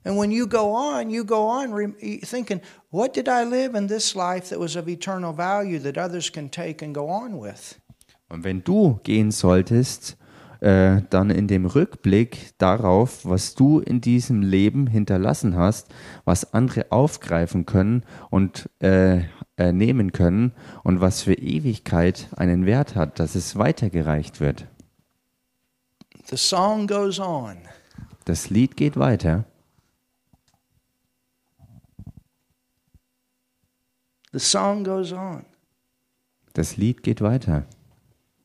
And 0.04 0.16
when 0.18 0.30
you 0.30 0.46
go 0.46 0.74
on, 0.74 1.10
you 1.10 1.24
go 1.24 1.46
on 1.48 1.72
rem- 1.72 1.96
thinking, 2.22 2.60
what 2.90 3.14
did 3.14 3.28
I 3.28 3.44
live 3.44 3.76
in 3.76 3.88
this 3.88 4.14
life 4.14 4.48
that 4.50 4.58
was 4.58 4.76
of 4.76 4.88
eternal 4.88 5.32
value 5.34 5.78
that 5.80 5.98
others 5.98 6.30
can 6.30 6.50
take 6.50 6.84
and 6.84 6.94
go 6.94 7.08
on 7.08 7.40
with? 7.40 7.80
Und 8.28 8.44
wenn 8.44 8.62
du 8.62 9.00
gehen 9.02 9.30
solltest, 9.30 10.16
äh, 10.60 11.02
dann 11.10 11.30
in 11.30 11.46
dem 11.46 11.66
Rückblick 11.66 12.52
darauf, 12.58 13.24
was 13.24 13.54
du 13.54 13.80
in 13.80 14.00
diesem 14.00 14.42
Leben 14.42 14.86
hinterlassen 14.86 15.56
hast, 15.56 15.88
was 16.24 16.52
andere 16.52 16.90
aufgreifen 16.90 17.64
können 17.64 18.02
und 18.30 18.68
äh, 18.80 19.22
äh, 19.56 19.72
nehmen 19.72 20.12
können 20.12 20.52
und 20.84 21.00
was 21.00 21.22
für 21.22 21.34
Ewigkeit 21.34 22.28
einen 22.36 22.66
Wert 22.66 22.96
hat, 22.96 23.18
dass 23.18 23.34
es 23.34 23.56
weitergereicht 23.56 24.40
wird. 24.40 24.66
The 26.26 26.36
song 26.36 26.86
goes 26.86 27.18
on. 27.18 27.56
Das 28.24 28.50
Lied 28.50 28.76
geht 28.76 28.96
weiter. 28.98 29.44
The 34.32 34.40
song 34.40 34.84
goes 34.84 35.12
on. 35.12 35.44
Das 36.54 36.76
Lied 36.76 37.02
geht 37.02 37.20
weiter. 37.20 37.66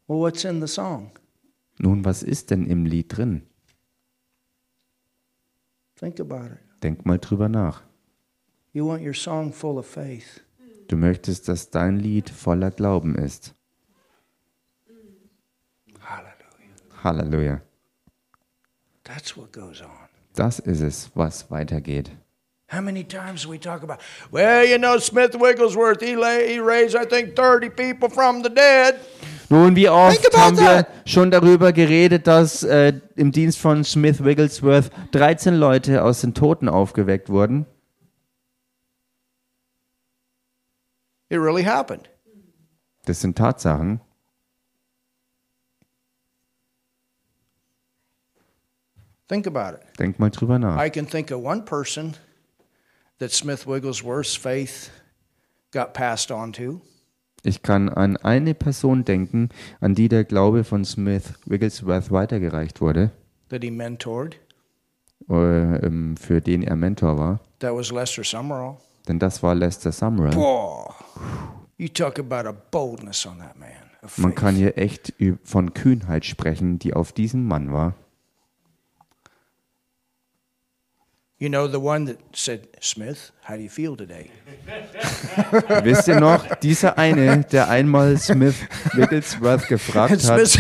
Well, 0.07 0.19
what's 0.19 0.43
in 0.45 0.61
the 0.61 0.67
song? 0.67 1.11
Nun, 1.79 2.05
was 2.05 2.23
ist 2.23 2.51
denn 2.51 2.67
im 2.67 2.85
Lied 2.85 3.17
drin? 3.17 3.43
Think 5.95 6.19
about 6.19 6.53
it. 6.53 6.59
Denk 6.83 7.05
mal 7.05 7.17
drüber 7.17 7.49
nach. 7.49 7.83
You 8.71 8.87
want 8.87 9.01
your 9.01 9.13
song 9.13 9.51
full 9.51 9.77
of 9.77 9.85
faith. 9.85 10.41
Du 10.87 10.97
möchtest, 10.97 11.47
dass 11.47 11.69
dein 11.69 11.97
Lied 11.97 12.29
voller 12.29 12.71
Glauben 12.71 13.15
ist. 13.15 13.55
Hallelujah. 15.99 17.03
Halleluja. 17.03 17.61
That's 19.03 19.35
what 19.35 19.51
goes 19.51 19.81
on. 19.81 19.89
Das 20.33 20.59
ist 20.59 20.81
es, 20.81 21.11
was 21.15 21.49
weitergeht. 21.51 22.11
How 22.73 22.81
many 22.81 23.03
times 23.03 23.45
we 23.45 23.59
talk 23.59 23.83
about, 23.83 23.99
well, 24.31 24.65
you 24.65 24.79
know, 24.79 24.97
Smith 24.97 25.35
Wigglesworth, 25.35 26.01
he, 26.01 26.15
he 26.15 26.59
raised, 26.59 26.95
I 26.95 27.05
think, 27.05 27.35
30 27.35 27.69
people 27.69 28.09
from 28.09 28.41
the 28.41 28.49
dead. 28.49 28.99
Nun, 29.49 29.75
wie 29.75 29.87
oft 29.87 30.35
haben 30.35 30.57
wir 30.57 30.87
schon 31.05 31.29
darüber 31.29 31.71
geredet, 31.71 32.25
dass 32.25 32.63
äh, 32.63 32.93
im 33.15 33.31
Dienst 33.31 33.59
von 33.59 33.83
Smith 33.83 34.23
Wigglesworth 34.23 34.89
13 35.11 35.53
Leute 35.53 36.03
aus 36.03 36.21
den 36.21 36.33
Toten 36.33 36.67
aufgeweckt 36.67 37.29
wurden? 37.29 37.67
It 41.29 41.37
really 41.37 41.63
happened. 41.63 42.09
Das 43.05 43.21
sind 43.21 43.37
Tatsachen. 43.37 43.99
Think 49.27 49.45
about 49.45 49.75
it. 49.75 49.99
Denk 49.99 50.17
mal 50.17 50.31
drüber 50.31 50.57
nach. 50.57 50.83
I 50.83 50.89
can 50.89 51.05
think 51.05 51.31
of 51.31 51.43
one 51.43 51.61
person 51.63 52.15
that 53.23 53.31
Smith 53.31 53.65
Wigglesworth's 53.65 54.35
faith 54.35 54.89
got 55.71 55.93
passed 55.93 56.29
on 56.29 56.51
to. 56.53 56.81
Ich 57.45 57.61
kann 57.61 57.87
an 57.89 58.17
eine 58.17 58.53
Person 58.53 59.05
denken, 59.05 59.49
an 59.81 59.95
die 59.95 60.09
der 60.09 60.23
Glaube 60.25 60.63
von 60.65 60.83
Smith 60.85 61.33
Wigglesworth 61.45 62.11
weitergereicht 62.11 62.81
wurde, 62.81 63.11
that 63.49 63.63
he 63.63 63.71
mentored. 63.71 64.35
äh, 65.29 65.33
ähm, 65.85 66.17
für 66.17 66.41
den 66.41 66.63
er 66.63 66.75
Mentor 66.75 67.17
war. 67.17 67.39
That 67.59 67.73
was 67.73 67.91
Lester 67.91 68.23
Summerall. 68.25 68.75
Denn 69.07 69.19
das 69.19 69.41
war 69.41 69.55
Lester 69.55 69.91
Sumrall. 69.91 70.31
Boy, 70.31 70.85
you 71.77 71.87
talk 71.87 72.19
about 72.19 72.47
a 72.47 72.53
boldness 72.71 73.25
on 73.25 73.37
that 73.39 73.57
man. 73.57 73.69
of 74.01 74.17
Man 74.17 74.31
faith. 74.31 74.39
kann 74.39 74.55
hier 74.55 74.77
echt 74.77 75.13
ü- 75.19 75.37
von 75.43 75.73
Kühnheit 75.73 76.25
sprechen, 76.25 76.77
die 76.79 76.93
auf 76.93 77.11
diesem 77.13 77.45
Mann 77.45 77.71
war. 77.71 77.93
You 81.39 81.49
know, 81.49 81.67
the 81.67 81.79
one 81.79 82.05
that 82.05 82.19
said, 82.33 82.67
Smith, 82.79 83.31
how 83.41 83.57
do 83.57 83.63
you 83.63 83.69
feel 83.69 83.97
today? 83.97 84.29
Wisst 85.83 86.07
ihr 86.07 86.19
noch, 86.19 86.55
dieser 86.61 86.97
eine, 86.97 87.43
der 87.51 87.67
einmal 87.69 88.17
Smith 88.17 88.55
Wigglesworth 88.93 89.67
gefragt 89.67 90.23
hat, 90.23 90.57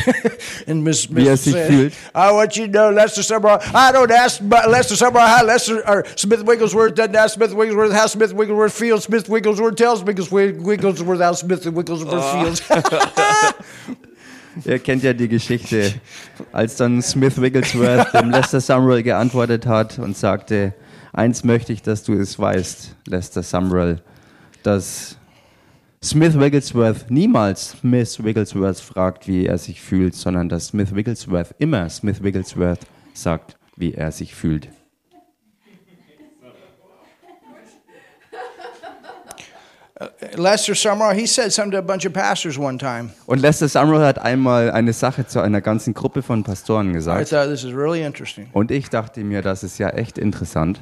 and 0.67 0.83
Miss 0.83 1.07
Wie 1.15 1.27
er 1.27 1.37
sich 1.37 1.53
said, 1.53 1.71
fühlt. 1.71 1.93
I 2.15 2.31
want 2.31 2.57
you 2.57 2.65
to 2.65 2.71
know, 2.71 2.89
Lester 2.89 3.21
Summerall, 3.21 3.61
I 3.73 3.91
don't 3.93 4.11
ask 4.11 4.39
but 4.41 4.67
Lester 4.67 4.95
Summerall 4.95 5.27
how 5.27 5.45
Lester, 5.45 5.87
or 5.87 6.03
Smith 6.17 6.43
Wigglesworth 6.43 6.95
doesn't 6.95 7.15
ask 7.15 7.35
Smith 7.35 7.53
Wigglesworth 7.53 7.93
how 7.93 8.07
Smith 8.07 8.33
Wigglesworth 8.33 8.73
feels. 8.73 9.03
Smith 9.03 9.29
Wigglesworth 9.29 9.75
tells 9.75 10.03
Wigglesworth, 10.03 10.57
Wigglesworth 10.57 11.21
how 11.21 11.33
Smith 11.33 11.65
Wigglesworth 11.65 12.31
feels. 12.33 12.61
ihr 14.65 14.79
kennt 14.79 15.03
ja 15.03 15.13
die 15.13 15.27
Geschichte, 15.27 15.93
als 16.51 16.75
dann 16.75 17.01
Smith 17.01 17.39
Wigglesworth 17.39 18.13
dem 18.13 18.29
Lester 18.29 18.61
Sumrall 18.61 19.03
geantwortet 19.03 19.65
hat 19.65 19.99
und 19.99 20.17
sagte, 20.17 20.73
eins 21.11 21.43
möchte 21.43 21.73
ich, 21.73 21.81
dass 21.81 22.03
du 22.03 22.13
es 22.13 22.37
weißt, 22.37 22.95
Lester 23.07 23.43
Sumrall, 23.43 24.01
dass 24.63 25.17
Smith 26.03 26.37
Wigglesworth 26.37 27.09
niemals 27.09 27.77
Smith 27.79 28.23
Wigglesworth 28.23 28.79
fragt, 28.79 29.27
wie 29.27 29.45
er 29.45 29.57
sich 29.57 29.81
fühlt, 29.81 30.15
sondern 30.15 30.49
dass 30.49 30.67
Smith 30.67 30.93
Wigglesworth 30.93 31.55
immer 31.59 31.89
Smith 31.89 32.21
Wigglesworth 32.21 32.81
sagt, 33.13 33.57
wie 33.77 33.93
er 33.93 34.11
sich 34.11 34.35
fühlt. 34.35 34.67
Lester 40.35 40.75
Summerall, 40.75 41.15
he 41.15 41.25
said 41.27 41.51
something 41.51 41.71
to 41.71 41.77
a 41.77 41.81
bunch 41.81 42.05
of 42.05 42.13
pastors 42.13 42.57
one 42.57 42.77
time. 42.77 43.11
Und 43.25 43.39
Lester 43.39 43.67
Sumrall 43.67 44.05
hat 44.05 44.19
einmal 44.19 44.71
eine 44.71 44.93
Sache 44.93 45.25
zu 45.27 45.39
einer 45.41 45.61
ganzen 45.61 45.93
Gruppe 45.93 46.21
von 46.21 46.43
Pastoren 46.43 46.89
I 46.89 46.93
gesagt. 46.93 47.29
thought 47.29 47.49
this 47.49 47.63
is 47.63 47.73
really 47.73 48.03
interesting. 48.03 48.47
Und 48.53 48.71
ich 48.71 48.89
dachte 48.89 49.23
mir, 49.23 49.41
das 49.41 49.63
ist 49.63 49.77
ja 49.77 49.89
echt 49.89 50.17
interessant. 50.17 50.81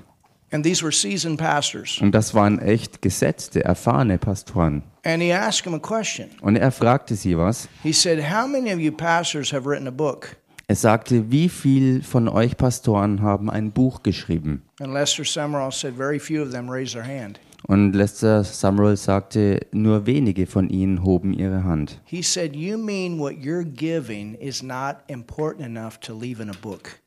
And 0.54 0.66
these 0.66 0.84
were 0.84 0.92
seasoned 0.92 1.38
pastors. 1.40 2.00
Und 2.02 2.12
das 2.14 2.34
waren 2.34 2.60
echt 2.60 3.02
gesetzte, 3.02 3.64
erfahrene 3.64 4.18
Pastoren. 4.18 4.84
And 5.06 5.22
he 5.24 5.32
asked 5.34 5.64
them 5.64 5.74
a 5.74 5.80
question. 5.80 6.28
Und 6.42 6.58
er 6.58 6.72
fragte 6.72 7.16
sie 7.16 7.38
was. 7.38 7.70
He 7.84 7.94
said, 7.94 8.20
How 8.30 8.48
many 8.48 8.74
of 8.74 8.80
you 8.80 8.92
pastors 8.92 9.54
have 9.54 9.66
written 9.66 9.88
a 9.88 9.92
book? 9.92 10.36
Er 10.68 10.76
sagte, 10.76 11.30
wie 11.32 11.50
viel 11.50 12.02
von 12.02 12.30
euch 12.30 12.56
Pastoren 12.56 13.22
haben 13.22 13.50
ein 13.50 13.72
Buch 13.72 14.04
geschrieben? 14.04 14.64
And 14.80 14.94
Lester 14.94 15.24
Summerall 15.26 15.72
said, 15.72 15.96
Very 15.96 16.20
few 16.20 16.42
of 16.44 16.52
them 16.52 16.70
raised 16.70 16.94
their 16.94 17.04
hand. 17.06 17.40
Und 17.68 17.94
Lester 17.94 18.44
Sumrall 18.44 18.98
sagte, 18.98 19.60
nur 19.72 20.06
wenige 20.06 20.48
von 20.48 20.70
ihnen 20.70 21.04
hoben 21.04 21.34
ihre 21.34 21.64
Hand. 21.64 22.02
He 22.06 22.22
said, 22.22 22.56
You 22.56 22.78
mean 22.78 23.20
what 23.20 23.34
you're 23.34 23.64
giving 23.64 24.34
is 24.36 24.64
not 24.64 24.98
important 25.08 25.66
enough 25.66 26.00
to 26.00 26.18
leave 26.18 26.42
in 26.42 26.50
a 26.50 26.56
book? 26.62 27.00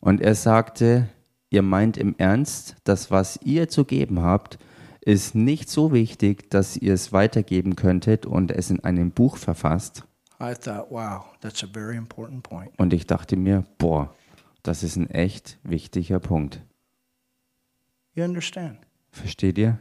Und 0.00 0.20
er 0.20 0.34
sagte, 0.34 1.08
ihr 1.50 1.62
meint 1.62 1.96
im 1.96 2.14
Ernst, 2.18 2.76
dass 2.84 3.10
was 3.10 3.38
ihr 3.44 3.68
zu 3.68 3.84
geben 3.84 4.20
habt, 4.22 4.58
ist 5.00 5.34
nicht 5.34 5.70
so 5.70 5.92
wichtig, 5.92 6.50
dass 6.50 6.76
ihr 6.76 6.94
es 6.94 7.12
weitergeben 7.12 7.76
könntet 7.76 8.26
und 8.26 8.50
es 8.50 8.70
in 8.70 8.84
einem 8.84 9.12
Buch 9.12 9.36
verfasst. 9.36 10.04
I 10.42 10.54
thought, 10.54 10.90
wow, 10.90 11.24
that's 11.40 11.62
a 11.62 11.66
very 11.66 11.96
important 11.96 12.42
point. 12.42 12.72
Und 12.78 12.92
ich 12.92 13.06
dachte 13.06 13.36
mir, 13.36 13.64
boah, 13.78 14.14
das 14.62 14.82
ist 14.82 14.96
ein 14.96 15.10
echt 15.10 15.58
wichtiger 15.62 16.18
Punkt. 16.18 16.62
You 18.14 18.24
understand? 18.24 18.78
Versteht 19.10 19.58
ihr? 19.58 19.78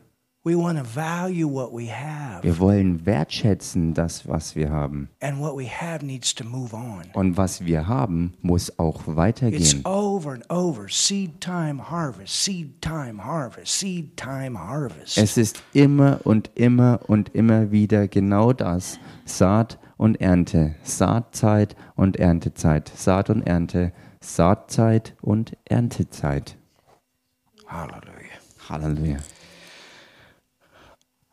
We 0.50 0.58
want 0.58 0.80
to 0.80 0.84
value 0.84 1.47
what 1.47 1.72
we 1.72 1.91
have, 1.93 2.41
Wir 2.43 2.58
wollen 2.58 3.06
wertschätzen 3.06 3.93
das, 3.93 4.28
was 4.28 4.56
wir 4.56 4.72
haben. 4.72 5.10
and 5.22 5.39
what 5.39 5.56
we 5.56 5.68
have 5.70 6.04
needs 6.04 6.34
to 6.34 6.43
move 6.43 6.74
on. 6.76 7.04
Und 7.14 7.38
was 7.38 7.64
wir 7.66 7.88
haben, 7.88 8.34
muss 8.41 8.80
auch 8.80 9.02
It's 9.08 9.16
weitergehen. 9.16 9.86
over 9.86 10.32
and 10.34 10.50
over. 10.50 10.88
Seed 10.89 11.39
time, 11.39 11.91
harvest. 11.91 12.43
Seed 12.43 12.82
time, 12.82 13.24
harvest. 13.24 13.80
Seed 13.80 14.18
time, 14.18 14.58
harvest. 14.60 15.20
Es 15.20 15.38
ist 15.38 15.62
immer 15.74 16.20
und 16.24 16.50
immer 16.56 17.02
und 17.08 17.36
immer 17.36 17.70
wieder 17.72 18.08
genau 18.08 18.52
das. 18.52 18.97
Saat 19.26 19.78
und 19.97 20.20
Ernte. 20.20 20.74
Saatzeit 20.82 21.76
und 21.95 22.18
Erntezeit. 22.18 22.91
Saat 22.95 23.30
und 23.30 23.43
Ernte. 23.45 23.93
Saatzeit 24.20 25.16
und 25.22 25.56
Erntezeit. 25.66 26.58
Hallelujah. 27.68 28.39
Halleluja. 28.68 29.18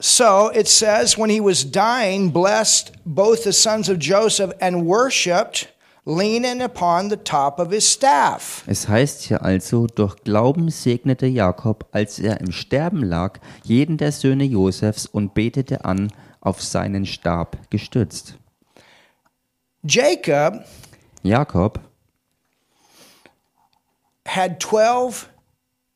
So 0.00 0.48
it 0.48 0.68
says, 0.68 1.16
when 1.16 1.30
he 1.30 1.40
was 1.40 1.64
dying, 1.64 2.30
blessed 2.30 2.92
both 3.06 3.44
the 3.44 3.52
sons 3.52 3.88
of 3.88 3.98
Joseph 3.98 4.52
and 4.60 4.84
worshiped, 4.84 5.68
leaning 6.04 6.60
upon 6.60 7.08
the 7.08 7.16
top 7.16 7.58
of 7.58 7.70
his 7.70 7.88
staff. 7.88 8.62
Es 8.66 8.88
heißt 8.88 9.22
hier 9.22 9.42
also, 9.42 9.86
durch 9.86 10.16
Glauben 10.22 10.70
segnete 10.70 11.26
Jakob, 11.26 11.86
als 11.92 12.18
er 12.18 12.40
im 12.40 12.52
Sterben 12.52 13.02
lag, 13.02 13.40
jeden 13.64 13.96
der 13.96 14.12
Söhne 14.12 14.44
Josefs 14.44 15.06
und 15.06 15.34
betete 15.34 15.84
an, 15.84 16.12
auf 16.40 16.62
seinen 16.62 17.06
Stab 17.06 17.58
gestützt. 17.70 18.36
Jacob 19.82 20.64
Jakob 21.22 21.80
had 24.26 24.60
12 24.60 25.28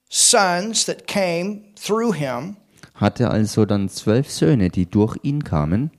sons 0.08 0.86
that 0.86 1.06
came 1.06 1.72
through 1.76 2.12
him, 2.12 2.56
hatte 3.00 3.30
also 3.30 3.64
dann 3.64 3.88
zwölf 3.88 4.30
Söhne, 4.30 4.68
die 4.70 4.86
durch 4.86 5.16
ihn 5.22 5.42
kamen, 5.44 5.90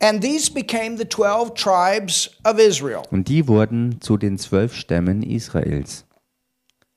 and 0.00 0.22
these 0.22 0.50
became 0.52 0.96
the 0.96 1.04
12 1.04 1.54
tribes 1.54 2.30
of 2.44 2.58
Israel. 2.58 3.02
und 3.10 3.28
die 3.28 3.48
wurden 3.48 4.00
zu 4.00 4.16
den 4.16 4.38
zwölf 4.38 4.74
Stämmen 4.74 5.22
Israels. 5.22 6.04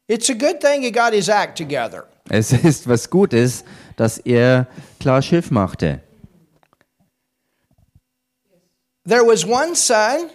It's 0.07 0.29
a 0.29 0.33
good 0.33 0.59
thing 0.59 0.81
he 0.81 0.91
got 0.91 1.13
his 1.13 1.29
act 1.29 1.57
together. 1.57 2.05
Es 2.29 2.51
ist 2.63 2.87
was 2.87 3.09
Gutes, 3.09 3.63
dass 3.95 4.17
er 4.17 4.67
klar 4.99 5.21
Schiff 5.21 5.51
machte. 5.51 6.01
There 9.07 9.25
was 9.25 9.45
one 9.45 9.75
son. 9.75 10.29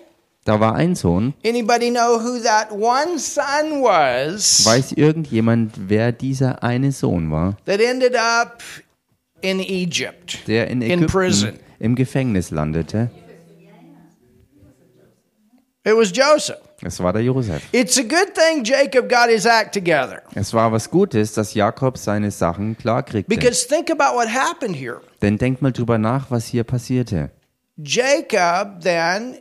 Da 0.47 0.61
war 0.61 0.77
ein 0.77 0.95
Sohn. 0.95 1.35
Anybody 1.45 1.91
know 1.91 2.21
who 2.21 2.39
that 2.39 2.71
one 2.71 3.19
son 3.19 3.83
was 3.83 4.65
Weiß 4.65 4.93
irgendjemand, 4.93 5.73
wer 5.89 6.13
dieser 6.13 6.63
eine 6.63 6.93
Sohn 6.93 7.33
war, 7.33 7.57
that 7.65 7.81
ended 7.81 8.15
up 8.17 8.63
in 9.41 9.59
Egypt? 9.59 10.39
der 10.47 10.69
in 10.69 10.83
In 10.83 11.07
prison. 11.07 11.49
Ägypten 11.49 11.67
im 11.81 11.95
Gefängnis 11.97 12.51
landete? 12.51 13.11
It 15.85 15.95
was 15.97 16.13
Joseph. 16.13 16.59
Es 16.83 17.01
war 17.01 17.13
der 17.13 17.23
Josef. 17.23 17.63
It's 17.73 17.99
a 17.99 18.03
good 18.03 18.33
thing 18.35 18.63
Jacob 18.63 19.09
got 19.09 19.29
his 19.29 19.47
act 19.47 19.75
together. 19.75 20.23
Es 20.35 20.55
war 20.55 20.71
was 20.71 20.89
Gutes, 20.89 21.33
dass 21.33 21.55
Jakob 21.55 21.99
seine 21.99 22.31
Sachen 22.31 22.77
klar 22.79 23.03
kriegte. 23.03 23.29
Because 23.29 23.67
think 23.67 23.91
about 23.91 24.17
what 24.17 24.29
happened 24.29 24.77
here. 24.77 25.01
Denn 25.23 25.39
denkt 25.39 25.61
mal 25.61 25.73
drüber 25.73 25.99
nach, 25.99 26.31
was 26.31 26.47
hier 26.47 26.63
passierte. 26.63 27.31
Jacob 27.79 28.81
then 28.83 29.39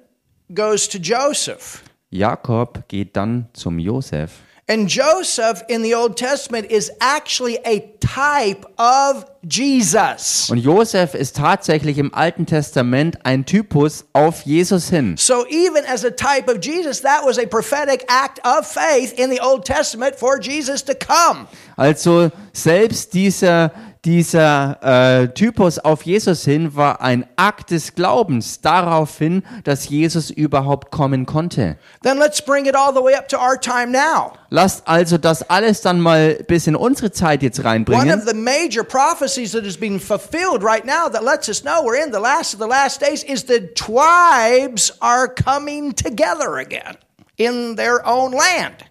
goes 0.53 0.87
to 0.89 0.97
Joseph. 0.97 1.83
Jakob 2.09 2.87
geht 2.87 3.15
dann 3.15 3.49
zum 3.53 3.79
Josef. 3.79 4.31
And 4.67 4.89
Joseph 4.89 5.61
in 5.67 5.83
the 5.83 5.93
Old 5.93 6.17
Testament 6.17 6.71
is 6.71 6.91
actually 6.99 7.59
a 7.65 7.81
type 7.99 8.65
of 8.79 9.25
Jesus. 9.47 10.49
Und 10.49 10.57
Josef 10.57 11.13
ist 11.13 11.35
tatsächlich 11.35 11.99
im 11.99 12.11
Alten 12.15 12.47
Testament 12.47 13.23
ein 13.23 13.45
Typus 13.45 14.05
auf 14.13 14.41
Jesus 14.41 14.89
hin. 14.89 15.17
So 15.17 15.45
even 15.49 15.85
as 15.85 16.03
a 16.03 16.09
type 16.09 16.49
of 16.49 16.57
Jesus, 16.63 17.01
that 17.01 17.23
was 17.23 17.37
a 17.37 17.45
prophetic 17.45 18.05
act 18.07 18.39
of 18.43 18.65
faith 18.65 19.13
in 19.19 19.29
the 19.29 19.39
Old 19.39 19.65
Testament 19.65 20.15
for 20.15 20.39
Jesus 20.41 20.83
to 20.85 20.93
come. 20.95 21.47
Also 21.77 22.31
selbst 22.51 23.13
dieser, 23.13 23.71
dieser 24.05 25.23
äh, 25.23 25.27
Typus 25.29 25.79
auf 25.79 26.03
Jesus 26.03 26.45
hin 26.45 26.75
war 26.75 27.01
ein 27.01 27.25
Akt 27.35 27.71
des 27.71 27.95
Glaubens 27.95 28.61
darauf 28.61 29.17
hin, 29.17 29.43
dass 29.63 29.89
Jesus 29.89 30.29
überhaupt 30.29 30.91
kommen 30.91 31.25
konnte. 31.25 31.77
Then 32.03 32.19
let's 32.19 32.41
bring 32.41 32.67
it 32.67 32.75
all 32.75 32.93
the 32.93 33.03
way 33.03 33.15
up 33.15 33.27
to 33.29 33.37
our 33.37 33.59
time 33.59 33.91
now. 33.91 34.33
Lasst 34.49 34.87
also 34.87 35.17
das 35.17 35.49
alles 35.49 35.81
dann 35.81 35.99
mal 35.99 36.35
bis 36.47 36.67
in 36.67 36.75
unsere 36.75 37.11
Zeit 37.11 37.41
jetzt 37.41 37.59
One 37.59 37.69
reinbringen. 37.69 38.17
of 38.17 38.27
the 38.27 38.35
major 38.35 38.83
prophecies 38.83 39.51
that 39.53 39.65
is 39.65 39.75
being 39.77 39.99
fulfilled 39.99 40.63
right 40.63 40.85
now 40.85 41.09
that 41.11 41.23
lets 41.23 41.49
us 41.49 41.61
know 41.61 41.83
we're 41.83 42.01
in 42.01 42.11
the 42.11 42.19
last 42.19 42.53
of 42.53 42.59
the 42.59 42.67
last 42.67 43.01
days 43.01 43.23
is 43.23 43.45
the 43.45 43.73
tribes 43.73 44.93
are 45.01 45.27
coming 45.27 45.93
together 45.95 46.57
again 46.57 46.95
in 47.37 47.75
their 47.75 48.05
own 48.05 48.31
land. 48.31 48.85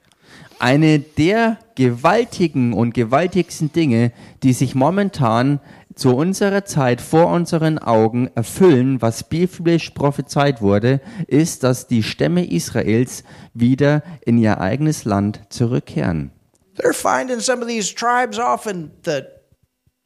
Eine 0.64 0.98
der 0.98 1.58
gewaltigen 1.74 2.72
und 2.72 2.94
gewaltigsten 2.94 3.70
Dinge, 3.70 4.12
die 4.42 4.54
sich 4.54 4.74
momentan 4.74 5.60
zu 5.94 6.16
unserer 6.16 6.64
Zeit 6.64 7.02
vor 7.02 7.26
unseren 7.26 7.78
Augen 7.78 8.30
erfüllen, 8.34 9.02
was 9.02 9.28
biblisch 9.28 9.90
prophezeit 9.90 10.62
wurde, 10.62 11.02
ist, 11.26 11.64
dass 11.64 11.86
die 11.86 12.02
Stämme 12.02 12.50
Israels 12.50 13.24
wieder 13.52 14.02
in 14.24 14.38
ihr 14.38 14.58
eigenes 14.58 15.04
Land 15.04 15.42
zurückkehren. 15.50 16.30
They're 16.78 16.94
finding 16.94 17.40
some 17.40 17.60
of 17.60 17.68
these 17.68 17.94
tribes 17.94 18.38
off 18.38 18.64
in 18.64 18.90
the 19.04 19.20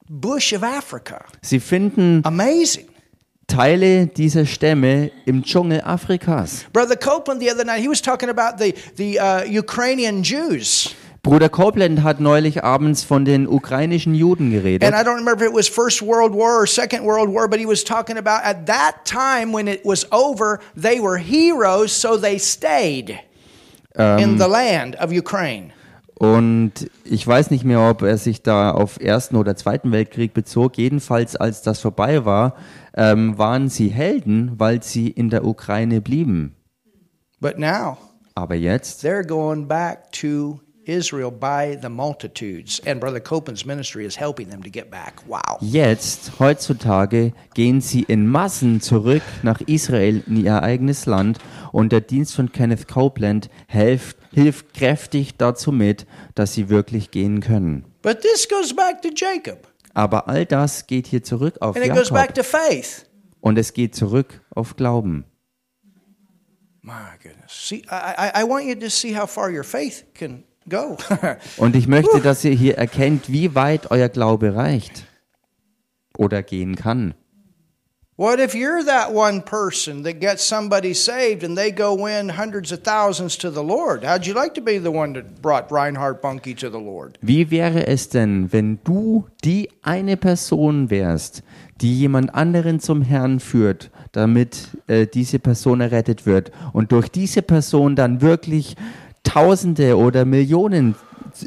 bush 0.09 0.53
of 0.53 0.65
Africa. 0.65 1.25
Sie 1.41 1.61
finden 1.61 2.23
Amazing. 2.25 2.89
Teile 3.49 4.07
dieser 4.07 4.45
Stämme 4.47 5.11
im 5.25 5.43
Dschungel 5.43 5.81
Afrikas. 5.81 6.67
Brother 6.73 6.97
Copeland 6.97 7.43
the 7.43 7.51
other 7.51 7.65
night, 7.65 7.81
he 7.81 7.89
was 7.89 8.01
talking 8.01 8.29
about 8.29 8.63
the, 8.63 8.75
the 8.97 9.19
uh, 9.19 9.43
Ukrainian 9.45 10.23
Jews. 10.23 10.95
Bruder 11.23 11.49
Copeland 11.49 12.03
hat 12.03 12.21
neulich 12.21 12.63
abends 12.63 13.03
von 13.03 13.25
den 13.25 13.49
ukrainischen 13.49 14.15
Juden 14.15 14.51
geredet. 14.51 14.83
In 24.19 24.39
the 24.39 24.47
land 24.47 24.97
of 25.01 25.11
Ukraine. 25.11 25.73
Und 26.19 26.91
ich 27.05 27.25
weiß 27.25 27.53
nicht 27.53 27.65
mehr, 27.65 27.81
ob 27.81 28.03
er 28.03 28.19
sich 28.19 28.43
da 28.43 28.73
auf 28.73 29.01
Ersten 29.01 29.37
oder 29.37 29.55
Zweiten 29.55 29.93
Weltkrieg 29.93 30.35
bezog. 30.35 30.77
Jedenfalls, 30.77 31.37
als 31.37 31.63
das 31.63 31.81
vorbei 31.81 32.25
war, 32.25 32.57
ähm, 32.97 33.39
waren 33.39 33.69
sie 33.69 33.89
Helden, 33.89 34.53
weil 34.59 34.83
sie 34.83 35.09
in 35.09 35.31
der 35.31 35.45
Ukraine 35.45 36.01
blieben. 36.01 36.57
But 37.41 37.59
now 37.59 37.99
Aber 38.35 38.57
jetzt 38.57 39.05
they're 39.05 39.25
going 39.25 39.69
back 39.69 40.11
to 40.13 40.61
Israel 40.89 41.31
by 41.31 41.79
the 41.81 41.89
multitudes, 41.89 42.81
and 42.87 42.99
Brother 42.99 43.21
Copeland's 43.21 43.65
ministry 43.67 44.07
is 44.07 44.19
helping 44.19 44.49
them 44.49 44.63
to 44.63 44.71
get 44.71 44.91
back. 44.91 45.21
Wow. 45.27 45.59
Jetzt, 45.61 46.33
heutzutage, 46.39 47.33
gehen 47.55 47.81
sie 47.81 48.03
in 48.05 48.27
Massen 48.27 48.81
zurück 48.81 49.23
nach 49.43 49.61
Israel 49.67 50.23
in 50.27 50.45
ihr 50.45 50.63
eigenes 50.63 51.07
Land 51.07 51.39
und 51.73 51.93
der 51.93 52.01
Dienst 52.01 52.35
von 52.35 52.51
Kenneth 52.51 52.89
Copeland 52.89 53.51
hilft, 53.67 54.17
hilft 54.33 54.73
kräftig 54.75 55.37
dazu 55.37 55.73
mit, 55.73 56.07
dass 56.35 56.55
sie 56.55 56.71
wirklich 56.71 57.11
gehen 57.11 57.41
können. 57.41 57.85
But 58.03 58.23
this 58.23 58.49
goes 58.49 58.75
back 58.75 59.03
to 59.03 59.11
Jacob, 59.15 59.69
Aber 59.93 60.29
all 60.29 60.47
das 60.47 60.87
geht 60.87 61.07
hier 61.07 61.23
zurück 61.23 61.57
auf 61.61 61.77
and 61.77 61.85
it 61.85 61.93
goes 61.93 62.11
back 62.11 62.35
to 62.35 62.43
faith. 62.43 63.05
und 63.41 63.59
es 63.59 63.75
geht 63.75 63.95
zurück 63.95 64.41
auf 64.55 64.77
Glauben. 64.77 65.25
My 66.81 67.19
goodness. 67.23 67.53
See, 67.53 67.83
I, 67.91 68.31
I, 68.35 68.43
I 68.43 68.45
want 68.45 68.65
you 68.65 68.75
to 68.75 68.89
see 68.89 69.15
how 69.15 69.27
far 69.27 69.51
your 69.51 69.65
faith 69.65 70.05
can 70.15 70.45
go. 70.69 70.97
Und 71.57 71.77
ich 71.77 71.89
möchte, 71.89 72.21
dass 72.21 72.45
ihr 72.45 72.53
hier 72.53 72.77
erkennt, 72.77 73.31
wie 73.31 73.55
weit 73.55 73.91
euer 73.91 74.09
Glaube 74.09 74.55
reicht 74.55 75.05
oder 76.17 76.43
gehen 76.43 76.77
kann. 76.77 77.15
what 78.19 78.41
if 78.41 78.53
you're 78.53 78.83
that 78.83 79.15
one 79.15 79.41
person 79.41 80.03
that 80.03 80.19
gets 80.19 80.43
somebody 80.43 80.93
saved 80.93 81.45
and 81.45 81.57
they 81.57 81.71
go 81.71 81.95
win 81.95 82.29
hundreds 82.29 82.73
of 82.73 82.83
thousands 82.83 83.39
to 83.39 83.49
the 83.49 83.63
Lord? 83.63 84.03
How'd 84.03 84.27
you 84.27 84.35
like 84.35 84.55
to 84.55 84.61
be 84.61 84.79
the 84.79 84.91
one 84.91 85.15
that 85.15 85.41
brought 85.41 85.71
Reinhard 85.71 86.21
Bunke 86.21 86.57
to 86.59 86.69
the 86.69 86.81
Lord? 86.81 87.17
Wie 87.23 87.51
wäre 87.51 87.87
es 87.87 88.09
denn, 88.09 88.53
wenn 88.53 88.81
du 88.83 89.27
die 89.45 89.71
eine 89.83 90.17
Person 90.17 90.91
wärst, 90.91 91.45
die 91.81 91.97
jemand 91.97 92.35
anderen 92.35 92.81
zum 92.81 93.03
Herrn 93.03 93.39
führt, 93.39 93.91
damit 94.11 94.77
äh, 94.89 95.07
diese 95.07 95.39
Person 95.39 95.81
errettet 95.81 96.27
wird 96.27 96.51
und 96.73 96.91
durch 96.91 97.09
diese 97.09 97.43
Person 97.43 97.95
dann 97.95 98.21
wirklich 98.21 98.75
Tausende 99.23 99.97
oder 99.97 100.25
Millionen 100.25 100.95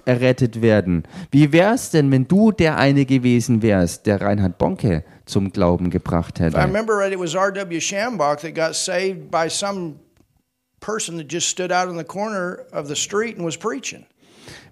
errettet 0.05 0.61
werden. 0.61 1.03
Wie 1.31 1.51
wär's 1.51 1.89
denn, 1.89 2.11
wenn 2.11 2.27
du 2.27 2.51
der 2.51 2.77
eine 2.77 3.05
gewesen 3.05 3.61
wärst, 3.61 4.05
der 4.05 4.21
Reinhard 4.21 4.57
Bonke 4.57 5.03
zum 5.25 5.51
Glauben 5.51 5.89
gebracht 5.89 6.39
If 6.39 6.41
I 6.41 6.43
hätte? 6.45 6.57
remember 6.63 6.93
right, 6.93 7.11
it 7.11 7.19
was 7.19 7.33
R.W. 7.35 7.79
Shambach 7.79 8.41
that 8.41 8.55
got 8.55 8.75
saved 8.75 9.31
by 9.31 9.49
some 9.49 9.95
person 10.79 11.17
that 11.17 11.31
just 11.31 11.49
stood 11.49 11.71
out 11.71 11.89
in 11.89 11.97
the 11.97 12.03
corner 12.03 12.59
of 12.71 12.87
the 12.87 12.95
street 12.95 13.37
and 13.37 13.45
was 13.45 13.57
preaching. 13.57 14.05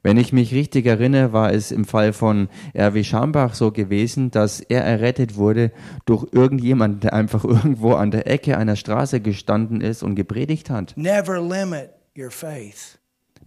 Wenn 0.02 0.18
ich 0.18 0.32
mich 0.32 0.54
richtig 0.54 0.86
erinnere, 0.86 1.34
war 1.34 1.52
es 1.54 1.72
im 1.72 1.84
Fall 1.84 2.14
von 2.14 2.48
R.W. 2.74 3.04
Schambach 3.04 3.54
so 3.54 3.72
gewesen, 3.72 4.32
dass 4.32 4.62
er 4.62 4.84
errettet 4.84 5.36
wurde 5.36 5.72
durch 6.06 6.26
irgendjemanden, 6.32 7.02
der 7.02 7.14
einfach 7.14 7.44
irgendwo 7.46 7.94
an 7.94 8.12
der 8.12 8.28
Ecke 8.28 8.58
einer 8.58 8.76
Straße 8.78 9.20
gestanden 9.20 9.82
ist 9.82 10.02
und 10.02 10.16
gepredigt 10.16 10.70
hat. 10.70 10.94
Never 10.96 11.42
limit 11.42 11.99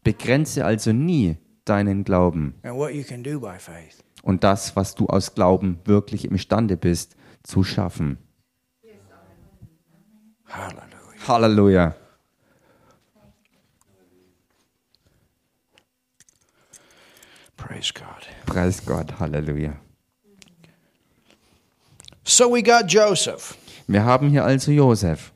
Begrenze 0.04 0.64
also 0.64 0.92
nie 0.92 1.36
deinen 1.64 2.04
Glauben 2.04 2.54
and 2.62 2.76
what 2.76 2.92
you 2.92 3.04
can 3.04 3.22
do 3.22 3.38
by 3.40 3.58
faith. 3.58 4.02
und 4.22 4.42
das, 4.44 4.74
was 4.76 4.94
du 4.94 5.06
aus 5.06 5.34
Glauben 5.34 5.78
wirklich 5.84 6.24
imstande 6.24 6.76
bist, 6.76 7.16
zu 7.42 7.62
schaffen. 7.64 8.18
Hallelujah. 10.46 11.28
Halleluja. 11.28 11.94
Praise 17.56 17.92
God. 17.94 18.26
Preis 18.46 18.84
Gott. 18.84 19.18
Halleluja. 19.20 19.76
So 22.24 22.48
we 22.50 22.62
got 22.62 22.86
Joseph. 22.88 23.56
Wir 23.86 24.04
haben 24.04 24.30
hier 24.30 24.44
also 24.44 24.70
Josef. 24.70 25.32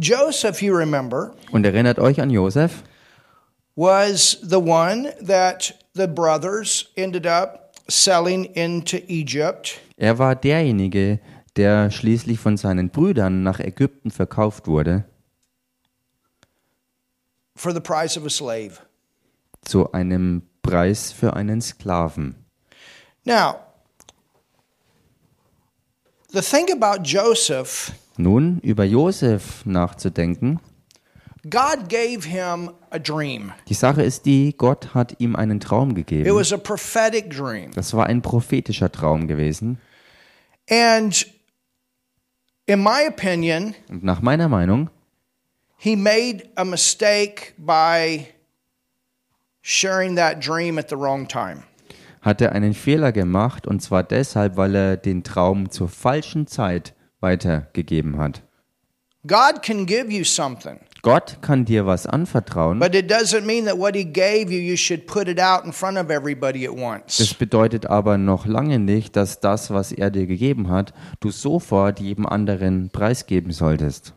Joseph, 0.00 0.62
you 0.62 0.74
remember, 0.76 1.34
Und 1.52 1.64
erinnert 1.66 1.98
euch 1.98 2.20
an 2.20 2.30
Josef? 2.30 2.82
was 3.76 4.38
the 4.42 4.56
one 4.58 5.12
that 5.24 5.74
the 5.94 6.06
brothers 6.06 6.90
ended 6.96 7.26
up 7.26 7.72
selling 7.88 8.44
into 8.54 8.96
Egypt 9.08 9.78
Er 9.96 10.18
war 10.18 10.34
derjenige, 10.34 11.18
der 11.56 11.90
schließlich 11.90 12.38
von 12.38 12.56
seinen 12.56 12.90
Brüdern 12.90 13.42
nach 13.42 13.60
Ägypten 13.60 14.10
verkauft 14.10 14.66
wurde, 14.66 15.04
for 17.56 17.72
the 17.72 17.80
price 17.80 18.16
of 18.16 18.24
a 18.24 18.30
slave. 18.30 18.78
zu 19.64 19.92
einem 19.92 20.42
Preis 20.62 21.12
für 21.12 21.34
einen 21.34 21.60
Sklaven. 21.60 22.34
Now, 23.24 23.56
the 26.32 26.40
thing 26.40 26.70
about 26.72 27.02
Joseph, 27.04 27.92
Nun, 28.22 28.58
über 28.60 28.84
Josef 28.84 29.64
nachzudenken, 29.66 30.60
God 31.48 31.88
gave 31.88 32.28
him 32.28 32.70
a 32.90 32.98
dream. 32.98 33.52
die 33.68 33.74
Sache 33.74 34.02
ist 34.02 34.26
die, 34.26 34.54
Gott 34.56 34.92
hat 34.94 35.16
ihm 35.20 35.36
einen 35.36 35.58
Traum 35.60 35.90
It 35.90 35.96
gegeben. 35.96 36.34
was 36.34 36.52
a 36.52 36.58
prophetic 36.58 37.30
dream. 37.30 37.70
Das 37.74 37.94
war 37.94 38.06
ein 38.06 38.20
prophetischer 38.20 38.92
Traum 38.92 39.26
gewesen. 39.26 39.78
And 40.68 41.26
in 42.66 42.82
my 42.82 43.08
opinion, 43.08 43.74
Und 43.88 44.04
nach 44.04 44.20
meiner 44.20 44.48
Meinung 44.48 44.90
he 45.78 45.96
made 45.96 46.44
a 46.56 46.64
mistake 46.64 47.54
by 47.56 48.26
sharing 49.62 50.16
that 50.16 50.40
dream 50.46 50.78
at 50.78 50.90
the 50.90 50.96
wrong 50.96 51.26
time. 51.26 51.62
hat 52.20 52.42
er 52.42 52.52
einen 52.52 52.74
Fehler 52.74 53.12
gemacht, 53.12 53.66
und 53.66 53.80
zwar 53.80 54.02
deshalb, 54.02 54.58
weil 54.58 54.74
er 54.74 54.96
den 54.98 55.24
Traum 55.24 55.70
zur 55.70 55.88
falschen 55.88 56.46
Zeit 56.46 56.94
weitergegeben 57.20 58.18
hat. 58.18 58.42
God 59.26 59.62
can 59.62 59.84
give 59.84 60.10
you 60.10 60.24
something, 60.24 60.80
Gott 61.02 61.38
kann 61.42 61.64
dir 61.66 61.86
was 61.86 62.06
anvertrauen. 62.06 62.78
but 62.78 62.94
it 62.94 63.10
doesn't 63.10 63.44
mean 63.44 63.66
that 63.66 63.76
what 63.78 63.94
he 63.94 64.04
gave 64.04 64.50
you, 64.50 64.58
you 64.58 64.76
should 64.76 65.06
put 65.06 65.28
it 65.28 65.38
out 65.38 65.64
in 65.64 65.72
front 65.72 65.98
of 65.98 66.10
everybody 66.10 66.66
at 66.66 66.74
Das 67.06 67.34
bedeutet 67.34 67.86
aber 67.86 68.16
noch 68.18 68.46
lange 68.46 68.78
nicht, 68.78 69.16
dass 69.16 69.40
das, 69.40 69.70
was 69.70 69.92
er 69.92 70.10
dir 70.10 70.26
gegeben 70.26 70.70
hat, 70.70 70.92
du 71.20 71.30
sofort 71.30 72.00
jedem 72.00 72.26
anderen 72.26 72.90
preisgeben 72.90 73.52
solltest. 73.52 74.14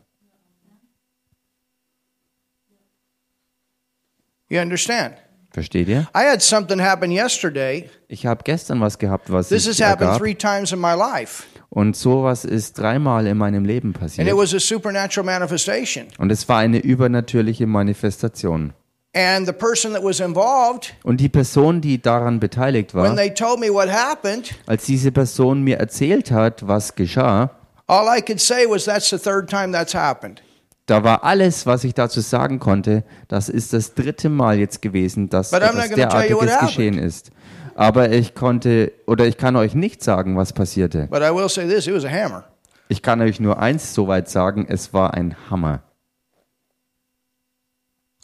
You 4.48 4.60
understand? 4.60 5.16
Versteht 5.54 5.86
ihr? 5.86 6.08
I 6.16 6.24
had 6.28 6.42
something 6.42 6.80
happen 6.80 7.12
yesterday. 7.12 7.88
Ich 8.08 8.26
habe 8.26 8.42
gestern 8.42 8.80
was 8.80 8.98
gehabt, 8.98 9.30
was 9.30 9.48
This 9.50 9.68
has 9.68 9.80
happened 9.80 10.10
ergab. 10.10 10.18
three 10.18 10.34
times 10.34 10.72
in 10.72 10.80
my 10.80 10.94
life, 10.94 11.44
Und 11.70 11.94
sowas 11.96 12.44
ist 12.44 12.76
dreimal 12.76 13.28
in 13.28 13.38
meinem 13.38 13.64
Leben 13.64 13.90
and 13.90 13.96
it 13.96 14.00
passiert. 14.00 14.36
was 14.36 14.52
a 14.52 14.58
supernatural 14.58 15.24
manifestation. 15.24 16.06
Und 16.18 16.32
es 16.32 16.48
war 16.48 16.58
eine 16.58 16.78
übernatürliche 16.80 17.68
Manifestation. 17.68 18.72
And 19.14 19.46
the 19.46 19.52
person 19.52 19.92
that 19.92 20.02
was 20.02 20.18
involved, 20.18 20.92
Und 21.04 21.20
die 21.20 21.28
Person, 21.28 21.80
die 21.80 22.02
daran 22.02 22.40
beteiligt 22.40 22.92
when 22.92 23.04
war, 23.04 23.14
they 23.14 23.32
told 23.32 23.60
me 23.60 23.72
what 23.72 23.88
happened, 23.88 24.56
als 24.66 24.86
diese 24.86 25.12
Person 25.12 25.62
mir 25.62 25.78
erzählt 25.78 26.32
hat, 26.32 26.66
was 26.66 26.96
geschah, 26.96 27.50
all 27.86 28.08
I 28.08 28.20
could 28.20 28.40
say 28.40 28.66
was, 28.68 28.86
That's 28.86 29.08
the 29.10 29.18
third 29.18 29.48
time 29.48 29.70
that's 29.70 29.94
happened. 29.94 30.42
Da 30.86 31.02
war 31.02 31.24
alles, 31.24 31.66
was 31.66 31.84
ich 31.84 31.94
dazu 31.94 32.20
sagen 32.20 32.58
konnte, 32.58 33.04
das 33.28 33.48
ist 33.48 33.72
das 33.72 33.94
dritte 33.94 34.28
Mal 34.28 34.58
jetzt 34.58 34.82
gewesen, 34.82 35.28
dass 35.28 35.52
etwas 35.52 35.90
derartiges 35.90 36.58
geschehen 36.60 36.98
ist. 36.98 37.30
Aber 37.74 38.10
ich 38.10 38.34
konnte 38.34 38.92
oder 39.06 39.26
ich 39.26 39.36
kann 39.36 39.56
euch 39.56 39.74
nicht 39.74 40.02
sagen, 40.02 40.36
was 40.36 40.52
passierte. 40.52 41.08
But 41.10 41.22
I 41.22 41.34
will 41.34 41.48
say 41.48 41.66
this 41.66 41.86
it 41.86 41.94
was 41.94 42.04
a 42.04 42.08
hammer. 42.08 42.44
Ich 42.88 43.02
kann 43.02 43.20
euch 43.20 43.40
nur 43.40 43.58
eins 43.58 43.94
soweit 43.94 44.28
sagen, 44.28 44.66
es 44.68 44.92
war 44.92 45.14
ein 45.14 45.36
Hammer. 45.50 45.82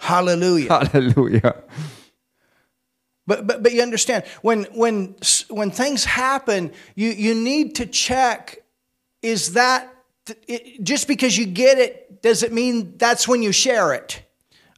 Hallelujah. 0.01 0.69
Halleluja. 0.69 1.55
But, 3.27 3.47
but, 3.47 3.63
but 3.63 3.73
you 3.73 3.83
understand, 3.83 4.25
when, 4.43 4.67
when, 4.75 5.15
when 5.51 5.71
things 5.71 6.05
happen, 6.05 6.73
you, 6.95 7.11
you 7.11 7.35
need 7.35 7.77
to 7.77 7.87
check 7.87 8.65
is 9.23 9.53
that, 9.53 9.85
just 10.83 11.07
because 11.07 11.39
you 11.39 11.47
get 11.47 11.79
it, 11.79 12.23
does 12.23 12.43
it 12.43 12.53
mean 12.53 12.97
that's 12.99 13.27
when 13.29 13.43
you 13.43 13.53
share 13.53 13.93
it? 13.95 14.23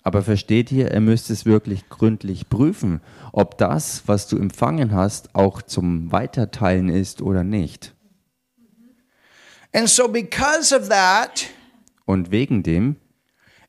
Aber 0.05 0.22
versteht 0.22 0.72
ihr, 0.72 0.93
ihr 0.93 1.01
müsst 1.01 1.30
es 1.30 1.45
wirklich 1.47 1.88
gründlich 1.88 2.49
prüfen, 2.49 3.01
ob 3.32 3.57
das, 3.59 4.03
was 4.07 4.26
du 4.26 4.36
empfangen 4.36 4.93
hast, 4.93 5.34
auch 5.34 5.62
zum 5.62 6.11
Weiterteilen 6.11 6.88
ist 6.88 7.22
oder 7.22 7.45
nicht. 7.45 7.95
And 9.72 9.88
so, 9.88 10.09
because 10.09 10.74
of 10.74 10.88
that, 10.88 11.47
Und 12.05 12.30
wegen 12.30 12.62
dem, 12.62 12.97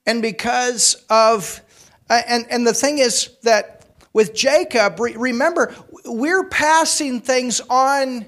and 0.05 0.21
because 0.21 0.97
of, 1.09 1.61
uh, 2.09 2.21
and, 2.27 2.49
and 2.51 2.67
the 2.67 2.73
thing 2.73 2.97
is 2.97 3.29
that 3.43 3.85
with 4.13 4.33
Jacob, 4.33 4.99
re- 4.99 5.15
remember, 5.15 5.71
we're 6.05 6.49
passing 6.49 7.21
things 7.21 7.61
on 7.69 8.25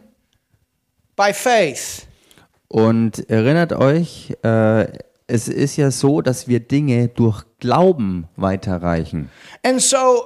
by 1.15 1.33
faith. 1.33 2.05
Und 2.75 3.29
erinnert 3.29 3.71
euch, 3.71 4.35
äh, 4.43 4.87
es 5.27 5.47
ist 5.47 5.77
ja 5.77 5.91
so, 5.91 6.21
dass 6.21 6.49
wir 6.49 6.59
Dinge 6.59 7.07
durch 7.07 7.45
Glauben 7.61 8.27
weiterreichen. 8.35 9.29
And 9.63 9.81
so, 9.81 10.25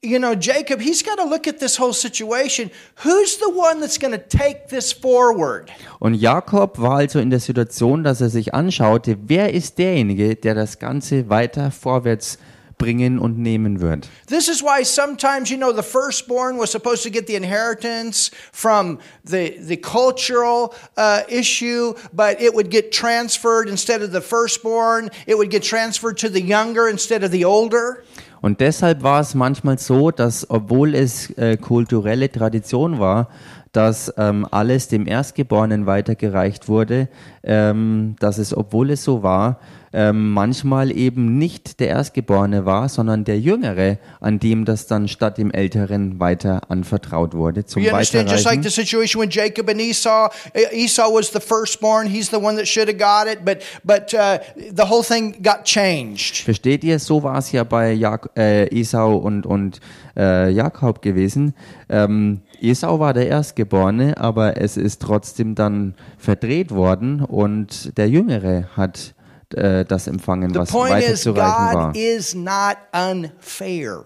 you 0.00 0.20
know, 0.20 0.32
Jacob, 0.32 0.80
he's 0.80 1.02
got 1.02 1.16
to 1.18 1.28
look 1.28 1.48
at 1.48 1.58
this 1.58 1.80
whole 1.80 1.92
situation. 1.92 2.70
Who's 3.02 3.36
the 3.36 3.52
one 3.52 3.80
that's 3.80 3.98
going 3.98 4.12
to 4.12 4.20
take 4.28 4.68
this 4.68 4.92
forward? 4.92 5.70
Und 5.98 6.14
Jakob 6.14 6.78
war 6.78 6.98
also 6.98 7.18
in 7.18 7.30
der 7.30 7.40
Situation, 7.40 8.04
dass 8.04 8.20
er 8.20 8.30
sich 8.30 8.54
anschaute, 8.54 9.16
wer 9.26 9.52
ist 9.52 9.78
derjenige, 9.78 10.36
der 10.36 10.54
das 10.54 10.78
Ganze 10.78 11.30
weiter 11.30 11.72
vorwärts 11.72 12.38
bringen 12.82 13.18
und 13.18 13.38
nehmen 13.38 13.80
wird. 13.80 14.08
This 14.26 14.48
is 14.48 14.60
why 14.60 14.84
sometimes, 14.84 15.50
you 15.50 15.56
know, 15.56 15.72
the 15.72 15.82
firstborn 15.82 16.58
was 16.58 16.70
supposed 16.70 17.04
to 17.04 17.10
get 17.10 17.26
the 17.28 17.36
inheritance 17.36 18.32
from 18.52 18.98
the, 19.24 19.56
the 19.66 19.76
cultural 19.76 20.74
uh, 20.96 21.20
issue, 21.28 21.94
but 22.12 22.40
it 22.40 22.52
would 22.54 22.70
get 22.70 22.92
transferred 22.92 23.68
instead 23.68 24.02
of 24.02 24.12
the 24.12 24.20
firstborn, 24.20 25.10
it 25.26 25.36
would 25.36 25.50
get 25.50 25.62
transferred 25.62 26.18
to 26.18 26.28
the 26.28 26.42
younger 26.42 26.88
instead 26.88 27.22
of 27.22 27.30
the 27.30 27.44
older. 27.44 28.02
Und 28.40 28.58
deshalb 28.58 29.04
war 29.04 29.20
es 29.20 29.34
manchmal 29.34 29.78
so, 29.78 30.10
dass 30.10 30.50
obwohl 30.50 30.96
es 30.96 31.30
äh, 31.38 31.56
kulturelle 31.56 32.28
Tradition 32.28 32.98
war, 32.98 33.28
dass 33.70 34.12
ähm, 34.16 34.46
alles 34.50 34.88
dem 34.88 35.06
Erstgeborenen 35.06 35.86
weitergereicht 35.86 36.68
wurde, 36.68 37.08
ähm, 37.44 38.16
dass 38.18 38.38
es, 38.38 38.54
obwohl 38.56 38.90
es 38.90 39.04
so 39.04 39.22
war, 39.22 39.60
ähm, 39.92 40.30
manchmal 40.30 40.96
eben 40.96 41.38
nicht 41.38 41.80
der 41.80 41.88
Erstgeborene 41.88 42.64
war, 42.64 42.88
sondern 42.88 43.24
der 43.24 43.38
Jüngere, 43.38 43.98
an 44.20 44.38
dem 44.38 44.64
das 44.64 44.86
dann 44.86 45.08
statt 45.08 45.38
dem 45.38 45.50
Älteren 45.50 46.18
weiter 46.18 46.70
anvertraut 46.70 47.34
wurde 47.34 47.64
zum 47.64 47.82
You 47.82 47.90
understand? 47.90 48.30
Just 48.30 48.44
like 48.44 48.58
Weiterreichen. 48.58 48.62
the 48.62 48.70
situation 48.70 49.22
with 49.22 49.34
Jacob 49.34 49.68
and 49.68 49.80
Esau, 49.80 50.26
uh, 50.26 50.74
Esau 50.74 51.12
was 51.12 51.30
the 51.32 51.40
firstborn. 51.40 52.06
He's 52.06 52.30
the 52.30 52.36
one 52.36 52.56
that 52.56 52.66
should 52.66 52.88
have 52.88 52.98
got 52.98 53.32
it, 53.32 53.44
but 53.44 53.58
but 53.84 54.14
uh, 54.14 54.38
the 54.56 54.88
whole 54.88 55.04
thing 55.04 55.42
got 55.42 55.64
changed. 55.64 56.44
Versteht 56.44 56.84
ihr? 56.84 56.98
So 56.98 57.22
war 57.22 57.38
es 57.38 57.52
ja 57.52 57.64
bei 57.64 57.92
Jak 57.92 58.30
äh, 58.36 58.66
Esau 58.68 59.16
und, 59.16 59.46
und 59.46 59.80
äh, 60.16 60.50
Jakob 60.50 61.02
gewesen. 61.02 61.54
Ähm, 61.88 62.40
Esau 62.60 63.00
war 63.00 63.12
der 63.12 63.28
Erstgeborene, 63.28 64.16
aber 64.18 64.60
es 64.60 64.76
ist 64.76 65.02
trotzdem 65.02 65.54
dann 65.54 65.94
verdreht 66.16 66.70
worden 66.70 67.22
und 67.22 67.96
der 67.98 68.08
Jüngere 68.08 68.68
hat 68.76 69.14
äh, 69.54 69.84
das 69.84 70.06
empfangen, 70.06 70.52
The 70.52 70.60
was 70.60 70.70
point 70.70 70.98
is, 70.98 71.26
weiterzureichen 71.26 71.74
war. 71.74 71.92
God 71.92 71.96
is 71.96 72.34
not 72.34 72.76
unfair. 72.92 74.04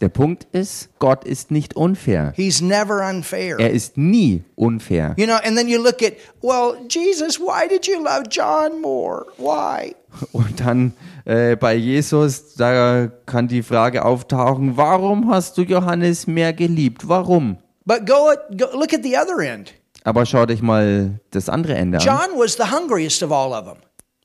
Der 0.00 0.08
Punkt 0.08 0.46
ist, 0.52 0.88
Gott 0.98 1.24
ist 1.24 1.50
nicht 1.50 1.76
unfair. 1.76 2.32
He's 2.34 2.62
never 2.62 3.06
unfair. 3.06 3.58
Er 3.58 3.70
ist 3.70 3.98
nie 3.98 4.42
unfair. 4.56 5.14
You 5.18 5.26
know, 5.26 5.36
and 5.44 5.58
then 5.58 5.68
you 5.68 5.78
look 5.78 6.02
at, 6.02 6.14
well, 6.40 6.74
Jesus, 6.88 7.38
why 7.38 7.68
did 7.68 7.86
you 7.86 8.02
love 8.02 8.24
John 8.30 8.80
more? 8.80 9.26
Why? 9.36 9.94
Und 10.32 10.60
dann 10.60 10.94
äh, 11.26 11.54
bei 11.54 11.74
Jesus, 11.74 12.54
da 12.54 13.08
kann 13.26 13.46
die 13.46 13.62
Frage 13.62 14.02
auftauchen, 14.04 14.78
warum 14.78 15.30
hast 15.30 15.58
du 15.58 15.62
Johannes 15.62 16.26
mehr 16.26 16.54
geliebt? 16.54 17.06
Warum? 17.06 17.58
But 17.84 18.06
go, 18.06 18.30
at, 18.30 18.56
go 18.56 18.66
look 18.72 18.94
at 18.94 19.02
the 19.02 19.18
other 19.18 19.38
end. 19.40 19.74
Aber 20.04 20.24
schau 20.24 20.46
dich 20.46 20.62
mal 20.62 21.20
das 21.30 21.50
andere 21.50 21.74
Ende 21.74 21.98
an. 21.98 22.04
John 22.04 22.38
was 22.38 22.54
the 22.54 22.64
hungriest 22.70 23.22
of 23.22 23.30
all 23.30 23.52
of 23.52 23.66
them. 23.66 23.76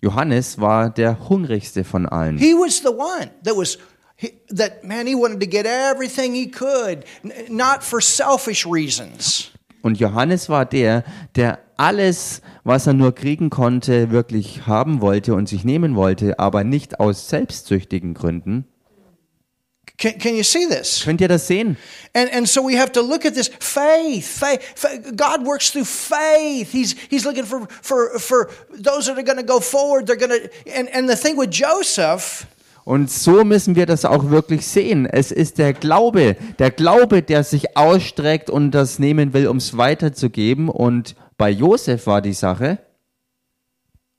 Johannes 0.06 0.60
war 0.60 0.91
der 0.91 1.30
hungrigste 1.30 1.84
von 1.84 2.06
allen. 2.06 2.38
He 2.38 2.53
was 2.53 2.78
the 2.78 2.89
one 2.89 3.32
that 3.43 3.56
was 3.56 3.80
that 4.56 4.84
man. 4.84 5.08
He 5.08 5.16
wanted 5.16 5.39
to 5.39 5.47
get 5.47 5.66
everything 5.66 6.36
he 6.36 6.47
could, 6.47 7.06
not 7.49 7.82
for 7.82 7.99
selfish 7.99 8.68
reasons. 8.68 9.51
Und 9.82 9.99
Johannes 9.99 10.47
war 10.47 10.66
der, 10.66 11.03
der 11.36 11.58
alles, 11.78 12.41
was 12.64 12.86
er 12.86 12.93
nur 12.93 13.16
kriegen 13.16 13.49
konnte, 13.49 14.12
wirklich 14.12 14.68
haben 14.68 15.01
wollte 15.01 15.34
und 15.34 15.49
sich 15.49 15.66
nehmen 15.66 15.95
wollte, 15.95 16.38
aber 16.38 16.64
nicht 16.64 16.99
aus 16.99 17.28
selbstsüchtigen 17.28 18.14
Gründen. 18.14 18.66
Can, 19.97 20.19
can 20.19 20.35
you 20.35 20.43
see 20.43 20.67
this? 20.67 21.03
Könnt 21.03 21.21
ihr 21.21 21.27
das 21.27 21.47
sehen? 21.47 21.77
And, 22.13 22.29
and 22.33 22.47
so 22.47 22.61
we 22.61 22.77
have 22.77 22.91
to 22.93 23.01
look 23.01 23.25
at 23.25 23.33
this 23.33 23.49
faith, 23.59 24.25
faith, 24.25 24.61
faith. 24.75 25.15
God 25.15 25.45
works 25.45 25.71
through 25.71 25.85
faith. 25.85 26.71
He's, 26.71 26.95
he's 27.09 27.25
looking 27.25 27.45
for, 27.45 27.67
for, 27.81 28.19
for 28.19 28.49
those 28.71 29.05
that 29.07 29.17
are 29.17 29.23
going 29.23 29.37
to 29.37 29.43
go 29.43 29.59
forward. 29.59 30.07
They're 30.07 30.17
going 30.17 30.31
to, 30.31 30.49
and, 30.75 30.89
and 30.89 31.07
the 31.07 31.15
thing 31.15 31.37
with 31.37 31.49
Joseph, 31.49 32.45
Und 32.85 33.09
so 33.09 33.43
müssen 33.43 33.75
wir 33.75 33.87
das 33.87 34.05
auch 34.05 34.29
wirklich 34.29 34.67
sehen. 34.67 35.07
Es 35.07 35.31
ist 35.31 35.57
der 35.57 35.73
Glaube, 35.73 36.35
der 36.59 36.69
Glaube, 36.69 37.23
der 37.23 37.43
sich 37.43 37.75
ausstreckt 37.75 38.51
und 38.51 38.71
das 38.71 38.99
nehmen 38.99 39.33
will, 39.33 39.47
um 39.47 39.57
es 39.57 39.75
weiterzugeben. 39.75 40.69
Und 40.69 41.15
bei 41.35 41.49
Josef 41.49 42.05
war 42.05 42.21
die 42.21 42.33
Sache, 42.33 42.77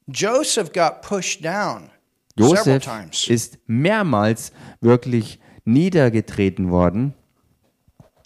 Joseph 0.09 0.73
got 0.73 1.01
pushed 1.03 1.45
down 1.45 1.91
several 2.37 2.57
Josef 2.57 2.85
times. 2.85 3.29
ist 3.29 3.59
mehrmals 3.67 4.53
wirklich 4.81 5.39
niedergetreten 5.67 6.71
worden, 6.71 7.13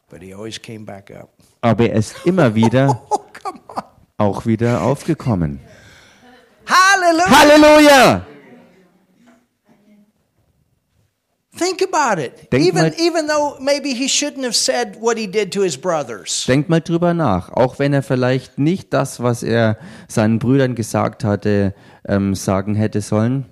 But 0.09 0.22
he 0.22 0.32
always 0.34 0.61
came 0.61 0.84
back 0.84 1.11
up. 1.11 1.30
aber 1.61 1.88
er 1.91 1.97
ist 1.97 2.14
immer 2.24 2.55
wieder 2.55 3.03
Oh, 3.11 3.20
auch 4.18 4.47
wieder 4.47 4.82
aufgekommen. 4.82 5.61
Halleluja! 6.66 8.26
Think 11.57 11.82
about 11.82 12.18
it. 12.20 12.51
Denk 12.53 12.64
even, 12.64 12.82
mal- 12.82 12.95
even 12.99 13.26
though 13.26 13.57
maybe 13.61 13.88
he 13.93 14.07
shouldn't 14.09 14.45
have 14.45 14.55
said 14.55 14.97
what 15.01 15.18
he 15.18 15.26
did 15.26 15.53
to 15.53 15.62
his 15.62 15.76
brothers. 15.76 16.45
Denkt 16.47 16.68
mal 16.70 16.80
drüber 16.80 17.12
nach, 17.12 17.51
auch 17.51 17.78
wenn 17.78 17.93
er 17.93 18.03
vielleicht 18.03 18.59
nicht 18.59 18.93
das, 18.93 19.20
was 19.22 19.43
er 19.43 19.76
seinen 20.09 20.38
Brüdern 20.38 20.74
gesagt 20.74 21.24
hatte, 21.24 21.74
ähm, 22.07 22.34
sagen 22.34 22.74
hätte 22.76 23.01
sollen. 23.01 23.47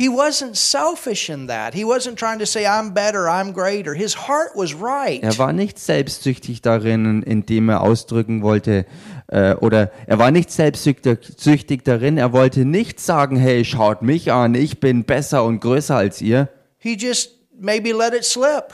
He 0.00 0.08
wasn't 0.08 0.56
selfish 0.56 1.28
in 1.28 1.48
that. 1.48 1.74
He 1.74 1.84
wasn't 1.84 2.16
trying 2.16 2.38
to 2.38 2.46
say, 2.46 2.64
I'm 2.64 2.94
better, 2.94 3.28
I'm 3.28 3.52
greater. 3.52 3.92
His 3.92 4.14
heart 4.14 4.52
was 4.54 4.72
right. 4.72 5.22
Er 5.22 5.36
war 5.36 5.52
nicht 5.52 5.78
selbstsüchtig 5.78 6.62
darin, 6.62 7.22
indem 7.22 7.68
er 7.68 7.82
ausdrücken 7.82 8.40
wollte, 8.40 8.86
äh, 9.26 9.56
oder 9.56 9.90
er 10.06 10.18
war 10.18 10.30
nicht 10.30 10.50
selbstsüchtig 10.50 11.18
süchtig 11.36 11.84
darin, 11.84 12.16
er 12.16 12.32
wollte 12.32 12.64
nicht 12.64 12.98
sagen, 12.98 13.36
hey, 13.36 13.62
schaut 13.62 14.00
mich 14.00 14.32
an, 14.32 14.54
ich 14.54 14.80
bin 14.80 15.04
besser 15.04 15.44
und 15.44 15.60
größer 15.60 15.96
als 15.96 16.22
ihr. 16.22 16.48
He 16.78 16.96
just 16.96 17.32
maybe 17.58 17.92
let 17.92 18.14
it 18.14 18.24
slip. 18.24 18.72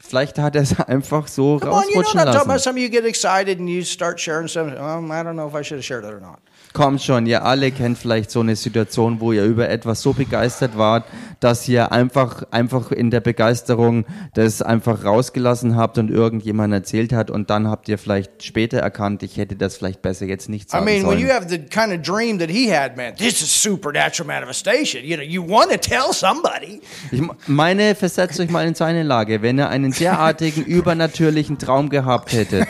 Vielleicht 0.00 0.40
hat 0.40 0.56
er 0.56 0.62
es 0.62 0.76
einfach 0.80 1.28
so 1.28 1.58
Come 1.60 1.72
on, 1.72 1.84
you 1.88 2.02
know 2.02 2.20
about. 2.20 2.48
lassen. 2.48 2.58
Some 2.58 2.76
of 2.76 2.82
you 2.82 2.88
get 2.88 3.04
excited 3.04 3.60
and 3.60 3.68
you 3.68 3.82
start 3.84 4.18
sharing 4.18 4.48
something. 4.48 4.76
Um, 4.76 5.12
I 5.12 5.22
don't 5.22 5.36
know 5.36 5.46
if 5.46 5.54
I 5.54 5.62
should 5.62 5.78
have 5.78 5.84
shared 5.84 6.04
it 6.04 6.12
or 6.12 6.20
not. 6.20 6.40
Kommt 6.72 7.02
schon, 7.02 7.26
ihr 7.26 7.44
alle 7.44 7.70
kennt 7.72 7.98
vielleicht 7.98 8.30
so 8.30 8.40
eine 8.40 8.54
Situation, 8.54 9.20
wo 9.20 9.32
ihr 9.32 9.44
über 9.44 9.68
etwas 9.68 10.02
so 10.02 10.12
begeistert 10.12 10.76
wart, 10.76 11.04
dass 11.40 11.66
ihr 11.68 11.92
einfach, 11.92 12.44
einfach 12.50 12.92
in 12.92 13.10
der 13.10 13.20
Begeisterung 13.20 14.04
das 14.34 14.60
einfach 14.62 15.04
rausgelassen 15.04 15.76
habt 15.76 15.98
und 15.98 16.10
irgendjemand 16.10 16.72
erzählt 16.74 17.12
hat 17.12 17.30
und 17.30 17.50
dann 17.50 17.68
habt 17.68 17.88
ihr 17.88 17.96
vielleicht 17.98 18.44
später 18.44 18.78
erkannt, 18.78 19.22
ich 19.22 19.36
hätte 19.36 19.56
das 19.56 19.76
vielleicht 19.76 20.02
besser 20.02 20.26
jetzt 20.26 20.48
nicht 20.48 20.68
I 20.68 20.72
sagen 20.72 20.84
mean, 20.84 20.96
when 21.02 21.18
sollen. 21.18 21.18
you 21.20 21.28
have 21.28 21.48
the 21.48 21.58
kind 21.58 21.92
of 21.92 22.02
dream 22.02 22.38
that 22.38 22.50
he 22.50 22.72
had, 22.72 22.96
man, 22.96 23.14
this 23.16 23.40
is 23.40 23.62
supernatural 23.62 24.26
manifestation. 24.26 25.04
You 25.04 25.16
know, 25.16 25.24
you 25.24 25.42
want 25.42 25.70
to 25.70 25.78
tell 25.78 26.12
somebody. 26.12 26.80
Ich 27.10 27.22
meine, 27.46 27.94
versetzt 27.94 28.38
euch 28.40 28.50
mal 28.50 28.66
in 28.66 28.74
seine 28.74 29.02
Lage, 29.02 29.42
wenn 29.42 29.58
ihr 29.58 29.68
einen 29.68 29.92
derartigen 29.92 30.64
übernatürlichen 30.66 31.58
Traum 31.58 31.88
gehabt 31.88 32.32
hättet. 32.32 32.68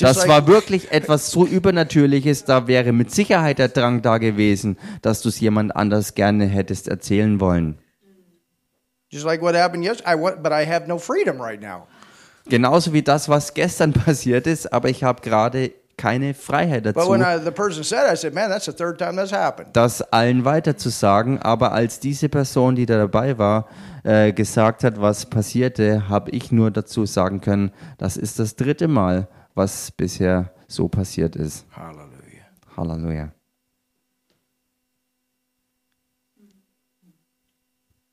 Das 0.00 0.28
war 0.28 0.46
wirklich 0.46 0.92
etwas 0.92 1.30
so 1.30 1.46
Übernatürliches, 1.46 2.44
da 2.44 2.66
wäre 2.66 2.92
mit 2.92 3.10
Sicherheit 3.10 3.58
der 3.58 3.68
Drang 3.68 4.02
da 4.02 4.18
gewesen, 4.18 4.76
dass 5.02 5.22
du 5.22 5.28
es 5.28 5.40
jemand 5.40 5.74
anders 5.74 6.14
gerne 6.14 6.46
hättest 6.46 6.88
erzählen 6.88 7.40
wollen. 7.40 7.78
Just 9.08 9.24
like 9.24 9.40
what 9.40 9.54
happened 9.54 9.84
yesterday. 9.84 10.14
I 10.14 10.20
want, 10.20 10.42
but 10.42 10.52
I 10.52 10.66
have 10.66 10.86
no 10.86 10.98
freedom 10.98 11.40
right 11.40 11.60
now. 11.60 11.86
Genauso 12.48 12.92
wie 12.92 13.02
das, 13.02 13.28
was 13.28 13.54
gestern 13.54 13.92
passiert 13.92 14.46
ist, 14.46 14.72
aber 14.72 14.88
ich 14.88 15.04
habe 15.04 15.22
gerade 15.22 15.72
keine 15.96 16.34
Freiheit 16.34 16.84
But 16.84 16.96
dazu, 16.96 17.10
when 17.10 17.22
I, 17.22 17.38
the 17.42 17.50
person 17.50 17.82
said, 17.82 18.06
it, 18.06 18.12
I 18.12 18.16
said, 18.16 18.34
man, 18.34 18.50
that's 18.50 18.66
the 18.66 18.72
third 18.72 18.98
time 18.98 19.16
that's 19.16 19.32
happened. 19.32 19.74
das 19.74 20.02
allen 20.02 20.44
weiterzusagen. 20.44 21.40
Aber 21.40 21.72
als 21.72 22.00
diese 22.00 22.28
Person, 22.28 22.76
die 22.76 22.84
da 22.84 22.98
dabei 22.98 23.38
war, 23.38 23.66
äh, 24.04 24.32
gesagt 24.32 24.84
hat, 24.84 25.00
was 25.00 25.26
passierte, 25.26 26.08
habe 26.08 26.30
ich 26.32 26.52
nur 26.52 26.70
dazu 26.70 27.06
sagen 27.06 27.40
können, 27.40 27.72
das 27.96 28.16
ist 28.16 28.38
das 28.38 28.56
dritte 28.56 28.88
Mal, 28.88 29.28
was 29.56 29.90
bisher 29.90 30.50
so 30.68 30.86
passiert 30.88 31.34
ist. 31.34 31.64
Hallelujah. 31.74 32.46
Halleluja. 32.76 33.32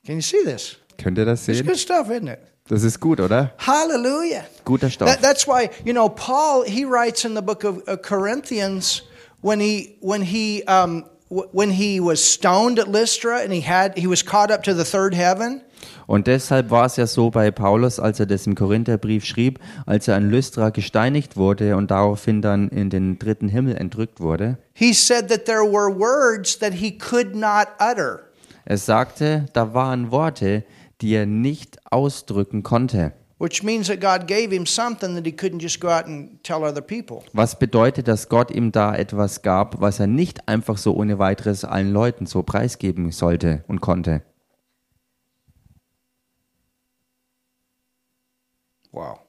Can 0.05 0.15
you 0.15 0.21
see 0.21 0.43
this? 0.43 0.77
Könnt 0.97 1.17
ihr 1.17 1.25
das 1.25 1.47
It's 1.47 1.57
sehen? 1.59 1.67
good 1.67 1.77
stuff, 1.77 2.09
isn't 2.09 2.27
it? 2.27 2.39
Das 2.67 2.83
ist 2.83 2.99
gut, 2.99 3.19
oder? 3.19 3.53
Hallelujah. 3.57 4.45
Guter 4.63 4.89
Stoff. 4.89 5.07
That, 5.09 5.21
that's 5.21 5.45
why 5.45 5.69
you 5.85 5.93
know 5.93 6.07
Paul. 6.09 6.63
He 6.63 6.85
writes 6.85 7.25
in 7.25 7.33
the 7.35 7.41
book 7.41 7.63
of 7.65 7.81
uh, 7.87 7.97
Corinthians 7.97 9.01
when 9.41 9.59
he 9.59 9.97
when 9.99 10.21
he 10.21 10.63
um, 10.63 11.05
when 11.29 11.71
he 11.71 11.99
was 11.99 12.23
stoned 12.23 12.79
at 12.79 12.87
Lystra 12.87 13.41
and 13.41 13.51
he 13.51 13.59
had 13.61 13.97
he 13.97 14.07
was 14.07 14.23
caught 14.23 14.49
up 14.49 14.63
to 14.63 14.73
the 14.73 14.85
third 14.85 15.13
heaven. 15.13 15.61
Und 16.07 16.27
deshalb 16.27 16.69
war 16.71 16.85
es 16.85 16.95
ja 16.97 17.07
so 17.07 17.29
bei 17.29 17.51
Paulus, 17.51 17.99
als 17.99 18.19
er 18.19 18.25
das 18.25 18.47
im 18.47 18.55
Korintherbrief 18.55 19.25
schrieb, 19.25 19.59
als 19.85 20.07
er 20.07 20.15
an 20.15 20.29
Lystra 20.29 20.69
gesteinigt 20.69 21.37
wurde 21.37 21.75
und 21.75 21.91
daraufhin 21.91 22.41
dann 22.41 22.69
in 22.69 22.89
den 22.89 23.19
dritten 23.19 23.47
Himmel 23.47 23.75
entrückt 23.75 24.19
wurde. 24.19 24.57
He 24.73 24.93
said 24.93 25.29
that 25.29 25.45
there 25.45 25.63
were 25.63 25.89
words 25.97 26.57
that 26.59 26.73
he 26.73 26.97
could 26.97 27.35
not 27.35 27.67
utter. 27.79 28.21
Er 28.65 28.77
sagte, 28.77 29.45
da 29.53 29.73
waren 29.73 30.11
Worte, 30.11 30.63
die 31.01 31.13
er 31.13 31.25
nicht 31.25 31.79
ausdrücken 31.91 32.63
konnte. 32.63 33.11
Was 33.39 33.59
bedeutet, 37.59 38.07
dass 38.07 38.29
Gott 38.29 38.51
ihm 38.51 38.71
da 38.71 38.95
etwas 38.95 39.41
gab, 39.41 39.81
was 39.81 39.99
er 39.99 40.07
nicht 40.07 40.47
einfach 40.47 40.77
so 40.77 40.95
ohne 40.95 41.19
weiteres 41.19 41.65
allen 41.65 41.91
Leuten 41.91 42.25
so 42.25 42.41
preisgeben 42.43 43.11
sollte 43.11 43.65
und 43.67 43.81
konnte. 43.81 44.21
Wow. 48.93 49.19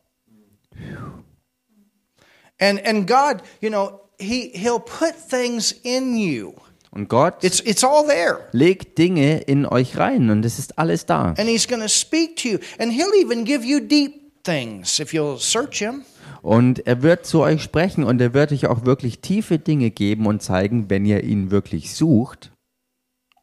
And 2.60 2.78
and 2.86 3.06
God, 3.08 3.42
you 3.60 3.70
know, 3.70 4.00
he 4.18 4.50
he'll 4.54 4.78
put 4.80 5.14
things 5.14 5.72
in 5.82 6.16
you. 6.16 6.54
Und 6.90 7.08
Gott 7.08 7.42
It's 7.42 7.60
it's 7.60 7.82
all 7.82 8.06
there. 8.06 8.46
legt 8.52 8.98
Dinge 8.98 9.40
in 9.40 9.66
euch 9.66 9.96
rein 9.98 10.30
und 10.30 10.44
es 10.44 10.58
ist 10.60 10.78
alles 10.78 11.06
da. 11.06 11.34
And 11.36 11.48
he's 11.48 11.66
going 11.66 11.82
to 11.82 11.88
speak 11.88 12.36
to 12.36 12.48
you 12.48 12.58
and 12.78 12.92
he'll 12.92 13.14
even 13.20 13.44
give 13.44 13.64
you 13.64 13.80
deep 13.80 14.44
things 14.44 15.00
if 15.00 15.12
you'll 15.12 15.38
search 15.38 15.78
him. 15.78 16.04
Und 16.42 16.86
er 16.86 17.02
wird 17.02 17.24
zu 17.26 17.40
euch 17.40 17.62
sprechen 17.62 18.04
und 18.04 18.20
er 18.20 18.34
wird 18.34 18.52
euch 18.52 18.66
auch 18.66 18.84
wirklich 18.84 19.20
tiefe 19.20 19.58
Dinge 19.58 19.90
geben 19.90 20.26
und 20.26 20.42
zeigen, 20.42 20.90
wenn 20.90 21.06
ihr 21.06 21.24
ihn 21.24 21.50
wirklich 21.50 21.94
sucht. 21.94 22.52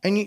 Und 0.03 0.17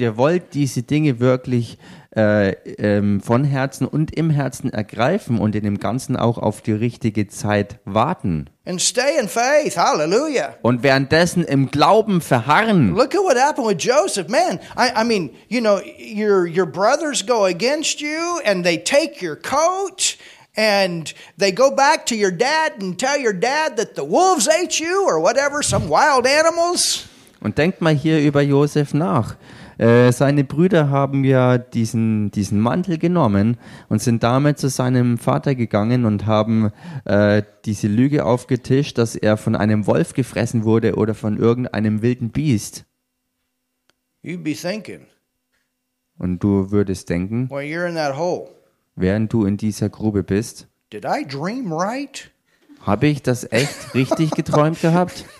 ihr 0.00 0.16
wollt 0.16 0.54
diese 0.54 0.82
Dinge 0.82 1.20
wirklich 1.20 1.78
äh, 2.16 2.50
ähm, 2.76 3.20
von 3.20 3.44
Herzen 3.44 3.86
und 3.86 4.14
im 4.14 4.30
Herzen 4.30 4.72
ergreifen 4.72 5.38
und 5.38 5.54
in 5.54 5.64
dem 5.64 5.78
Ganzen 5.78 6.16
auch 6.16 6.38
auf 6.38 6.60
die 6.60 6.72
richtige 6.72 7.28
Zeit 7.28 7.78
warten. 7.84 8.50
And 8.66 8.80
stay 8.80 9.18
in 9.18 9.28
faith. 9.28 9.76
Hallelujah. 9.76 10.54
Und 10.62 10.82
währenddessen 10.82 11.44
im 11.44 11.70
Glauben 11.70 12.20
verharren. 12.20 12.94
Look 12.94 13.14
at 13.14 13.22
what 13.22 13.38
happened 13.38 13.66
with 13.66 13.78
Joseph. 13.78 14.28
Man, 14.28 14.60
I, 14.76 15.00
I 15.00 15.04
mean, 15.04 15.30
you 15.48 15.60
know, 15.60 15.80
your 15.98 16.46
your 16.46 16.66
brothers 16.66 17.24
go 17.24 17.46
against 17.46 18.00
you 18.00 18.40
and 18.44 18.64
they 18.64 18.76
take 18.76 19.24
your 19.24 19.36
coat 19.36 20.16
and 20.60 21.14
they 21.38 21.52
go 21.52 21.70
back 21.74 22.04
to 22.06 22.14
your 22.14 22.30
dad 22.30 22.82
and 22.82 22.98
tell 22.98 23.18
your 23.18 23.32
dad 23.32 23.76
that 23.76 23.94
the 23.96 24.04
wolves 24.04 24.46
ate 24.46 24.78
you 24.78 25.06
or 25.06 25.18
whatever, 25.22 25.62
some 25.62 25.88
wild 25.88 26.26
animals. 26.26 27.08
Und 27.40 27.56
denkt 27.56 27.80
mal 27.80 27.94
hier 27.94 28.20
über 28.20 28.42
Josef 28.42 28.92
nach. 28.92 29.36
Äh, 29.78 30.12
seine 30.12 30.44
Brüder 30.44 30.90
haben 30.90 31.24
ja 31.24 31.56
diesen, 31.56 32.30
diesen 32.32 32.60
Mantel 32.60 32.98
genommen 32.98 33.56
und 33.88 34.02
sind 34.02 34.22
damit 34.22 34.58
zu 34.58 34.68
seinem 34.68 35.16
Vater 35.16 35.54
gegangen 35.54 36.04
und 36.04 36.26
haben 36.26 36.70
äh, 37.06 37.42
diese 37.64 37.88
Lüge 37.88 38.26
aufgetischt, 38.26 38.98
dass 38.98 39.16
er 39.16 39.38
von 39.38 39.56
einem 39.56 39.86
Wolf 39.86 40.12
gefressen 40.12 40.64
wurde 40.64 40.96
oder 40.96 41.14
von 41.14 41.38
irgendeinem 41.38 42.02
wilden 42.02 42.28
Biest. 42.28 42.84
You'd 44.22 44.42
be 44.42 44.52
thinking, 44.52 45.06
Und 46.18 46.40
du 46.44 46.70
würdest 46.70 47.08
denken, 47.08 47.48
when 47.48 47.66
you're 47.66 47.88
in 47.88 47.94
that 47.94 48.18
hole, 48.18 48.50
während 49.00 49.32
du 49.32 49.44
in 49.44 49.56
dieser 49.56 49.88
Grube 49.88 50.22
bist, 50.22 50.68
did 50.92 51.04
I 51.04 51.26
dream 51.26 51.72
right? 51.72 52.30
habe 52.82 53.06
ich 53.08 53.22
das 53.22 53.50
echt 53.52 53.94
richtig 53.94 54.30
geträumt 54.32 54.80
gehabt? 54.80 55.24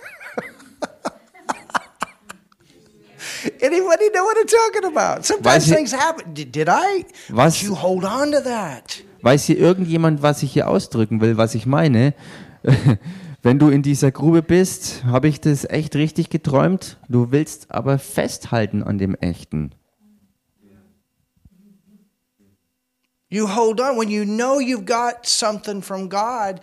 Anybody 3.63 4.11
know 4.13 4.25
what 4.25 4.37
I'm 4.39 4.47
talking 4.47 4.85
about? 4.97 5.23
Sometimes 5.25 5.67
Weiß 5.69 5.75
things 5.75 5.93
happen. 5.97 6.35
Did, 6.35 6.55
did 6.55 6.69
I? 6.69 7.05
Was- 7.31 7.59
Did 7.59 7.69
you 7.69 7.75
hold 7.81 8.05
on 8.05 8.33
to 8.33 8.41
that? 8.41 9.03
Weiß 9.23 9.45
hier 9.45 9.59
irgendjemand, 9.59 10.23
was 10.23 10.43
ich 10.43 10.53
hier 10.53 10.69
ausdrücken 10.69 11.21
will, 11.21 11.37
was 11.37 11.55
ich 11.55 11.67
meine? 11.67 12.15
Wenn 13.43 13.59
du 13.59 13.69
in 13.71 13.83
dieser 13.83 14.11
Grube 14.11 14.43
bist, 14.43 15.03
habe 15.07 15.29
ich 15.29 15.41
das 15.41 15.65
echt 15.65 15.97
richtig 15.97 16.29
geträumt. 16.31 16.99
Du 17.09 17.31
willst 17.31 17.71
aber 17.71 17.99
festhalten 17.99 18.83
an 18.83 18.99
dem 18.99 19.15
Echten. 19.15 19.73
You 23.31 23.47
hold 23.47 23.81
on 23.81 23.97
when 23.97 24.11
you 24.11 24.25
know 24.25 24.59
you've 24.59 24.87
got 24.87 25.25
something 25.25 25.83
from 25.83 26.09
God. 26.09 26.61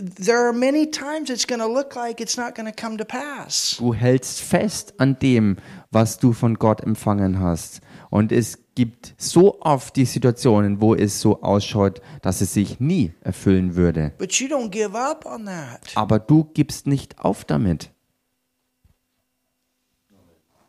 There 0.00 0.48
are 0.48 0.52
many 0.52 0.90
times 0.90 1.30
it's 1.30 1.46
going 1.46 1.60
to 1.60 1.68
look 1.68 1.94
like 1.94 2.20
it's 2.20 2.36
not 2.36 2.56
going 2.56 2.66
to 2.66 2.72
come 2.72 2.98
to 2.98 3.04
pass. 3.04 3.76
Du 3.78 3.94
hältst 3.94 4.40
fest 4.40 4.92
an 4.98 5.16
dem, 5.20 5.56
was 5.92 6.18
du 6.18 6.32
von 6.32 6.54
Gott 6.54 6.80
empfangen 6.80 7.38
hast. 7.38 7.80
Und 8.10 8.32
es 8.32 8.58
gibt 8.74 9.14
so 9.18 9.60
oft 9.60 9.94
die 9.94 10.04
Situationen, 10.04 10.80
wo 10.80 10.96
es 10.96 11.20
so 11.20 11.42
ausschaut, 11.42 12.00
dass 12.22 12.40
es 12.40 12.54
sich 12.54 12.80
nie 12.80 13.12
erfüllen 13.20 13.76
würde. 13.76 14.12
But 14.18 14.32
you 14.40 14.48
don't 14.48 14.70
give 14.70 14.98
up 14.98 15.24
on 15.24 15.46
that. 15.46 15.92
Aber 15.94 16.18
du 16.18 16.42
gibst 16.42 16.88
nicht 16.88 17.20
auf 17.20 17.44
damit. 17.44 17.90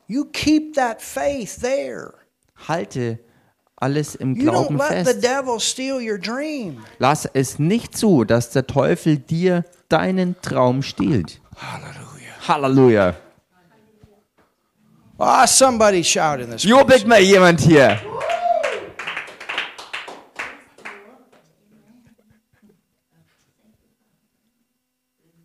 You 0.08 0.26
keep 0.26 0.76
that 0.76 1.02
faith 1.02 1.60
there. 1.62 2.14
Halte 2.68 3.18
alles 3.76 4.16
im 4.16 4.36
Glauben 4.36 4.80
fest. 4.80 5.26
Lass 7.00 7.30
es 7.34 7.60
nicht 7.60 7.98
zu, 7.98 8.24
dass 8.24 8.50
der 8.52 8.68
Teufel 8.68 9.18
dir 9.18 9.66
deinen 9.90 10.36
Traum 10.42 10.82
stiehlt. 10.82 11.42
Hallelujah. 11.58 12.48
Halleluja. 12.48 13.16
Ah, 15.18 15.48
somebody 15.48 16.04
shout 16.04 16.40
in 16.42 16.52
this. 16.52 16.64
Jubelt 16.64 17.08
mal 17.08 17.22
jemand 17.22 17.62
hier. 17.62 18.00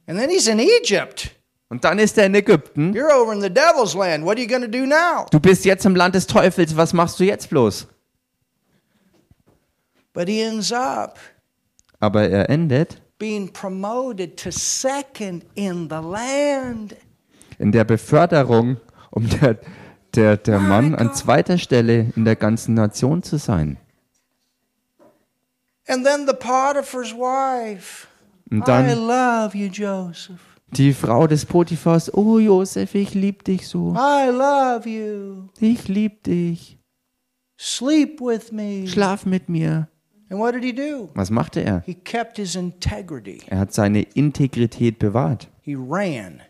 And 0.09 0.18
then 0.18 0.28
he's 0.28 0.49
in 0.49 0.59
Egypt. 0.59 1.31
Und 1.68 1.85
dann 1.85 2.01
ist 2.01 2.18
er 2.18 2.26
in 2.26 2.35
Ägypten. 2.35 2.93
You're 2.93 3.14
over 3.14 3.33
in 3.33 3.41
the 3.41 3.49
devil's 3.49 3.95
land. 3.95 4.24
What 4.24 4.39
are 4.39 4.43
you 4.43 4.49
going 4.49 4.62
to 4.62 4.68
do 4.68 4.85
now? 4.85 5.26
Du 5.31 5.39
bist 5.39 5.64
jetzt 5.64 5.87
im 5.87 5.95
Land 5.95 6.16
des 6.16 6.26
Teufels. 6.26 6.76
Was 6.76 6.93
machst 6.93 7.20
du 7.20 7.24
jetzt 7.24 7.49
bloß? 7.49 7.87
But 10.12 10.28
he 10.28 10.42
ends 10.42 10.72
up 10.72 11.18
Aber 12.00 12.22
er 12.28 12.48
endet 12.50 13.00
being 13.18 13.52
promoted 13.52 14.38
to 14.38 14.50
second 14.50 15.44
in 15.54 15.88
the 15.90 15.96
land. 15.96 16.96
in 17.58 17.72
der 17.72 17.84
Beförderung, 17.84 18.78
um 19.11 19.28
der, 19.28 19.58
der, 20.14 20.36
der 20.38 20.58
Mann 20.58 20.94
an 20.94 21.12
zweiter 21.14 21.58
Stelle 21.58 22.11
in 22.16 22.24
der 22.24 22.36
ganzen 22.36 22.74
Nation 22.74 23.22
zu 23.22 23.36
sein. 23.36 23.76
And 25.86 26.04
then 26.06 26.26
the 26.26 26.32
Potiphar's 26.34 27.12
wife. 27.14 28.06
Und 28.50 28.62
I 28.62 28.64
dann 28.64 28.86
love 29.06 29.56
you, 29.56 29.68
Joseph. 29.68 30.40
die 30.72 30.92
Frau 30.94 31.26
des 31.26 31.44
Potiphars. 31.44 32.12
Oh 32.14 32.38
Josef, 32.38 32.94
ich 32.94 33.14
lieb 33.14 33.44
dich 33.44 33.68
so. 33.68 33.94
I 33.94 34.30
love 34.30 34.88
you. 34.88 35.48
Ich 35.61 35.88
lieb 35.88 36.22
dich. 36.24 36.78
Sleep 37.58 38.20
with 38.20 38.52
me. 38.52 38.86
Schlaf 38.88 39.26
mit 39.26 39.48
mir. 39.48 39.88
And 40.31 40.39
what 40.39 40.55
did 40.55 40.62
he 40.62 40.72
do? 40.72 41.11
Was 41.14 41.31
machte 41.31 41.61
er? 41.61 41.83
He 41.85 41.95
kept 41.95 42.37
his 42.37 42.55
integrity. 42.55 43.43
Er 43.49 43.59
hat 43.59 43.74
seine 43.74 44.03
Integrität 44.03 45.01
bewahrt. 45.01 45.49
He 45.61 45.74
ran. 45.74 46.41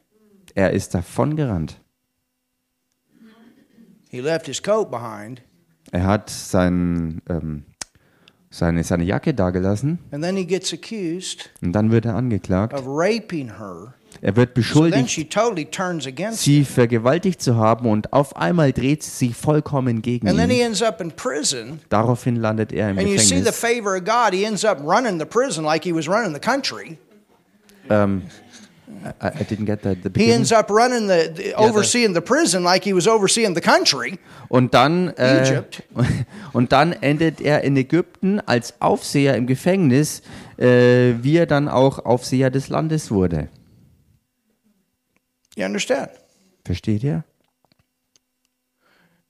Er 0.55 0.73
ist 0.73 0.95
davongerannt. 0.95 1.81
He 4.11 4.21
left 4.21 4.47
his 4.47 4.63
coat 4.63 4.91
behind. 4.91 5.43
Er 5.93 6.05
hat 6.05 6.29
sein, 6.29 7.23
ähm, 7.29 7.65
seine, 8.51 8.85
seine 8.85 9.05
Jacke 9.05 9.33
dagelassen 9.33 9.99
And 10.11 10.23
then 10.23 10.37
he 10.37 10.45
gets 10.45 10.73
accused 10.73 11.51
und 11.63 11.73
dann 11.73 11.91
wird 11.91 12.05
er 12.05 12.17
angeklagt. 12.17 12.75
Er 14.23 14.37
wird 14.37 14.55
beschuldigt, 14.55 15.29
sie 16.33 16.65
vergewaltigt 16.65 17.41
zu 17.41 17.57
haben 17.57 17.89
und 17.89 18.13
auf 18.13 18.37
einmal 18.37 18.73
dreht 18.73 19.03
sie 19.03 19.11
sich 19.11 19.37
vollkommen 19.37 20.03
gegen 20.03 20.27
ihn. 20.29 20.39
ends 20.39 20.83
up 20.83 21.01
in 21.01 21.11
prison. 21.11 21.81
Daraufhin 21.89 22.37
landet 22.37 22.73
er 22.73 22.91
im 22.91 22.99
And 22.99 23.09
you 23.09 23.19
see 23.19 23.37
the 23.37 23.45
Gefängnis. 23.45 23.57
favor 23.57 23.97
of 23.97 24.05
God. 24.05 24.35
He 24.35 24.45
ends 24.45 24.65
up 24.65 24.81
running 24.83 25.19
the 25.19 25.25
prison 25.25 25.65
like 25.65 25.85
he 25.85 25.95
was 25.95 26.07
running 26.07 26.35
the 26.35 26.41
country. 26.41 26.99
Ähm, 27.89 28.23
I, 29.21 29.29
I 29.29 29.45
didn't 29.45 29.67
get 29.67 29.83
that. 29.83 29.99
The 30.03 30.11
He 30.15 30.33
ends 30.33 30.53
up 30.53 30.71
running 30.71 31.09
the, 31.09 31.33
the 31.35 31.55
overseeing 31.55 32.13
the 32.15 32.21
prison 32.21 32.63
like 32.63 32.85
he 32.85 32.93
was 32.93 33.07
overseeing 33.07 33.55
the 33.55 33.61
country. 33.61 34.19
Und 34.49 34.75
dann, 34.75 35.09
äh, 35.17 35.41
Egypt. 35.41 35.83
und 36.53 36.73
dann 36.73 36.93
endet 36.93 37.41
er 37.41 37.63
in 37.63 37.77
Ägypten 37.77 38.41
als 38.41 38.75
Aufseher 38.81 39.37
im 39.37 39.47
Gefängnis, 39.47 40.23
äh, 40.59 41.15
wie 41.23 41.37
er 41.37 41.47
dann 41.47 41.69
auch 41.69 42.05
Aufseher 42.05 42.51
des 42.51 42.69
Landes 42.69 43.11
wurde. 43.11 43.49
You 45.57 45.65
understand? 45.65 46.11
Versteht 46.65 47.03
ihr? 47.03 47.25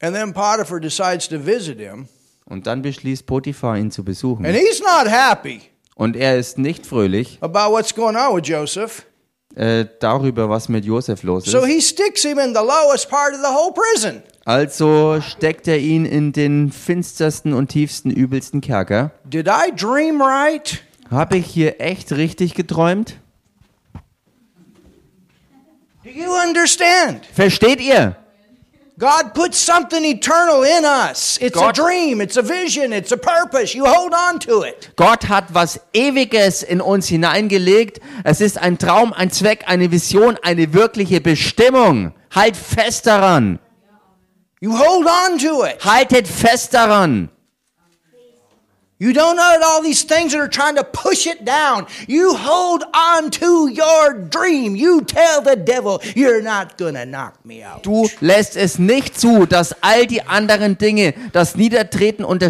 And 0.03 0.15
then 0.15 0.33
Potiphar 0.33 0.81
decides 0.81 1.29
to 1.29 1.39
visit 1.39 1.79
him, 1.79 2.09
Und 2.47 2.67
dann 2.67 2.83
beschließt 2.83 3.27
Potiphar, 3.27 3.77
ihn 3.79 3.91
zu 3.91 4.05
besuchen. 4.05 4.45
and 4.47 4.57
he's 4.57 4.81
not 4.81 5.11
happy 5.11 5.61
Und 5.95 6.17
er 6.17 6.39
ist 6.39 6.57
nicht 6.59 6.87
fröhlich 6.87 7.39
about 7.43 7.73
what's 7.73 7.95
going 7.95 8.17
on 8.17 8.35
with 8.37 8.49
Joseph. 8.49 9.05
äh, 9.55 9.85
darüber, 10.01 10.49
was 10.49 10.69
mit 10.69 10.85
Josef 10.85 11.23
los 11.23 11.45
ist. 11.47 11.53
So 11.53 11.65
he 11.67 11.81
sticks 11.81 12.23
him 12.23 12.39
in 12.39 12.55
the 12.55 12.61
lowest 12.63 13.11
part 13.11 13.35
of 13.35 13.41
the 13.41 13.53
whole 13.53 13.73
prison. 13.75 14.23
Also 14.47 15.21
steckt 15.21 15.69
er 15.69 15.79
ihn 15.79 16.07
in 16.07 16.33
den 16.33 16.73
finstersten 16.73 17.53
und 17.53 17.69
tiefsten, 17.69 18.11
übelsten 18.11 18.61
Kerker. 18.63 19.11
Did 19.25 19.49
I 19.49 19.71
dream 19.75 20.23
right? 20.23 20.83
Habe 21.11 21.37
ich 21.37 21.47
hier 21.47 21.81
echt 21.81 22.13
richtig 22.13 22.55
geträumt? 22.55 23.17
Do 26.03 26.11
you 26.11 26.33
understand? 26.35 27.27
Versteht 27.35 27.81
ihr? 27.81 28.17
God 28.99 29.33
put 29.35 29.55
something 29.55 30.05
eternal 30.05 30.63
in 30.63 30.85
us. 30.85 31.39
It's 31.41 31.57
a 31.57 31.61
God- 31.61 31.75
dream, 31.75 32.21
it's 32.21 32.37
a 32.37 32.43
vision, 32.43 32.93
it's 32.93 33.13
a 33.13 33.17
purpose. 33.17 33.75
You 33.75 33.87
hold 33.87 34.13
on 34.13 34.39
to 34.41 34.63
it. 34.63 34.93
Gott 34.97 35.29
hat 35.29 35.45
was 35.55 35.81
Ewiges 35.95 36.63
in 36.63 36.81
uns 36.83 37.09
hineingelegt. 37.09 38.01
Es 38.25 38.41
ist 38.43 38.59
ein 38.59 38.77
Traum, 38.79 39.13
ein 39.15 39.31
Zweck, 39.31 39.65
eine 39.67 39.91
Vision, 39.91 40.39
eine 40.43 40.75
wirkliche 40.75 41.21
Bestimmung. 41.23 42.13
Halt 42.35 42.57
fest 42.57 43.07
daran. 43.07 43.59
You 44.61 44.77
hold 44.77 45.07
on 45.07 45.39
to 45.39 45.65
it. 45.65 45.83
Haltet 45.83 46.29
fest 46.29 46.75
daran. 46.75 47.31
You 49.03 49.15
don't 49.15 49.37
let 49.37 49.63
all 49.63 49.83
these 49.83 50.03
things 50.03 50.33
that 50.33 50.41
are 50.41 50.49
trying 50.49 50.77
to 50.77 50.85
push 50.85 51.27
it 51.27 51.47
down. 51.47 51.87
You 52.07 52.35
hold 52.37 52.85
on 52.93 53.31
to 53.31 53.69
your 53.69 54.13
dream. 54.13 54.77
You 54.77 55.01
tell 55.01 55.41
the 55.41 55.57
devil, 55.57 56.03
you're 56.15 56.43
not 56.43 56.77
to 56.93 57.07
knock 57.07 57.43
me 57.43 57.65
out. 57.65 57.83
Du 57.83 58.11
lässt 58.21 58.59
es 58.59 58.79
nicht 58.79 59.19
zu, 59.19 59.47
dass 59.47 59.75
all 59.83 60.07
die 60.07 60.21
anderen 60.27 60.77
Dinge 60.77 61.15
das 61.33 61.57
Niedertreten 61.57 62.27
und 62.27 62.43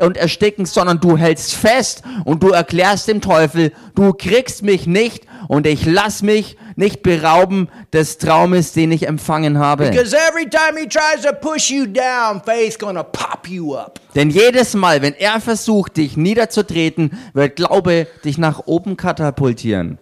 und 0.00 0.16
Ersticken, 0.16 0.66
sondern 0.66 0.98
du 0.98 1.16
hältst 1.16 1.54
fest 1.54 2.02
und 2.24 2.42
du 2.42 2.50
erklärst 2.50 3.06
dem 3.06 3.20
Teufel, 3.20 3.72
du 3.94 4.12
kriegst 4.12 4.64
mich 4.64 4.88
nicht 4.88 5.24
und 5.46 5.68
ich 5.68 5.86
lass 5.86 6.22
mich 6.22 6.56
nicht 6.80 7.04
berauben 7.04 7.68
des 7.92 8.18
Traumes, 8.18 8.72
den 8.72 8.90
ich 8.90 9.06
empfangen 9.06 9.58
habe. 9.58 9.90
Denn 14.14 14.30
jedes 14.30 14.74
Mal, 14.74 15.02
wenn 15.02 15.14
er 15.14 15.40
versucht, 15.40 15.96
dich 15.96 16.16
niederzutreten, 16.16 17.18
wird 17.32 17.54
Glaube 17.54 18.08
dich 18.24 18.38
nach 18.38 18.66
oben 18.66 18.96
katapultieren. 18.96 19.98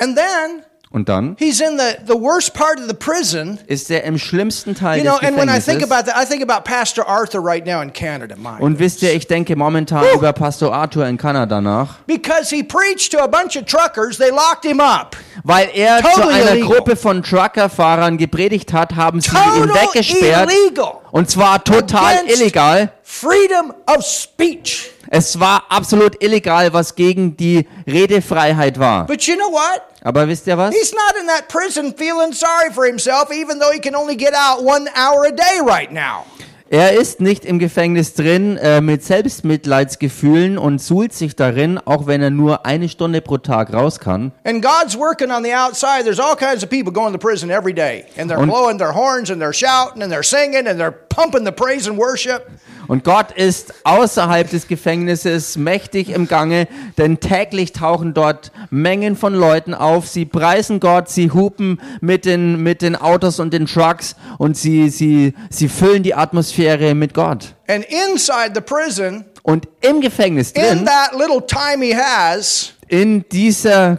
And 0.00 0.16
then 0.16 0.62
Und 0.90 1.08
dann 1.10 1.36
He's 1.38 1.60
in 1.60 1.78
the, 1.78 1.96
the 2.06 2.14
worst 2.18 2.54
part 2.54 2.78
of 2.80 2.86
the 2.88 2.94
prison. 2.94 3.58
ist 3.66 3.90
er 3.90 4.04
im 4.04 4.16
schlimmsten 4.18 4.74
Teil 4.74 4.98
You 4.98 5.04
know, 5.04 5.18
des 5.18 5.28
and 5.28 5.36
when 5.36 5.48
I 5.48 5.60
think 5.60 5.80
Gefängnisses. 5.80 5.90
about 5.92 6.10
that, 6.10 6.16
I 6.16 6.24
think 6.26 6.42
about 6.42 6.64
Pastor 6.64 7.06
Arthur 7.06 7.40
right 7.44 7.66
now 7.66 7.82
in 7.82 7.92
Canada. 7.92 8.36
My 8.36 8.58
Und 8.58 8.78
wisst 8.78 9.02
ihr, 9.02 9.12
ich 9.12 9.26
denke 9.26 9.54
momentan 9.54 10.02
über 10.14 10.32
Pastor 10.32 10.72
Arthur 10.74 11.06
in 11.06 11.18
Kanada 11.18 11.60
nach, 11.60 11.98
because 12.06 12.48
he 12.54 12.62
preached 12.62 13.12
to 13.12 13.18
a 13.18 13.26
bunch 13.26 13.54
of 13.56 13.66
truckers, 13.66 14.16
they 14.16 14.30
locked 14.30 14.64
him 14.64 14.80
up. 14.80 15.14
weil 15.44 15.68
er 15.74 15.98
zu 16.02 16.08
Totally 16.20 16.34
einer 16.40 16.50
illegal. 16.52 16.68
Gruppe 16.76 16.96
von 16.96 17.22
Truckerfahrern 17.22 18.16
gepredigt 18.16 18.72
hat, 18.72 18.96
haben 18.96 19.20
sie 19.20 19.28
ihn 19.28 19.66
Total 19.68 19.82
weggesperrt. 19.82 20.50
illegal. 20.50 20.92
Und 21.10 21.28
zwar 21.30 21.62
total 21.62 22.14
Against- 22.16 22.40
illegal. 22.40 22.92
Freedom 23.02 23.74
of 23.86 24.02
speech. 24.04 24.90
Es 25.10 25.40
war 25.40 25.64
absolut 25.70 26.22
illegal, 26.22 26.72
was 26.72 26.94
gegen 26.94 27.36
die 27.36 27.66
Redefreiheit 27.86 28.78
war. 28.78 29.06
But 29.06 29.22
you 29.26 29.36
know 29.36 29.50
what? 29.50 29.82
Aber 30.02 30.28
wisst 30.28 30.46
ihr 30.46 30.56
was? 30.58 30.74
He's 30.74 30.92
not 30.92 31.20
in 31.20 31.26
that 31.26 31.48
prison 31.48 31.94
feeling 31.96 32.32
sorry 32.32 32.70
for 32.72 32.84
himself, 32.86 33.30
even 33.32 33.58
though 33.58 33.72
he 33.72 33.80
can 33.80 33.94
only 33.96 34.16
get 34.16 34.34
out 34.34 34.62
one 34.64 34.86
hour 34.94 35.24
a 35.26 35.30
day 35.32 35.60
right 35.64 35.90
now. 35.92 36.24
Er 36.70 36.92
ist 36.92 37.22
nicht 37.22 37.46
im 37.46 37.58
Gefängnis 37.58 38.12
drin 38.12 38.58
äh, 38.58 38.82
mit 38.82 39.02
Selbstmitleidsgefühlen 39.02 40.58
und 40.58 40.80
suhlt 40.82 41.12
sich 41.14 41.34
darin, 41.34 41.78
auch 41.84 42.06
wenn 42.06 42.20
er 42.22 42.28
nur 42.30 42.66
eine 42.66 42.90
Stunde 42.90 43.20
pro 43.22 43.38
Tag 43.38 43.72
raus 43.72 43.98
kann. 43.98 44.32
And 44.44 44.62
God's 44.62 44.96
working 44.98 45.30
on 45.30 45.42
the 45.42 45.54
outside. 45.54 46.04
There's 46.04 46.20
all 46.20 46.36
kinds 46.36 46.62
of 46.62 46.68
people 46.68 46.92
going 46.92 47.12
to 47.12 47.18
prison 47.18 47.50
every 47.50 47.72
day. 47.72 48.04
And 48.18 48.30
they're 48.30 48.38
Und- 48.38 48.50
blowing 48.50 48.78
their 48.78 48.92
horns 48.94 49.30
and 49.30 49.40
they're 49.40 49.54
shouting 49.54 50.02
and 50.02 50.12
they're 50.12 50.22
singing 50.22 50.66
and 50.68 50.78
they're 50.78 50.92
pumping 51.08 51.44
the 51.44 51.52
praise 51.52 51.88
and 51.88 51.98
worship. 51.98 52.50
Und 52.88 53.04
Gott 53.04 53.32
ist 53.32 53.74
außerhalb 53.84 54.50
des 54.50 54.66
Gefängnisses 54.66 55.56
mächtig 55.58 56.08
im 56.08 56.26
Gange, 56.26 56.66
denn 56.96 57.20
täglich 57.20 57.72
tauchen 57.72 58.14
dort 58.14 58.50
Mengen 58.70 59.14
von 59.14 59.34
Leuten 59.34 59.74
auf. 59.74 60.08
Sie 60.08 60.24
preisen 60.24 60.80
Gott, 60.80 61.10
sie 61.10 61.30
hupen 61.30 61.80
mit 62.00 62.24
den, 62.24 62.62
mit 62.62 62.80
den 62.80 62.96
Autos 62.96 63.40
und 63.40 63.52
den 63.52 63.66
Trucks 63.66 64.16
und 64.38 64.56
sie, 64.56 64.88
sie, 64.88 65.34
sie 65.50 65.68
füllen 65.68 66.02
die 66.02 66.14
Atmosphäre 66.14 66.94
mit 66.94 67.12
Gott. 67.12 67.54
And 67.68 67.84
inside 67.84 68.52
the 68.54 68.62
prison, 68.62 69.26
Und 69.42 69.68
im 69.82 70.00
Gefängnis 70.00 70.52
in 70.52 70.62
drin, 70.62 70.86
that 70.86 71.12
little 71.12 71.46
time 71.46 71.84
he 71.84 71.94
has, 71.94 72.72
in 72.88 73.24
dieser, 73.30 73.98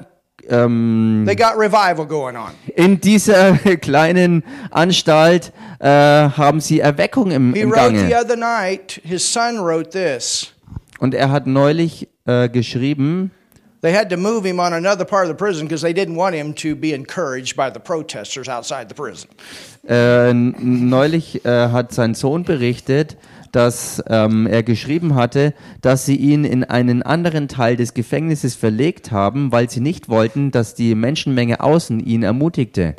ähm, 0.49 1.23
they 1.25 1.35
got 1.35 1.57
revival 1.57 2.05
going 2.05 2.35
on. 2.35 2.51
in 2.75 2.99
dieser 2.99 3.53
kleinen 3.81 4.43
Anstalt 4.71 5.51
äh, 5.79 5.87
haben 5.87 6.59
sie 6.59 6.79
Erweckung 6.79 7.31
im, 7.31 7.53
im 7.53 7.71
Gange. 7.71 8.15
other 8.15 8.35
night, 8.35 8.99
his 9.03 9.31
son 9.31 9.59
wrote 9.59 9.89
this. 9.89 10.53
Und 10.99 11.13
er 11.13 11.31
hat 11.31 11.47
neulich 11.47 12.09
äh, 12.25 12.49
geschrieben, 12.49 13.31
They 13.81 13.93
had 13.93 14.09
to 14.09 14.17
move 14.17 14.43
him 14.43 14.59
on 14.59 14.73
another 14.73 15.05
part 15.05 15.23
of 15.23 15.29
the 15.29 15.35
prison 15.35 15.65
because 15.65 15.81
they 15.81 15.93
didn't 15.93 16.17
want 16.17 16.35
him 16.35 16.53
to 16.55 16.75
be 16.75 16.91
encouraged 16.93 17.55
by 17.55 17.69
the 17.69 17.79
protesters 17.79 18.49
outside 18.49 18.89
the 18.89 18.93
prison. 18.93 19.29
Äh, 19.87 20.33
neulich 20.33 21.45
äh, 21.45 21.69
hat 21.69 21.93
sein 21.93 22.13
Sohn 22.13 22.43
berichtet, 22.43 23.15
dass 23.51 24.03
ähm, 24.07 24.47
er 24.47 24.63
geschrieben 24.63 25.15
hatte, 25.15 25.53
dass 25.81 26.05
sie 26.05 26.15
ihn 26.15 26.43
in 26.45 26.63
einen 26.63 27.01
anderen 27.01 27.47
Teil 27.47 27.75
des 27.75 27.93
Gefängnisses 27.93 28.55
verlegt 28.55 29.11
haben, 29.11 29.51
weil 29.51 29.69
sie 29.69 29.79
nicht 29.79 30.09
wollten, 30.09 30.51
dass 30.51 30.75
die 30.75 30.95
Menschenmenge 30.95 31.59
außen 31.59 31.99
ihn 31.99 32.23
ermutigte. 32.23 32.93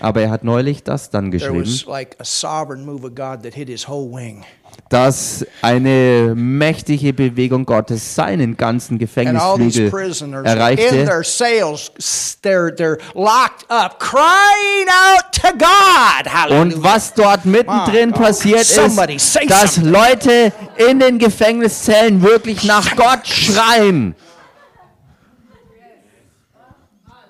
Aber 0.00 0.22
er 0.22 0.30
hat 0.30 0.44
neulich 0.44 0.82
das 0.82 1.10
dann 1.10 1.30
geschrieben, 1.30 1.64
dass 4.88 5.44
eine 5.62 6.34
mächtige 6.36 7.12
Bewegung 7.12 7.64
Gottes 7.66 8.14
seinen 8.14 8.56
ganzen 8.56 8.94
And 8.94 9.36
all 9.36 9.58
these 9.58 9.82
Gefängnisflügel 9.82 9.90
prisoners 9.90 10.40
in 10.40 10.58
erreichte. 10.58 11.04
their 11.04 11.24
cells, 11.24 11.90
they're, 12.42 12.70
they're 12.74 12.98
locked 13.14 13.64
up, 13.68 13.98
crying 13.98 14.88
out 14.88 15.32
to 15.32 15.52
God. 15.52 16.26
Hallelujah. 16.26 16.62
Und 16.62 16.82
was 16.82 17.12
dort 17.14 17.44
mittendrin 17.44 18.12
passiert 18.12 18.60
ist, 18.60 19.48
dass. 19.48 19.78
Leute 19.78 20.52
in 20.76 21.00
den 21.00 21.18
Gefängniszellen 21.18 22.22
wirklich 22.22 22.64
nach 22.64 22.94
Gott 22.96 23.26
schreien. 23.26 24.14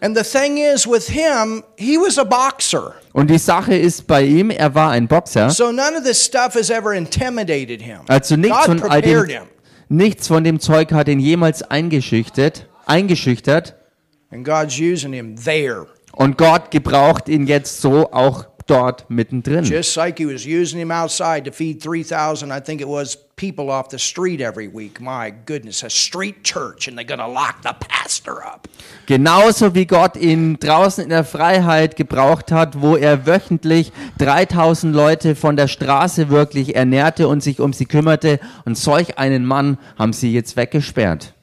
And 0.01 0.15
the 0.15 0.23
thing 0.23 0.59
is, 0.59 0.87
with 0.87 1.09
him, 1.09 1.65
he 1.77 1.97
was 1.97 2.19
a 2.19 2.25
boxer. 2.25 2.97
Und 3.17 3.31
die 3.31 3.39
Sache 3.39 3.75
ist 3.75 4.07
bei 4.07 4.25
ihm, 4.25 4.51
er 4.51 4.75
war 4.75 4.91
ein 4.91 5.09
Boxer. 5.09 5.49
So 5.49 5.73
none 5.73 5.97
of 5.97 6.05
this 6.05 6.23
stuff 6.23 6.55
has 6.55 6.69
ever 6.69 6.93
intimidated 6.93 7.81
him. 7.81 8.01
Also 8.09 8.37
nichts 8.37 8.67
von 8.67 8.83
all 8.83 9.01
dem, 9.01 9.27
nichts 9.89 10.29
von 10.29 10.45
dem 10.45 10.61
Zeug 10.61 10.93
hat 10.93 11.09
ihn 11.09 11.19
jemals 11.19 11.63
eingeschüchtert, 11.63 12.69
eingeschüchtert. 12.85 13.75
And 14.31 14.45
God's 14.45 14.79
using 14.79 15.15
him 15.15 15.35
there. 15.35 15.87
Und 16.13 16.37
Gott 16.37 16.71
gebraucht 16.71 17.31
ihn 17.31 17.47
jetzt 17.47 17.81
so 17.81 18.13
auch 18.13 18.45
dort 18.67 19.09
mittendrin. 19.09 19.65
Just 19.65 19.97
like 19.97 20.19
he 20.19 20.27
was 20.27 20.45
using 20.45 20.81
him 20.81 20.91
outside 20.91 21.45
to 21.45 21.53
feed 21.53 21.81
3,000, 21.81 22.51
I 22.51 22.61
think 22.61 22.81
it 22.81 22.89
was, 22.89 23.17
people 23.37 23.71
off 23.71 23.91
the 23.91 23.99
street 23.99 24.41
every 24.41 24.67
week. 24.67 25.01
My 25.01 25.33
goodness, 25.47 25.83
a 25.83 25.91
street 25.91 26.43
church, 26.43 26.89
and 26.89 26.97
they're 26.97 27.05
going 27.05 27.21
to 27.21 27.29
lock 27.29 27.63
the 27.63 27.75
pastor 27.79 28.43
up. 28.45 28.69
Genauso 29.07 29.75
wie 29.75 29.87
Gott 29.87 30.17
ihn 30.17 30.59
draußen 30.59 31.05
in 31.05 31.11
der 31.11 31.25
Freiheit 31.25 31.97
gebraucht 31.97 32.51
hat, 32.51 32.81
wo 32.81 32.97
er 32.97 33.27
wöchentlich 33.27 33.93
3000 34.19 34.95
Leute 34.95 35.37
von 35.37 35.57
der 35.57 35.69
Straße 35.69 36.31
wirklich 36.31 36.75
ernährte 36.75 37.29
und 37.29 37.43
sich 37.43 37.61
um 37.61 37.73
sie 37.73 37.87
kümmerte. 37.87 38.41
Und 38.65 38.77
solch 38.77 39.19
einen 39.19 39.45
Mann 39.45 39.79
haben 39.99 40.13
sie 40.13 40.33
jetzt 40.33 40.57
weggesperrt. 40.57 41.36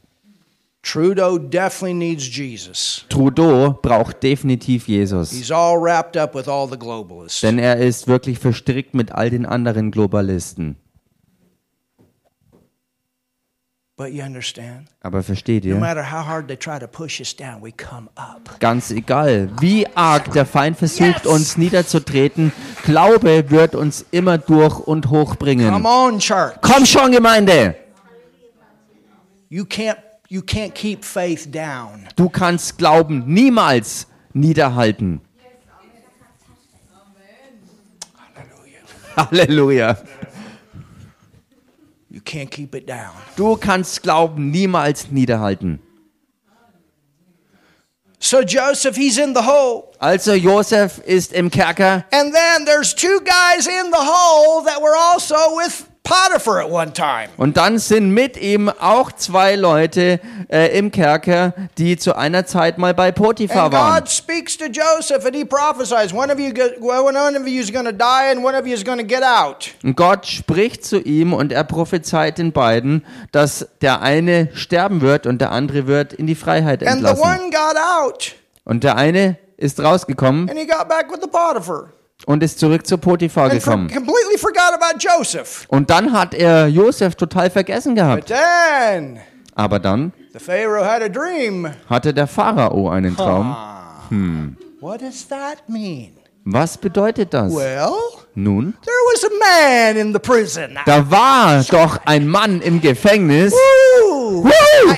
Trudeau 0.84 1.38
definitely 1.38 1.94
needs 1.94 2.28
Jesus. 2.36 3.06
Trudeau 3.10 3.72
braucht 3.82 4.22
definitiv 4.22 4.88
Jesus. 4.88 5.32
He's 5.32 5.50
all 5.50 5.78
wrapped 5.82 6.18
up 6.18 6.36
with 6.36 6.48
all 6.50 6.68
the 6.70 6.78
globalists. 6.78 7.40
Denn 7.42 7.58
er 7.58 7.78
ist 7.78 8.08
wirklich 8.08 8.38
verstrickt 8.38 8.94
mit 8.94 9.12
all 9.14 9.30
den 9.30 9.46
anderen 9.46 9.92
Globalisten. 9.92 10.76
But 13.96 14.12
you 14.12 14.24
understand? 14.24 14.88
Aber 15.02 15.22
versteht 15.24 15.64
No 15.66 15.70
ihr? 15.70 15.76
matter 15.78 16.04
how 16.04 16.26
hard 16.26 16.48
they 16.48 16.58
try 16.58 16.80
to 16.80 16.88
push 16.88 17.20
us 17.22 17.34
down, 17.34 17.62
we 17.62 17.72
come 17.72 18.10
up. 18.16 18.60
Ganz 18.60 18.90
egal, 18.92 19.50
wie 19.62 19.86
arg 19.96 20.32
der 20.34 20.46
Feind 20.48 20.78
versucht, 20.78 21.26
uns 21.28 21.58
niederzutreten, 21.58 22.52
Glaube 22.84 23.50
wird 23.52 23.76
uns 23.76 24.04
immer 24.12 24.38
durch 24.40 24.80
und 24.80 25.06
Come 25.06 25.22
hochbringen. 25.22 25.86
on, 25.86 26.20
church. 26.20 26.56
Komm 26.62 26.86
schon, 26.86 27.12
Gemeinde! 27.12 27.76
You 29.50 29.64
can't 29.64 29.98
you 30.34 30.42
can't 30.42 30.74
keep 30.74 31.06
faith 31.06 31.52
down. 31.52 32.08
Du 32.16 32.28
kannst 32.28 32.80
Glauben 32.80 33.24
niemals 33.28 34.08
niederhalten. 34.34 35.22
Halleluja. 39.16 39.96
You 42.10 42.20
can't 42.22 42.50
keep 42.50 42.74
it 42.74 42.88
down. 42.88 43.12
Du 43.36 43.56
kannst 43.58 44.02
Glauben 44.02 44.50
niemals 44.50 45.12
niederhalten. 45.12 45.80
So 48.18 48.42
Joseph, 48.42 48.96
he's 48.96 49.20
in 49.20 49.36
the 49.36 49.44
hole. 49.44 49.94
Also 50.00 50.34
Josef 50.34 50.98
ist 51.06 51.32
im 51.32 51.52
Kerker 51.52 52.06
And 52.12 52.34
then 52.34 52.66
there's 52.66 52.96
two 52.96 53.20
guys 53.20 53.68
in 53.68 53.92
the 53.92 54.02
hole 54.02 54.64
that 54.64 54.82
were 54.82 54.96
also 54.98 55.36
with 55.58 55.93
Potiphar 56.04 56.60
at 56.66 56.70
one 56.70 56.91
time. 56.91 57.30
und 57.38 57.56
dann 57.56 57.80
sind 57.80 58.10
mit 58.12 58.36
ihm 58.36 58.68
auch 58.70 59.12
zwei 59.14 59.56
Leute 59.56 60.20
äh, 60.51 60.78
im 60.78 60.91
Kerker, 60.91 61.54
die 61.78 61.95
zu 61.97 62.16
einer 62.18 62.45
Zeit 62.45 62.78
mal 62.78 62.93
bei 62.93 63.14
Potiphar 63.14 63.66
And 63.66 63.74
waren. 63.74 63.99
God 64.01 64.10
speaks 64.12 64.58
to 64.58 64.66
Joseph 64.66 65.26
and 65.26 65.34
he 65.34 65.45
prophesies, 65.45 66.12
one 66.14 66.32
of 66.32 66.39
you 66.39 66.54
go- 66.54 66.72
well, 66.82 67.04
one 67.06 67.18
of 67.39 67.47
you 67.47 67.62
is 67.62 67.72
going 67.72 67.86
to 67.86 67.93
die 67.93 68.30
and 68.32 68.43
one 68.43 68.54
of 68.58 68.68
you 68.68 68.74
is 68.74 68.84
going 68.84 68.99
to 68.99 69.06
get 69.06 69.24
out. 69.24 69.72
Und 69.82 69.95
Gott 69.95 70.26
spricht 70.26 70.84
zu 70.86 70.99
ihm 70.99 71.32
und 71.34 71.54
er 71.54 71.64
prophezeit 71.64 72.38
den 72.38 72.51
beiden, 72.51 73.06
dass 73.32 73.68
der 73.82 74.01
eine 74.01 74.49
sterben 74.56 74.99
wird 74.99 75.26
und 75.26 75.39
der 75.39 75.51
andere 75.54 75.88
wird 75.88 76.12
in 76.12 76.28
die 76.28 76.36
Freiheit 76.36 76.86
And 76.86 77.01
the 77.01 77.08
entlassen. 77.08 77.24
one 77.24 77.49
got 77.49 77.78
out 77.78 78.36
Und 78.66 78.84
der 78.84 78.97
eine 78.97 79.38
ist 79.56 79.80
rausgekommen 79.80 80.49
and 80.49 80.60
he 80.60 80.66
got 80.68 80.89
back 80.89 81.10
with 81.10 81.20
the 81.22 81.30
Potiphar. 81.30 81.93
Und 82.26 82.43
ist 82.43 82.59
zurück 82.59 82.86
zu 82.88 82.97
Potiphar 82.97 83.49
gekommen. 83.49 83.91
Und 85.67 85.89
dann 85.89 86.13
hat 86.13 86.34
er 86.34 86.67
Josef 86.67 87.15
total 87.15 87.49
vergessen 87.49 87.95
gehabt. 87.95 88.28
then 88.28 89.19
Aber 89.55 89.80
dann 89.80 90.13
the 90.34 90.39
Pharaoh 90.39 90.84
had 90.84 91.01
a 91.01 91.09
dream. 91.09 91.69
hatte 91.89 92.13
der 92.13 92.28
Pharao 92.28 92.89
einen 92.89 93.15
Traum. 93.15 93.55
What 94.80 95.01
does 95.01 95.28
that 95.30 95.67
mean? 95.67 96.11
Was 96.45 96.78
bedeutet 96.78 97.34
das? 97.34 97.53
Well, 97.53 97.93
Nun, 98.36 98.74
there 98.84 98.95
was 99.13 99.24
a 99.24 99.30
man 99.39 99.95
in 99.95 100.11
the 100.11 100.19
prison. 100.19 100.78
da 100.86 101.09
war 101.09 101.63
doch 101.63 101.99
ein 102.05 102.28
Mann 102.28 102.59
im 102.61 102.82
Gefängnis 102.82 103.53
Woo! 103.53 104.43
Woo! 104.43 104.49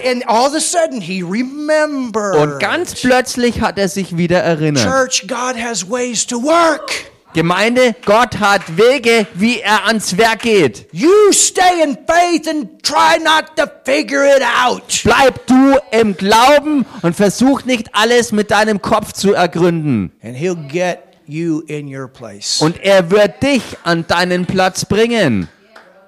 And 0.10 0.28
all 0.28 0.48
of 0.48 0.56
a 0.56 0.60
sudden 0.60 1.02
he 1.02 1.22
remembered. 1.22 2.36
und 2.38 2.60
ganz 2.60 2.96
plötzlich 3.00 3.62
hat 3.62 3.78
er 3.78 3.90
sich 3.90 4.18
wieder 4.18 4.40
erinnert. 4.42 4.84
Church, 4.86 5.28
God 5.28 5.56
has 5.62 5.88
ways 5.88 6.26
to 6.26 6.42
work. 6.42 7.12
Gemeinde, 7.36 7.98
Gott 8.06 8.40
hat 8.40 8.78
Wege, 8.78 9.28
wie 9.34 9.60
er 9.60 9.88
ans 9.88 10.18
Werk 10.18 10.44
geht. 10.44 10.88
You 10.94 11.12
stay 11.34 11.84
in 11.84 11.98
faith 12.08 12.48
and 12.48 12.82
try 12.82 13.20
not 13.20 13.58
to 13.58 13.66
figure 13.84 14.26
it 14.26 14.42
out. 14.42 15.02
Bleib 15.04 15.46
du 15.46 15.78
im 15.92 16.16
Glauben 16.16 16.86
und 17.02 17.14
versuch 17.14 17.66
nicht 17.66 17.94
alles 17.94 18.32
mit 18.32 18.52
deinem 18.52 18.82
Kopf 18.82 19.12
zu 19.12 19.34
ergründen. 19.34 20.14
And 20.24 20.38
He'll 20.38 20.56
get 20.56 21.00
you 21.28 21.60
in 21.68 21.94
your 21.94 22.08
place 22.08 22.62
Und 22.62 22.82
er 22.82 23.12
wird 23.12 23.44
dich 23.44 23.64
an 23.84 24.08
deinen 24.08 24.46
Platz 24.46 24.86
bringen, 24.86 25.50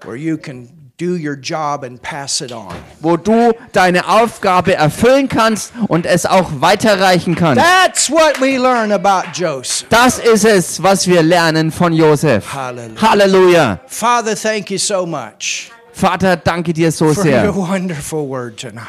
where 0.05 0.15
you 0.15 0.37
can 0.37 0.69
do 0.99 1.15
your 1.15 1.35
job 1.35 1.83
and 1.83 2.01
pass 2.01 2.41
it 2.41 2.51
on. 2.51 2.73
wo 2.99 3.17
du 3.17 3.53
deine 3.71 4.07
Aufgabe 4.07 4.73
erfüllen 4.73 5.27
kannst 5.29 5.71
und 5.87 6.05
es 6.05 6.25
auch 6.25 6.49
weiterreichen 6.59 7.35
kannst. 7.35 7.63
That's 7.63 8.09
what 8.09 8.41
we 8.41 8.57
learn 8.57 8.91
about 8.91 9.29
Joseph. 9.33 9.87
Das 9.89 10.17
ist 10.17 10.45
es, 10.45 10.81
was 10.81 11.07
wir 11.07 11.21
lernen 11.21 11.71
von 11.71 11.93
Josef. 11.93 12.53
Hallelujah. 12.53 13.01
Halleluja. 13.01 13.79
Father, 13.87 14.35
thank 14.35 14.71
you 14.71 14.77
so 14.79 15.05
much 15.05 15.71
Vater, 15.97 16.37
danke 16.37 16.73
dir 16.73 16.91
so 16.91 17.11
sehr. 17.11 17.51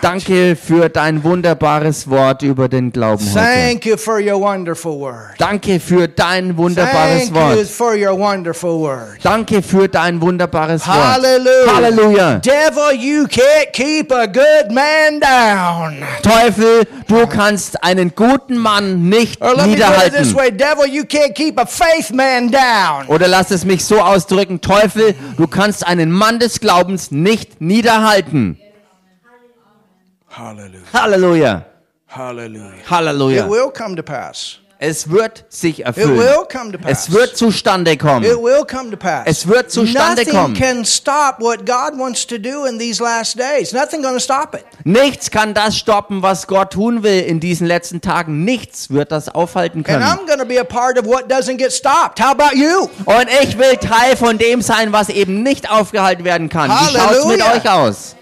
Danke 0.02 0.56
für 0.56 0.88
dein 0.90 1.24
wunderbares 1.24 2.10
Wort 2.10 2.42
über 2.42 2.68
den 2.68 2.92
Glauben 2.92 3.24
heute. 3.24 3.38
Thank 3.40 3.86
you 3.86 3.96
for 3.96 4.18
your 4.20 4.38
wonderful 4.38 4.92
word. 5.00 5.30
Danke 5.38 5.80
für 5.80 6.06
dein 6.06 6.54
wunderbares 6.54 7.32
Wort. 7.32 7.56
Danke 9.22 9.62
für 9.62 9.88
dein 9.88 10.20
wunderbares 10.20 10.86
Wort. 10.86 10.98
Halleluja. 11.74 12.40
Devil, 12.40 13.00
you 13.00 13.24
can't 13.24 13.72
keep 13.72 14.12
a 14.12 14.26
good 14.26 14.70
man 14.70 15.18
down. 15.18 16.02
Teufel, 16.22 16.86
du 17.06 17.26
kannst 17.26 17.82
einen 17.82 18.12
guten 18.14 18.58
Mann 18.58 19.08
nicht 19.08 19.40
niederhalten. 19.66 20.36
Oder 23.08 23.28
lass 23.28 23.50
es 23.50 23.64
mich 23.64 23.82
so 23.86 23.98
ausdrücken, 23.98 24.60
Teufel, 24.60 25.14
du 25.38 25.46
kannst 25.46 25.86
einen 25.86 26.10
Mann 26.12 26.38
des 26.38 26.60
Glaubens 26.60 26.97
nicht 27.10 27.60
niederhalten. 27.60 28.58
Halleluja. 30.92 31.64
Hallelujah. 32.06 32.74
It 32.78 32.90
Halleluja. 32.90 33.48
will 33.48 33.70
come 33.70 33.96
to 33.96 34.02
pass. 34.02 34.58
Es 34.80 35.10
wird 35.10 35.44
sich 35.48 35.80
It 35.80 35.86
erfüllen. 35.86 36.16
will 36.18 36.46
come 36.52 36.70
to 36.70 36.78
pass. 36.78 37.08
Es 37.08 37.10
wird 37.12 37.36
zustande 37.36 37.96
kommen. 37.96 38.24
It 38.24 38.36
will 38.36 38.64
come 38.64 38.90
to 38.92 38.96
pass. 38.96 39.22
Es 39.26 39.48
wird 39.48 39.72
zustande 39.72 40.22
Nothing 40.22 40.32
kommen. 40.40 40.54
can 40.54 40.84
stop 40.84 41.40
what 41.40 41.66
God 41.66 41.98
wants 41.98 42.24
to 42.28 42.38
do 42.38 42.64
in 42.64 42.78
these 42.78 43.02
last 43.02 43.36
days. 43.36 43.72
Nothing 43.72 44.02
going 44.02 44.14
to 44.14 44.20
stop 44.20 44.54
it. 44.54 44.64
Nichts 44.84 45.32
kann 45.32 45.52
das 45.52 45.76
stoppen, 45.76 46.22
was 46.22 46.46
Gott 46.46 46.74
tun 46.74 47.02
will 47.02 47.22
in 47.24 47.40
diesen 47.40 47.66
letzten 47.66 48.00
Tagen. 48.00 48.44
Nichts 48.44 48.88
wird 48.90 49.10
das 49.10 49.28
aufhalten 49.28 49.78
And 49.78 49.86
können. 49.86 50.04
I'm 50.04 50.26
going 50.26 50.38
to 50.38 50.46
be 50.46 50.60
a 50.60 50.64
part 50.64 50.96
of 50.96 51.06
what 51.06 51.24
doesn't 51.28 51.56
get 51.58 51.72
stopped. 51.72 52.20
How 52.20 52.30
about 52.30 52.54
you? 52.56 52.88
Und 53.04 53.26
ich 53.42 53.58
will 53.58 53.76
Teil 53.78 54.16
von 54.16 54.38
dem 54.38 54.62
sein, 54.62 54.92
was 54.92 55.08
eben 55.08 55.42
nicht 55.42 55.68
aufgehalten 55.68 56.24
werden 56.24 56.48
kann. 56.48 56.70
Wie 56.70 56.96
schaut's 56.96 57.24
mit 57.26 57.42
Halleluja. 57.42 57.52
euch 57.56 57.68
aus? 57.68 58.14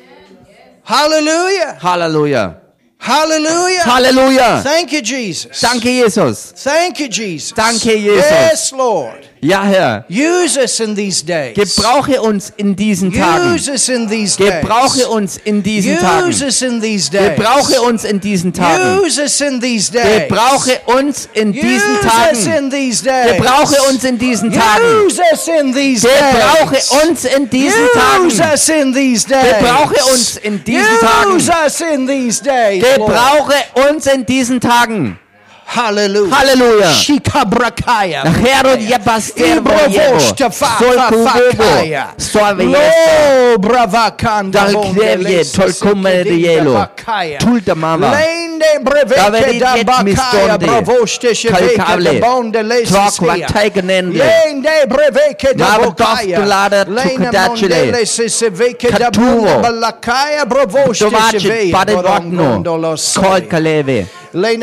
Hallelujah. 0.86 1.76
Halleluja. 1.82 2.60
Hallelujah. 3.06 3.82
Hallelujah. 3.84 4.60
Thank 4.64 4.92
you, 4.92 5.00
Jesus. 5.00 5.60
Danke, 5.60 5.84
Jesus. 5.84 6.50
Thank 6.56 6.98
you, 6.98 7.08
Jesus. 7.08 7.52
Danke, 7.52 7.94
Jesus. 7.96 8.30
Yes, 8.30 8.72
Lord. 8.72 9.24
Ja, 9.46 9.62
Herr. 9.62 10.04
Use 10.08 10.58
us 10.60 10.80
in 10.80 10.94
these 10.96 11.24
days. 11.24 11.54
Gebrauche 11.54 12.20
uns 12.20 12.52
in 12.56 12.74
diesen 12.74 13.12
Tagen. 13.12 13.54
Use 13.54 13.70
us 13.70 13.88
in 13.88 14.08
these 14.08 14.36
days. 14.36 14.50
Gebrauche 14.60 15.08
uns 15.08 15.36
in 15.44 15.62
diesen 15.62 15.92
Use 15.92 16.00
Tagen. 16.02 16.28
us 16.28 16.62
in 16.62 16.80
these 16.80 17.10
days. 17.10 17.36
Gebrauche 17.36 17.80
uns 17.82 18.04
in 18.04 18.20
diesen 18.20 18.52
Tagen. 18.52 18.98
Use 19.04 19.22
us 19.22 19.40
in 19.40 19.60
these 19.60 19.92
days. 19.92 20.22
Gebrauche 20.28 20.80
uns 20.86 21.28
in 21.34 21.52
diesen 21.52 21.94
Use 21.94 22.06
us 22.06 22.44
Tagen. 22.44 22.58
in 22.58 22.70
these 22.70 23.02
days. 23.04 23.32
Gebrauche 23.36 23.82
uns 23.88 24.04
in 24.04 24.18
diesen 24.18 24.52
Tagen. 24.52 25.06
Use 25.06 25.20
us 25.32 25.48
in 25.48 25.72
these 25.72 26.02
Gebrauche 26.08 26.74
days. 26.74 26.90
uns 26.90 27.24
in 27.24 27.50
diesen 27.50 27.82
Use 27.84 27.92
Tagen. 27.94 28.52
us 28.54 28.68
in 28.68 28.92
these 28.94 29.26
days. 29.28 29.54
Gebrauche 29.58 30.04
uns 30.12 30.36
in 30.38 30.64
diesen 30.64 30.82
Use 30.82 31.00
Tagen. 31.00 31.66
us 31.66 31.80
in 31.80 32.06
these 32.06 32.42
days. 32.42 32.82
Gebrauche 32.82 33.54
uns 33.90 34.06
in 34.06 34.26
diesen 34.26 34.60
Tagen. 34.60 35.18
Hallelujah. 35.66 36.30
Halleluja. 36.36 36.92
Shikabrakaya. 36.92 38.22
Herod 38.22 38.80
jebasterbo 38.80 39.70
Ibrovoshta 39.70 40.50
fa- 40.50 40.78
fa- 40.78 41.12
fakaya. 41.12 42.06
Lo 42.58 43.58
bravakanda 43.58 44.52
Dal 44.52 44.72
lese 44.72 45.56
tolkume 45.58 46.10
sekedinda 46.10 46.30
rielo. 46.30 46.72
vakaya. 46.72 47.38
Tulta 47.38 47.74
mama. 47.74 48.10
Lende 48.10 48.56
David 48.56 48.84
breveke 48.84 49.58
da 49.60 49.76
bakaya 49.84 50.58
bravoshte 50.58 51.34
sheveke 51.34 51.76
da 52.04 52.12
bonde 52.20 52.62
lese 52.62 52.86
Trak 52.92 53.10
sia. 53.12 53.26
vataigenende. 53.26 54.18
Lende 54.18 54.86
breveke 54.88 55.54
da 55.56 55.78
bokaya. 55.78 56.36
doftulada 56.38 56.84
Lene 56.88 57.10
tukadachile. 57.10 57.76
monde 57.76 57.92
lese 57.92 58.28
seveke 58.28 58.90
da 58.90 58.98
Katuvo. 59.10 59.62
balakaya 59.62 60.44
bravoshte 60.46 61.04
Dovacit 61.10 61.40
sheveke. 61.42 61.72
Kol 63.14 63.40
kaleve. 63.48 64.06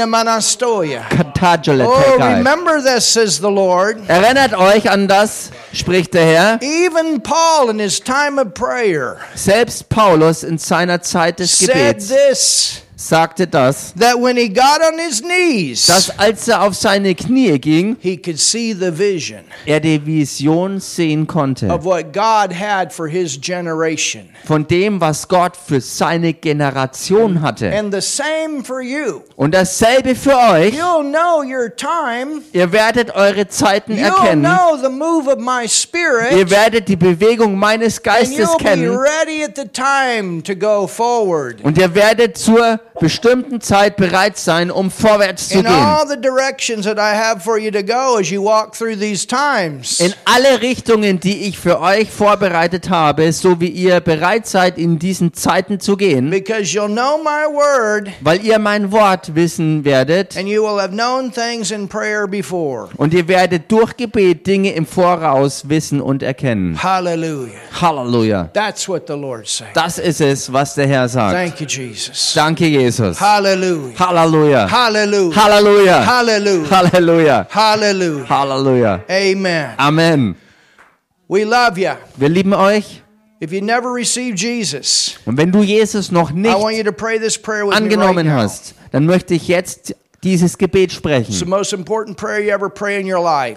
Manastoya. 0.06 1.04
Katajale 1.10 1.86
Oh, 1.88 2.36
remember 2.38 2.82
this, 2.82 3.06
says 3.08 3.40
the 3.40 3.50
Lord. 3.50 3.98
Erinnert 4.08 4.54
euch 4.54 4.90
an 4.90 5.08
das, 5.08 5.52
spricht 5.74 6.14
der 6.14 6.26
Herr. 6.26 6.60
Even 6.62 7.22
Paul, 7.22 7.70
in 7.70 7.80
his 7.80 8.00
time 8.00 8.40
of 8.40 8.54
prayer, 8.54 9.18
Selbst 9.36 9.90
Paulus 9.90 10.44
in 10.44 10.58
seiner 10.58 11.02
Zeit 11.02 11.40
des 11.40 11.48
said 11.58 11.70
Gebets 11.70 12.08
this 12.08 12.83
sagte 13.08 13.48
das, 13.48 13.94
that 14.00 14.20
when 14.20 14.38
he 14.38 14.48
got 14.50 14.82
on 14.82 14.98
his 15.00 15.22
knees, 15.22 15.86
dass 15.88 16.10
als 16.18 16.48
er 16.48 16.62
auf 16.64 16.76
seine 16.76 17.14
Knie 17.16 17.60
ging, 17.60 17.98
he 18.02 18.18
could 18.18 18.40
see 18.40 18.74
the 18.74 18.92
vision 18.98 19.42
er 19.66 19.80
die 19.80 20.04
Vision 20.06 20.80
sehen 20.80 21.28
konnte 21.28 21.68
of 21.70 21.84
what 21.86 22.14
God 22.14 22.52
had 22.54 22.92
for 22.94 23.08
his 23.08 23.40
generation. 23.40 24.30
von 24.46 24.68
dem, 24.68 25.00
was 25.02 25.28
Gott 25.28 25.56
für 25.58 25.80
seine 25.82 26.34
Generation 26.34 27.42
hatte. 27.42 27.72
And 27.74 27.94
the 27.94 28.02
same 28.02 28.64
for 28.64 28.82
you. 28.82 29.22
Und 29.36 29.54
dasselbe 29.54 30.16
für 30.16 30.36
euch. 30.36 30.74
You'll 30.76 31.04
know 31.10 31.42
your 31.44 31.70
time. 31.76 32.42
Ihr 32.52 32.72
werdet 32.72 33.14
eure 33.16 33.48
Zeiten 33.48 33.94
You'll 33.94 34.06
erkennen. 34.06 34.44
know 34.44 34.78
the 34.82 34.90
move 34.90 35.28
of 35.32 35.40
my 35.40 35.64
Ihr 35.64 35.70
spirit. 35.70 36.50
werdet 36.50 36.88
die 36.88 36.96
Bewegung 36.96 37.56
meines 37.58 38.02
Geistes 38.02 38.52
be 38.58 38.64
kennen. 38.64 38.90
ready 38.98 39.44
at 39.44 39.56
the 39.56 39.68
time 39.68 40.42
to 40.44 40.56
go 40.56 40.88
forward. 40.88 41.64
Und 41.64 41.78
ihr 41.78 41.94
werdet 41.96 42.38
zur 42.38 42.80
bestimmten 43.00 43.62
Zeit 43.62 43.98
bereit 43.98 44.38
sein, 44.38 44.72
um 44.72 44.92
vorwärts 44.92 45.50
zu 45.50 45.60
In 45.60 45.66
gehen. 45.66 45.74
In 50.00 50.14
alle 50.26 50.62
Richtungen, 50.62 51.20
die 51.20 51.48
ich 51.48 51.58
für 51.58 51.80
euch 51.80 52.10
vorbereitet 52.12 52.90
habe, 52.90 53.32
so 53.32 53.60
wie 53.60 53.68
ihr 53.68 54.00
bereit 54.00 54.48
seid, 54.48 54.78
in 54.78 55.00
diesen 55.00 55.34
Zeiten 55.34 55.80
zu 55.80 55.98
gehen, 55.98 56.30
Because 56.30 56.64
you'll 56.78 56.88
know 56.88 57.18
my 57.18 57.46
word 57.52 58.10
weil 58.22 58.44
ihr 58.44 58.60
mein 58.60 58.92
Wort 58.92 59.36
wissen 59.36 59.84
werdet 59.86 60.38
and 60.38 60.48
you 60.48 60.62
will 60.64 60.80
have 60.80 60.92
known 60.94 61.32
things 61.32 61.72
in 61.72 61.88
prayer 61.88 62.28
before. 62.28 62.90
und 62.98 63.14
ihr 63.14 63.28
werdet 63.28 63.72
durch 63.72 63.96
Gebet 63.98 64.46
Dinge 64.46 64.74
im 64.74 64.86
Voraus 64.86 65.68
wissen 65.68 66.02
und 66.02 66.24
erkennen. 66.24 66.82
Halleluja. 67.82 68.50
That's 68.54 68.88
what 68.88 69.08
the 69.08 69.14
Lord 69.14 69.48
said. 69.48 69.68
Das 69.74 69.98
ist 69.98 70.22
es, 70.22 70.52
was 70.52 70.76
der 70.76 70.88
Herr 70.88 71.08
sagt. 71.10 71.36
Thank 71.36 71.60
you, 71.60 71.68
Jesus. 71.68 72.34
Danke, 72.36 72.66
Jesus. 72.66 72.83
Hallelujah. 73.20 73.94
Halleluja. 73.98 74.68
Hallelujah. 74.68 75.36
Halleluja. 75.36 76.06
Hallelujah. 76.06 76.66
Halleluja. 76.70 77.48
Hallelujah. 77.50 78.26
Halleluja. 78.30 79.04
Amen. 79.10 79.70
Amen. 79.78 80.36
We 81.28 81.44
love 81.46 81.78
you. 81.80 81.92
Wir 82.18 82.30
lieben 82.30 82.54
euch. 82.54 83.02
If 83.40 83.52
you 83.52 83.62
never 83.62 83.92
received 83.94 84.40
Jesus, 84.40 85.18
Und 85.26 85.38
wenn 85.38 85.52
du 85.52 85.64
Jesus 85.64 86.12
noch 86.12 86.32
I 86.32 86.34
want 86.34 86.76
nicht 86.76 86.78
you 86.78 86.84
to 86.84 86.94
pray 86.94 87.20
this 87.20 87.38
prayer 87.38 87.66
with 87.66 87.72
me 87.72 87.76
right 87.76 87.84
angenommen 87.84 88.28
now. 88.28 88.42
hast, 88.44 88.74
dann 88.92 89.06
möchte 89.06 89.34
ich 89.34 89.48
jetzt 89.50 89.96
dieses 90.24 90.58
Gebet 90.58 90.92
sprechen. 90.92 91.32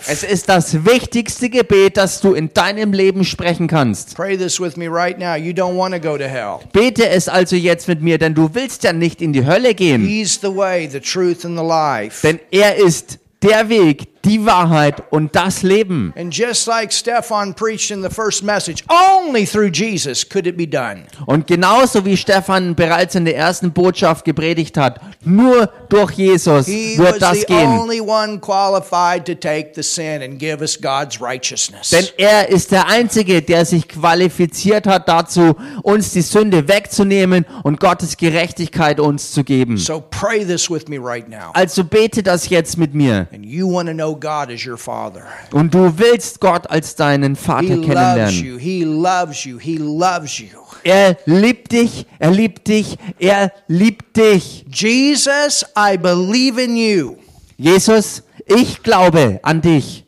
Es 0.08 0.22
ist 0.22 0.48
das 0.48 0.84
wichtigste 0.84 1.48
Gebet, 1.48 1.96
das 1.96 2.20
du 2.20 2.34
in 2.34 2.52
deinem 2.52 2.92
Leben 2.92 3.24
sprechen 3.24 3.68
kannst. 3.68 4.14
Bete 6.72 7.08
es 7.08 7.28
also 7.28 7.56
jetzt 7.56 7.88
mit 7.88 8.02
mir, 8.02 8.18
denn 8.18 8.34
du 8.34 8.50
willst 8.54 8.84
ja 8.84 8.92
nicht 8.92 9.22
in 9.22 9.32
die 9.32 9.46
Hölle 9.46 9.74
gehen. 9.74 10.04
Denn 12.22 12.40
er 12.50 12.76
ist 12.76 13.18
der 13.42 13.68
Weg, 13.68 14.08
die 14.26 14.44
Wahrheit 14.44 15.02
und 15.10 15.34
das 15.34 15.62
Leben. 15.62 16.12
And 16.16 16.36
just 16.36 16.66
like 16.66 16.92
Stephan 16.92 17.54
preached 17.54 17.90
in 17.90 18.02
the 18.02 18.10
first 18.10 18.42
message, 18.42 18.84
only 18.88 19.46
through 19.46 19.70
Jesus 19.72 20.28
could 20.28 20.46
it 20.46 20.56
be 20.56 20.66
done. 20.66 21.04
Und 21.26 21.46
genauso 21.46 22.04
wie 22.04 22.16
Stefan 22.16 22.74
bereits 22.74 23.14
in 23.14 23.24
der 23.24 23.36
ersten 23.36 23.72
Botschaft 23.72 24.24
gepredigt 24.24 24.76
hat, 24.76 25.00
nur 25.24 25.70
durch 25.88 26.12
Jesus 26.12 26.66
wird 26.66 27.22
das 27.22 27.46
gehen. 27.46 27.88
Denn 31.92 32.04
er 32.16 32.48
ist 32.48 32.72
der 32.72 32.88
Einzige, 32.88 33.42
der 33.42 33.64
sich 33.64 33.88
qualifiziert 33.88 34.86
hat 34.86 35.08
dazu, 35.08 35.54
uns 35.82 36.12
die 36.12 36.22
Sünde 36.22 36.66
wegzunehmen 36.68 37.46
und 37.62 37.78
Gottes 37.78 38.16
Gerechtigkeit 38.16 38.98
uns 38.98 39.32
zu 39.32 39.44
geben. 39.44 39.76
So 39.76 40.02
pray 40.10 40.44
this 40.44 40.68
with 40.68 40.88
me 40.88 40.98
right 40.98 41.28
now. 41.28 41.50
Also 41.52 41.84
bete 41.84 42.22
das 42.22 42.48
jetzt 42.48 42.76
mit 42.76 42.94
mir. 42.94 43.28
And 43.32 43.44
you 43.44 43.72
want 43.72 43.88
to 43.88 43.94
know 43.94 44.15
God 44.16 44.50
as 44.50 44.66
your 44.66 44.78
Father. 44.78 45.22
Und 45.52 45.74
du 45.74 45.92
willst 45.98 46.40
Gott 46.40 46.68
als 46.70 46.94
deinen 46.96 47.34
He 47.34 47.40
Vater 47.40 47.62
loves 47.76 47.86
kennenlernen. 47.86 48.44
you. 48.44 48.58
He 48.58 48.84
loves 48.84 49.44
you. 49.44 49.58
He 49.58 49.76
loves 49.78 50.38
you. 50.38 50.48
Er 50.82 51.16
liebt 51.26 51.72
dich, 51.72 52.06
er 52.18 52.30
liebt 52.30 52.68
dich, 52.68 52.96
er 53.18 53.52
liebt 53.66 54.16
dich. 54.16 54.64
Jesus, 54.72 55.64
I 55.76 55.96
believe 55.96 56.62
in 56.62 56.76
you. 56.76 57.16
Jesus, 57.56 58.22
ich 58.46 58.82
glaube 58.82 59.40
an 59.42 59.60
dich. 59.60 60.04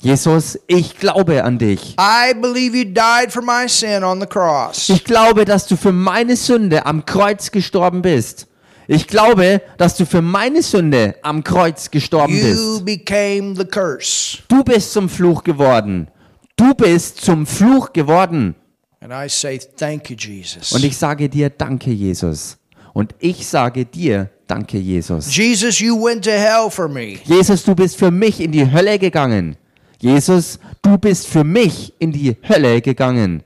Jesus, 0.00 0.56
ich 0.68 0.96
glaube 0.96 1.42
an 1.42 1.58
dich. 1.58 1.96
I 1.98 2.32
believe 2.32 2.76
you 2.76 2.84
died 2.84 3.32
for 3.32 3.42
my 3.42 3.66
sin 3.68 4.04
on 4.04 4.20
the 4.20 4.26
cross. 4.26 4.88
Ich 4.88 5.02
glaube, 5.04 5.44
dass 5.44 5.66
du 5.66 5.76
für 5.76 5.90
meine 5.90 6.36
Sünde 6.36 6.86
am 6.86 7.04
Kreuz 7.04 7.50
gestorben 7.50 8.02
bist. 8.02 8.46
Ich 8.90 9.06
glaube, 9.06 9.60
dass 9.76 9.96
du 9.98 10.06
für 10.06 10.22
meine 10.22 10.62
Sünde 10.62 11.14
am 11.20 11.44
Kreuz 11.44 11.90
gestorben 11.90 12.34
You 12.34 12.42
bist. 12.42 12.84
became 12.86 13.54
the 13.54 13.66
curse. 13.66 14.38
Du 14.48 14.64
bist 14.64 14.92
zum 14.94 15.10
Fluch 15.10 15.44
geworden. 15.44 16.08
Du 16.56 16.72
bist 16.72 17.20
zum 17.20 17.46
Fluch 17.46 17.92
geworden. 17.92 18.54
And 19.00 19.12
I 19.12 19.28
say, 19.28 19.58
thank 19.76 20.08
you, 20.08 20.16
Jesus. 20.16 20.72
Und 20.72 20.82
ich 20.84 20.96
sage 20.96 21.28
dir, 21.28 21.50
danke, 21.50 21.90
Jesus. 21.90 22.56
Und 22.94 23.14
ich 23.18 23.46
sage 23.46 23.84
dir, 23.84 24.30
danke, 24.46 24.78
Jesus. 24.78 25.36
Jesus, 25.36 25.78
you 25.80 25.94
went 26.02 26.24
to 26.24 26.30
hell 26.30 26.70
for 26.70 26.88
me. 26.88 27.18
Jesus, 27.24 27.62
du 27.64 27.74
bist 27.74 27.96
für 27.98 28.10
mich 28.10 28.40
in 28.40 28.52
die 28.52 28.72
Hölle 28.72 28.98
gegangen. 28.98 29.56
Jesus, 30.00 30.58
du 30.80 30.96
bist 30.96 31.26
für 31.26 31.44
mich 31.44 31.92
in 31.98 32.10
die 32.10 32.36
Hölle 32.48 32.80
gegangen. 32.80 33.42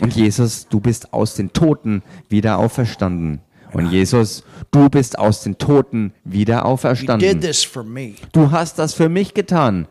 Und 0.00 0.14
Jesus, 0.16 0.66
du 0.68 0.80
bist 0.80 1.12
aus 1.12 1.34
den 1.34 1.52
Toten 1.52 2.02
wieder 2.28 2.58
auferstanden. 2.58 3.40
Und 3.72 3.90
Jesus, 3.90 4.44
du 4.70 4.88
bist 4.88 5.18
aus 5.18 5.42
den 5.42 5.58
Toten 5.58 6.12
wieder 6.24 6.64
auferstanden. 6.64 7.28
Du 8.32 8.50
hast 8.50 8.78
das 8.78 8.94
für 8.94 9.08
mich 9.08 9.34
getan. 9.34 9.88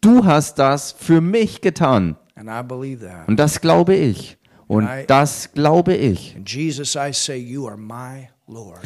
Du 0.00 0.24
hast 0.24 0.58
das 0.58 0.92
für 0.92 1.20
mich 1.20 1.60
getan. 1.60 2.16
Und 3.26 3.36
das 3.38 3.60
glaube 3.60 3.94
ich. 3.94 4.38
Und 4.66 4.88
das 5.08 5.52
glaube 5.52 5.94
ich. 5.94 6.36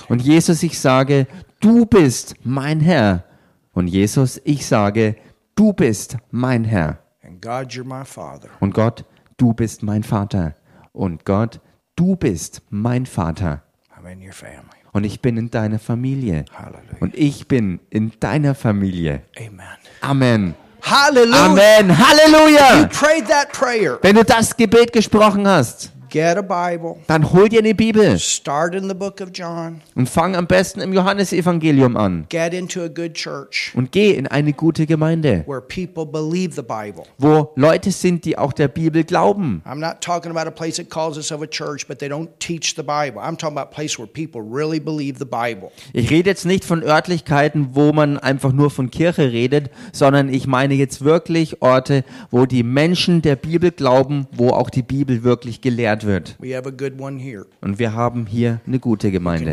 Und 0.09 0.23
Jesus, 0.23 0.63
ich 0.63 0.79
sage, 0.79 1.27
du 1.61 1.87
bist 1.87 2.35
mein 2.43 2.81
Herr. 2.81 3.25
Und 3.73 3.87
Jesus, 3.89 4.41
ich 4.45 4.67
sage, 4.67 5.15
du 5.55 5.73
bist 5.73 6.17
mein 6.31 6.65
Herr. 6.65 7.04
God, 7.45 7.73
you're 7.73 7.85
my 7.85 8.07
Father. 8.07 8.49
Und 8.61 8.73
Gott, 8.73 9.05
du 9.37 9.53
bist 9.53 9.83
mein 9.83 10.03
Vater. 10.03 10.55
Und 10.93 11.27
Gott, 11.27 11.61
du 11.95 12.17
bist 12.17 12.63
mein 12.71 13.05
Vater. 13.05 13.63
I'm 13.95 14.11
in 14.11 14.23
your 14.23 14.33
family. 14.33 14.65
Und 14.93 15.05
ich 15.05 15.21
bin 15.21 15.37
in 15.37 15.51
deiner 15.51 15.79
Familie. 15.79 16.47
Hallelujah. 16.55 16.97
Und 17.01 17.15
ich 17.15 17.47
bin 17.47 17.81
in 17.91 18.13
deiner 18.19 18.55
Familie. 18.55 19.25
Amen. 19.37 19.61
Amen. 20.01 20.55
Hallelujah. 20.81 21.45
Amen. 21.45 21.89
You 21.91 21.95
Halleluja. 21.95 22.87
prayed 22.87 23.29
that 23.29 23.53
prayer. 23.53 23.99
Wenn 24.01 24.17
du 24.17 24.25
das 24.25 24.57
Gebet 24.57 24.95
gesprochen 24.95 25.47
hast, 25.47 25.93
Get 26.15 26.37
a 26.39 26.43
Bible. 26.43 26.95
dann 27.09 27.33
hol 27.33 27.49
dir 27.49 27.59
eine 27.59 27.75
Bibel 27.75 28.17
Start 28.21 28.77
in 28.77 28.87
the 28.89 28.95
book 28.95 29.21
of 29.21 29.31
John. 29.35 29.81
und 29.97 30.09
fang 30.09 30.37
am 30.37 30.47
besten 30.47 30.81
im 30.81 30.93
Johannesevangelium 30.93 31.97
an. 31.97 32.27
Get 32.29 32.55
into 32.55 32.83
a 32.85 32.87
good 32.89 33.15
church 33.15 33.73
Und 33.75 33.91
geh 33.91 34.13
in 34.13 34.29
eine 34.29 34.53
gute 34.53 34.87
Gemeinde, 34.87 35.43
where 35.49 35.61
people 35.61 36.07
believe 36.07 36.55
the 36.55 36.63
Bible. 36.63 37.03
wo 37.19 37.51
Leute 37.57 37.91
sind, 37.91 38.25
die 38.25 38.39
auch 38.39 38.53
der 38.53 38.69
Bibel 38.69 39.03
glauben. 39.03 39.61
I'm 39.67 39.81
not 39.81 40.01
talking 40.03 40.31
about 40.31 40.47
a 40.47 40.53
place 40.53 40.77
that 40.77 40.89
calls 40.89 41.17
itself 41.17 41.43
a 41.43 41.49
church, 41.49 41.89
but 41.89 41.99
they 41.99 42.09
don't 42.09 42.29
teach 42.39 42.77
the 42.77 42.83
Bible. 42.85 43.21
I'm 43.21 43.37
talking 43.37 43.59
about 43.59 43.73
a 43.73 43.75
place 43.75 43.99
where 43.99 44.07
people 44.07 44.41
really 44.41 44.79
believe 44.79 45.19
the 45.19 45.25
Bible. 45.25 45.73
Ich 45.93 46.11
rede 46.11 46.31
jetzt 46.31 46.47
nicht 46.47 46.65
von 46.65 46.85
Örtlichkeiten, 46.85 47.71
wo 47.73 47.93
man 47.93 48.19
einfach 48.19 48.53
nur 48.53 48.71
von 48.71 48.93
Kirche 48.93 49.33
redet, 49.33 49.69
sondern 49.93 50.33
ich 50.33 50.47
meine 50.47 50.75
jetzt 50.75 51.05
wirklich 51.05 51.61
Orte, 51.61 52.05
wo 52.31 52.47
die 52.47 52.63
Menschen 52.63 53.21
der 53.21 53.35
Bibel 53.35 53.73
glauben, 53.73 54.29
wo 54.31 54.51
auch 54.51 54.71
die 54.71 54.83
Bibel 54.83 55.25
wirklich 55.25 55.61
gelehrt 55.61 56.04
wird. 56.05 56.37
We 56.39 56.57
have 56.57 56.69
a 56.69 56.73
good 56.73 57.01
one 57.01 57.19
here. 57.19 57.47
Und 57.61 57.79
wir 57.79 57.93
haben 57.93 58.27
hier 58.27 58.61
eine 58.67 58.79
gute 58.79 59.11
Gemeinde. 59.11 59.53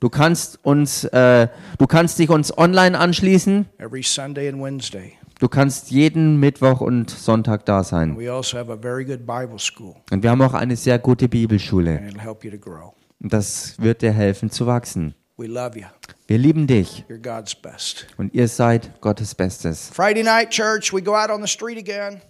Du 0.00 0.08
kannst 0.08 0.58
uns, 0.64 1.04
äh, 1.04 1.48
du 1.78 1.86
kannst 1.86 2.18
dich 2.18 2.30
uns 2.30 2.56
online 2.56 2.98
anschließen. 2.98 3.66
Du 5.40 5.48
kannst 5.48 5.90
jeden 5.90 6.38
Mittwoch 6.38 6.80
und 6.80 7.10
Sonntag 7.10 7.66
da 7.66 7.82
sein. 7.82 8.16
We 8.16 8.30
also 8.32 8.56
have 8.56 8.72
a 8.72 8.76
very 8.76 9.04
good 9.04 9.26
Bible 9.26 9.58
school, 9.58 9.94
Und 10.10 10.22
wir 10.22 10.30
haben 10.30 10.40
auch 10.42 10.54
eine 10.54 10.76
sehr 10.76 10.98
gute 10.98 11.28
Bibelschule. 11.28 11.98
and 11.98 12.12
it'll 12.12 12.20
help 12.22 12.44
you 12.44 12.50
to 12.50 12.58
grow. 12.58 12.92
Und 13.20 13.32
das 13.32 13.74
wird 13.78 14.02
dir 14.02 14.12
helfen 14.12 14.50
zu 14.50 14.66
wachsen. 14.66 15.14
Wir 15.36 16.38
lieben 16.38 16.68
dich 16.68 17.04
You're 17.08 17.18
God's 17.18 17.54
best. 17.56 18.06
und 18.16 18.32
ihr 18.34 18.46
seid 18.46 19.00
Gottes 19.00 19.34
Bestes. 19.34 19.90
Friday 19.92 20.22
night 20.22 20.50
church, 20.50 20.92
we 20.92 21.02
go 21.02 21.16
out 21.16 21.28
on 21.30 21.42
the 21.42 21.48
street 21.48 21.76
again. 21.76 22.20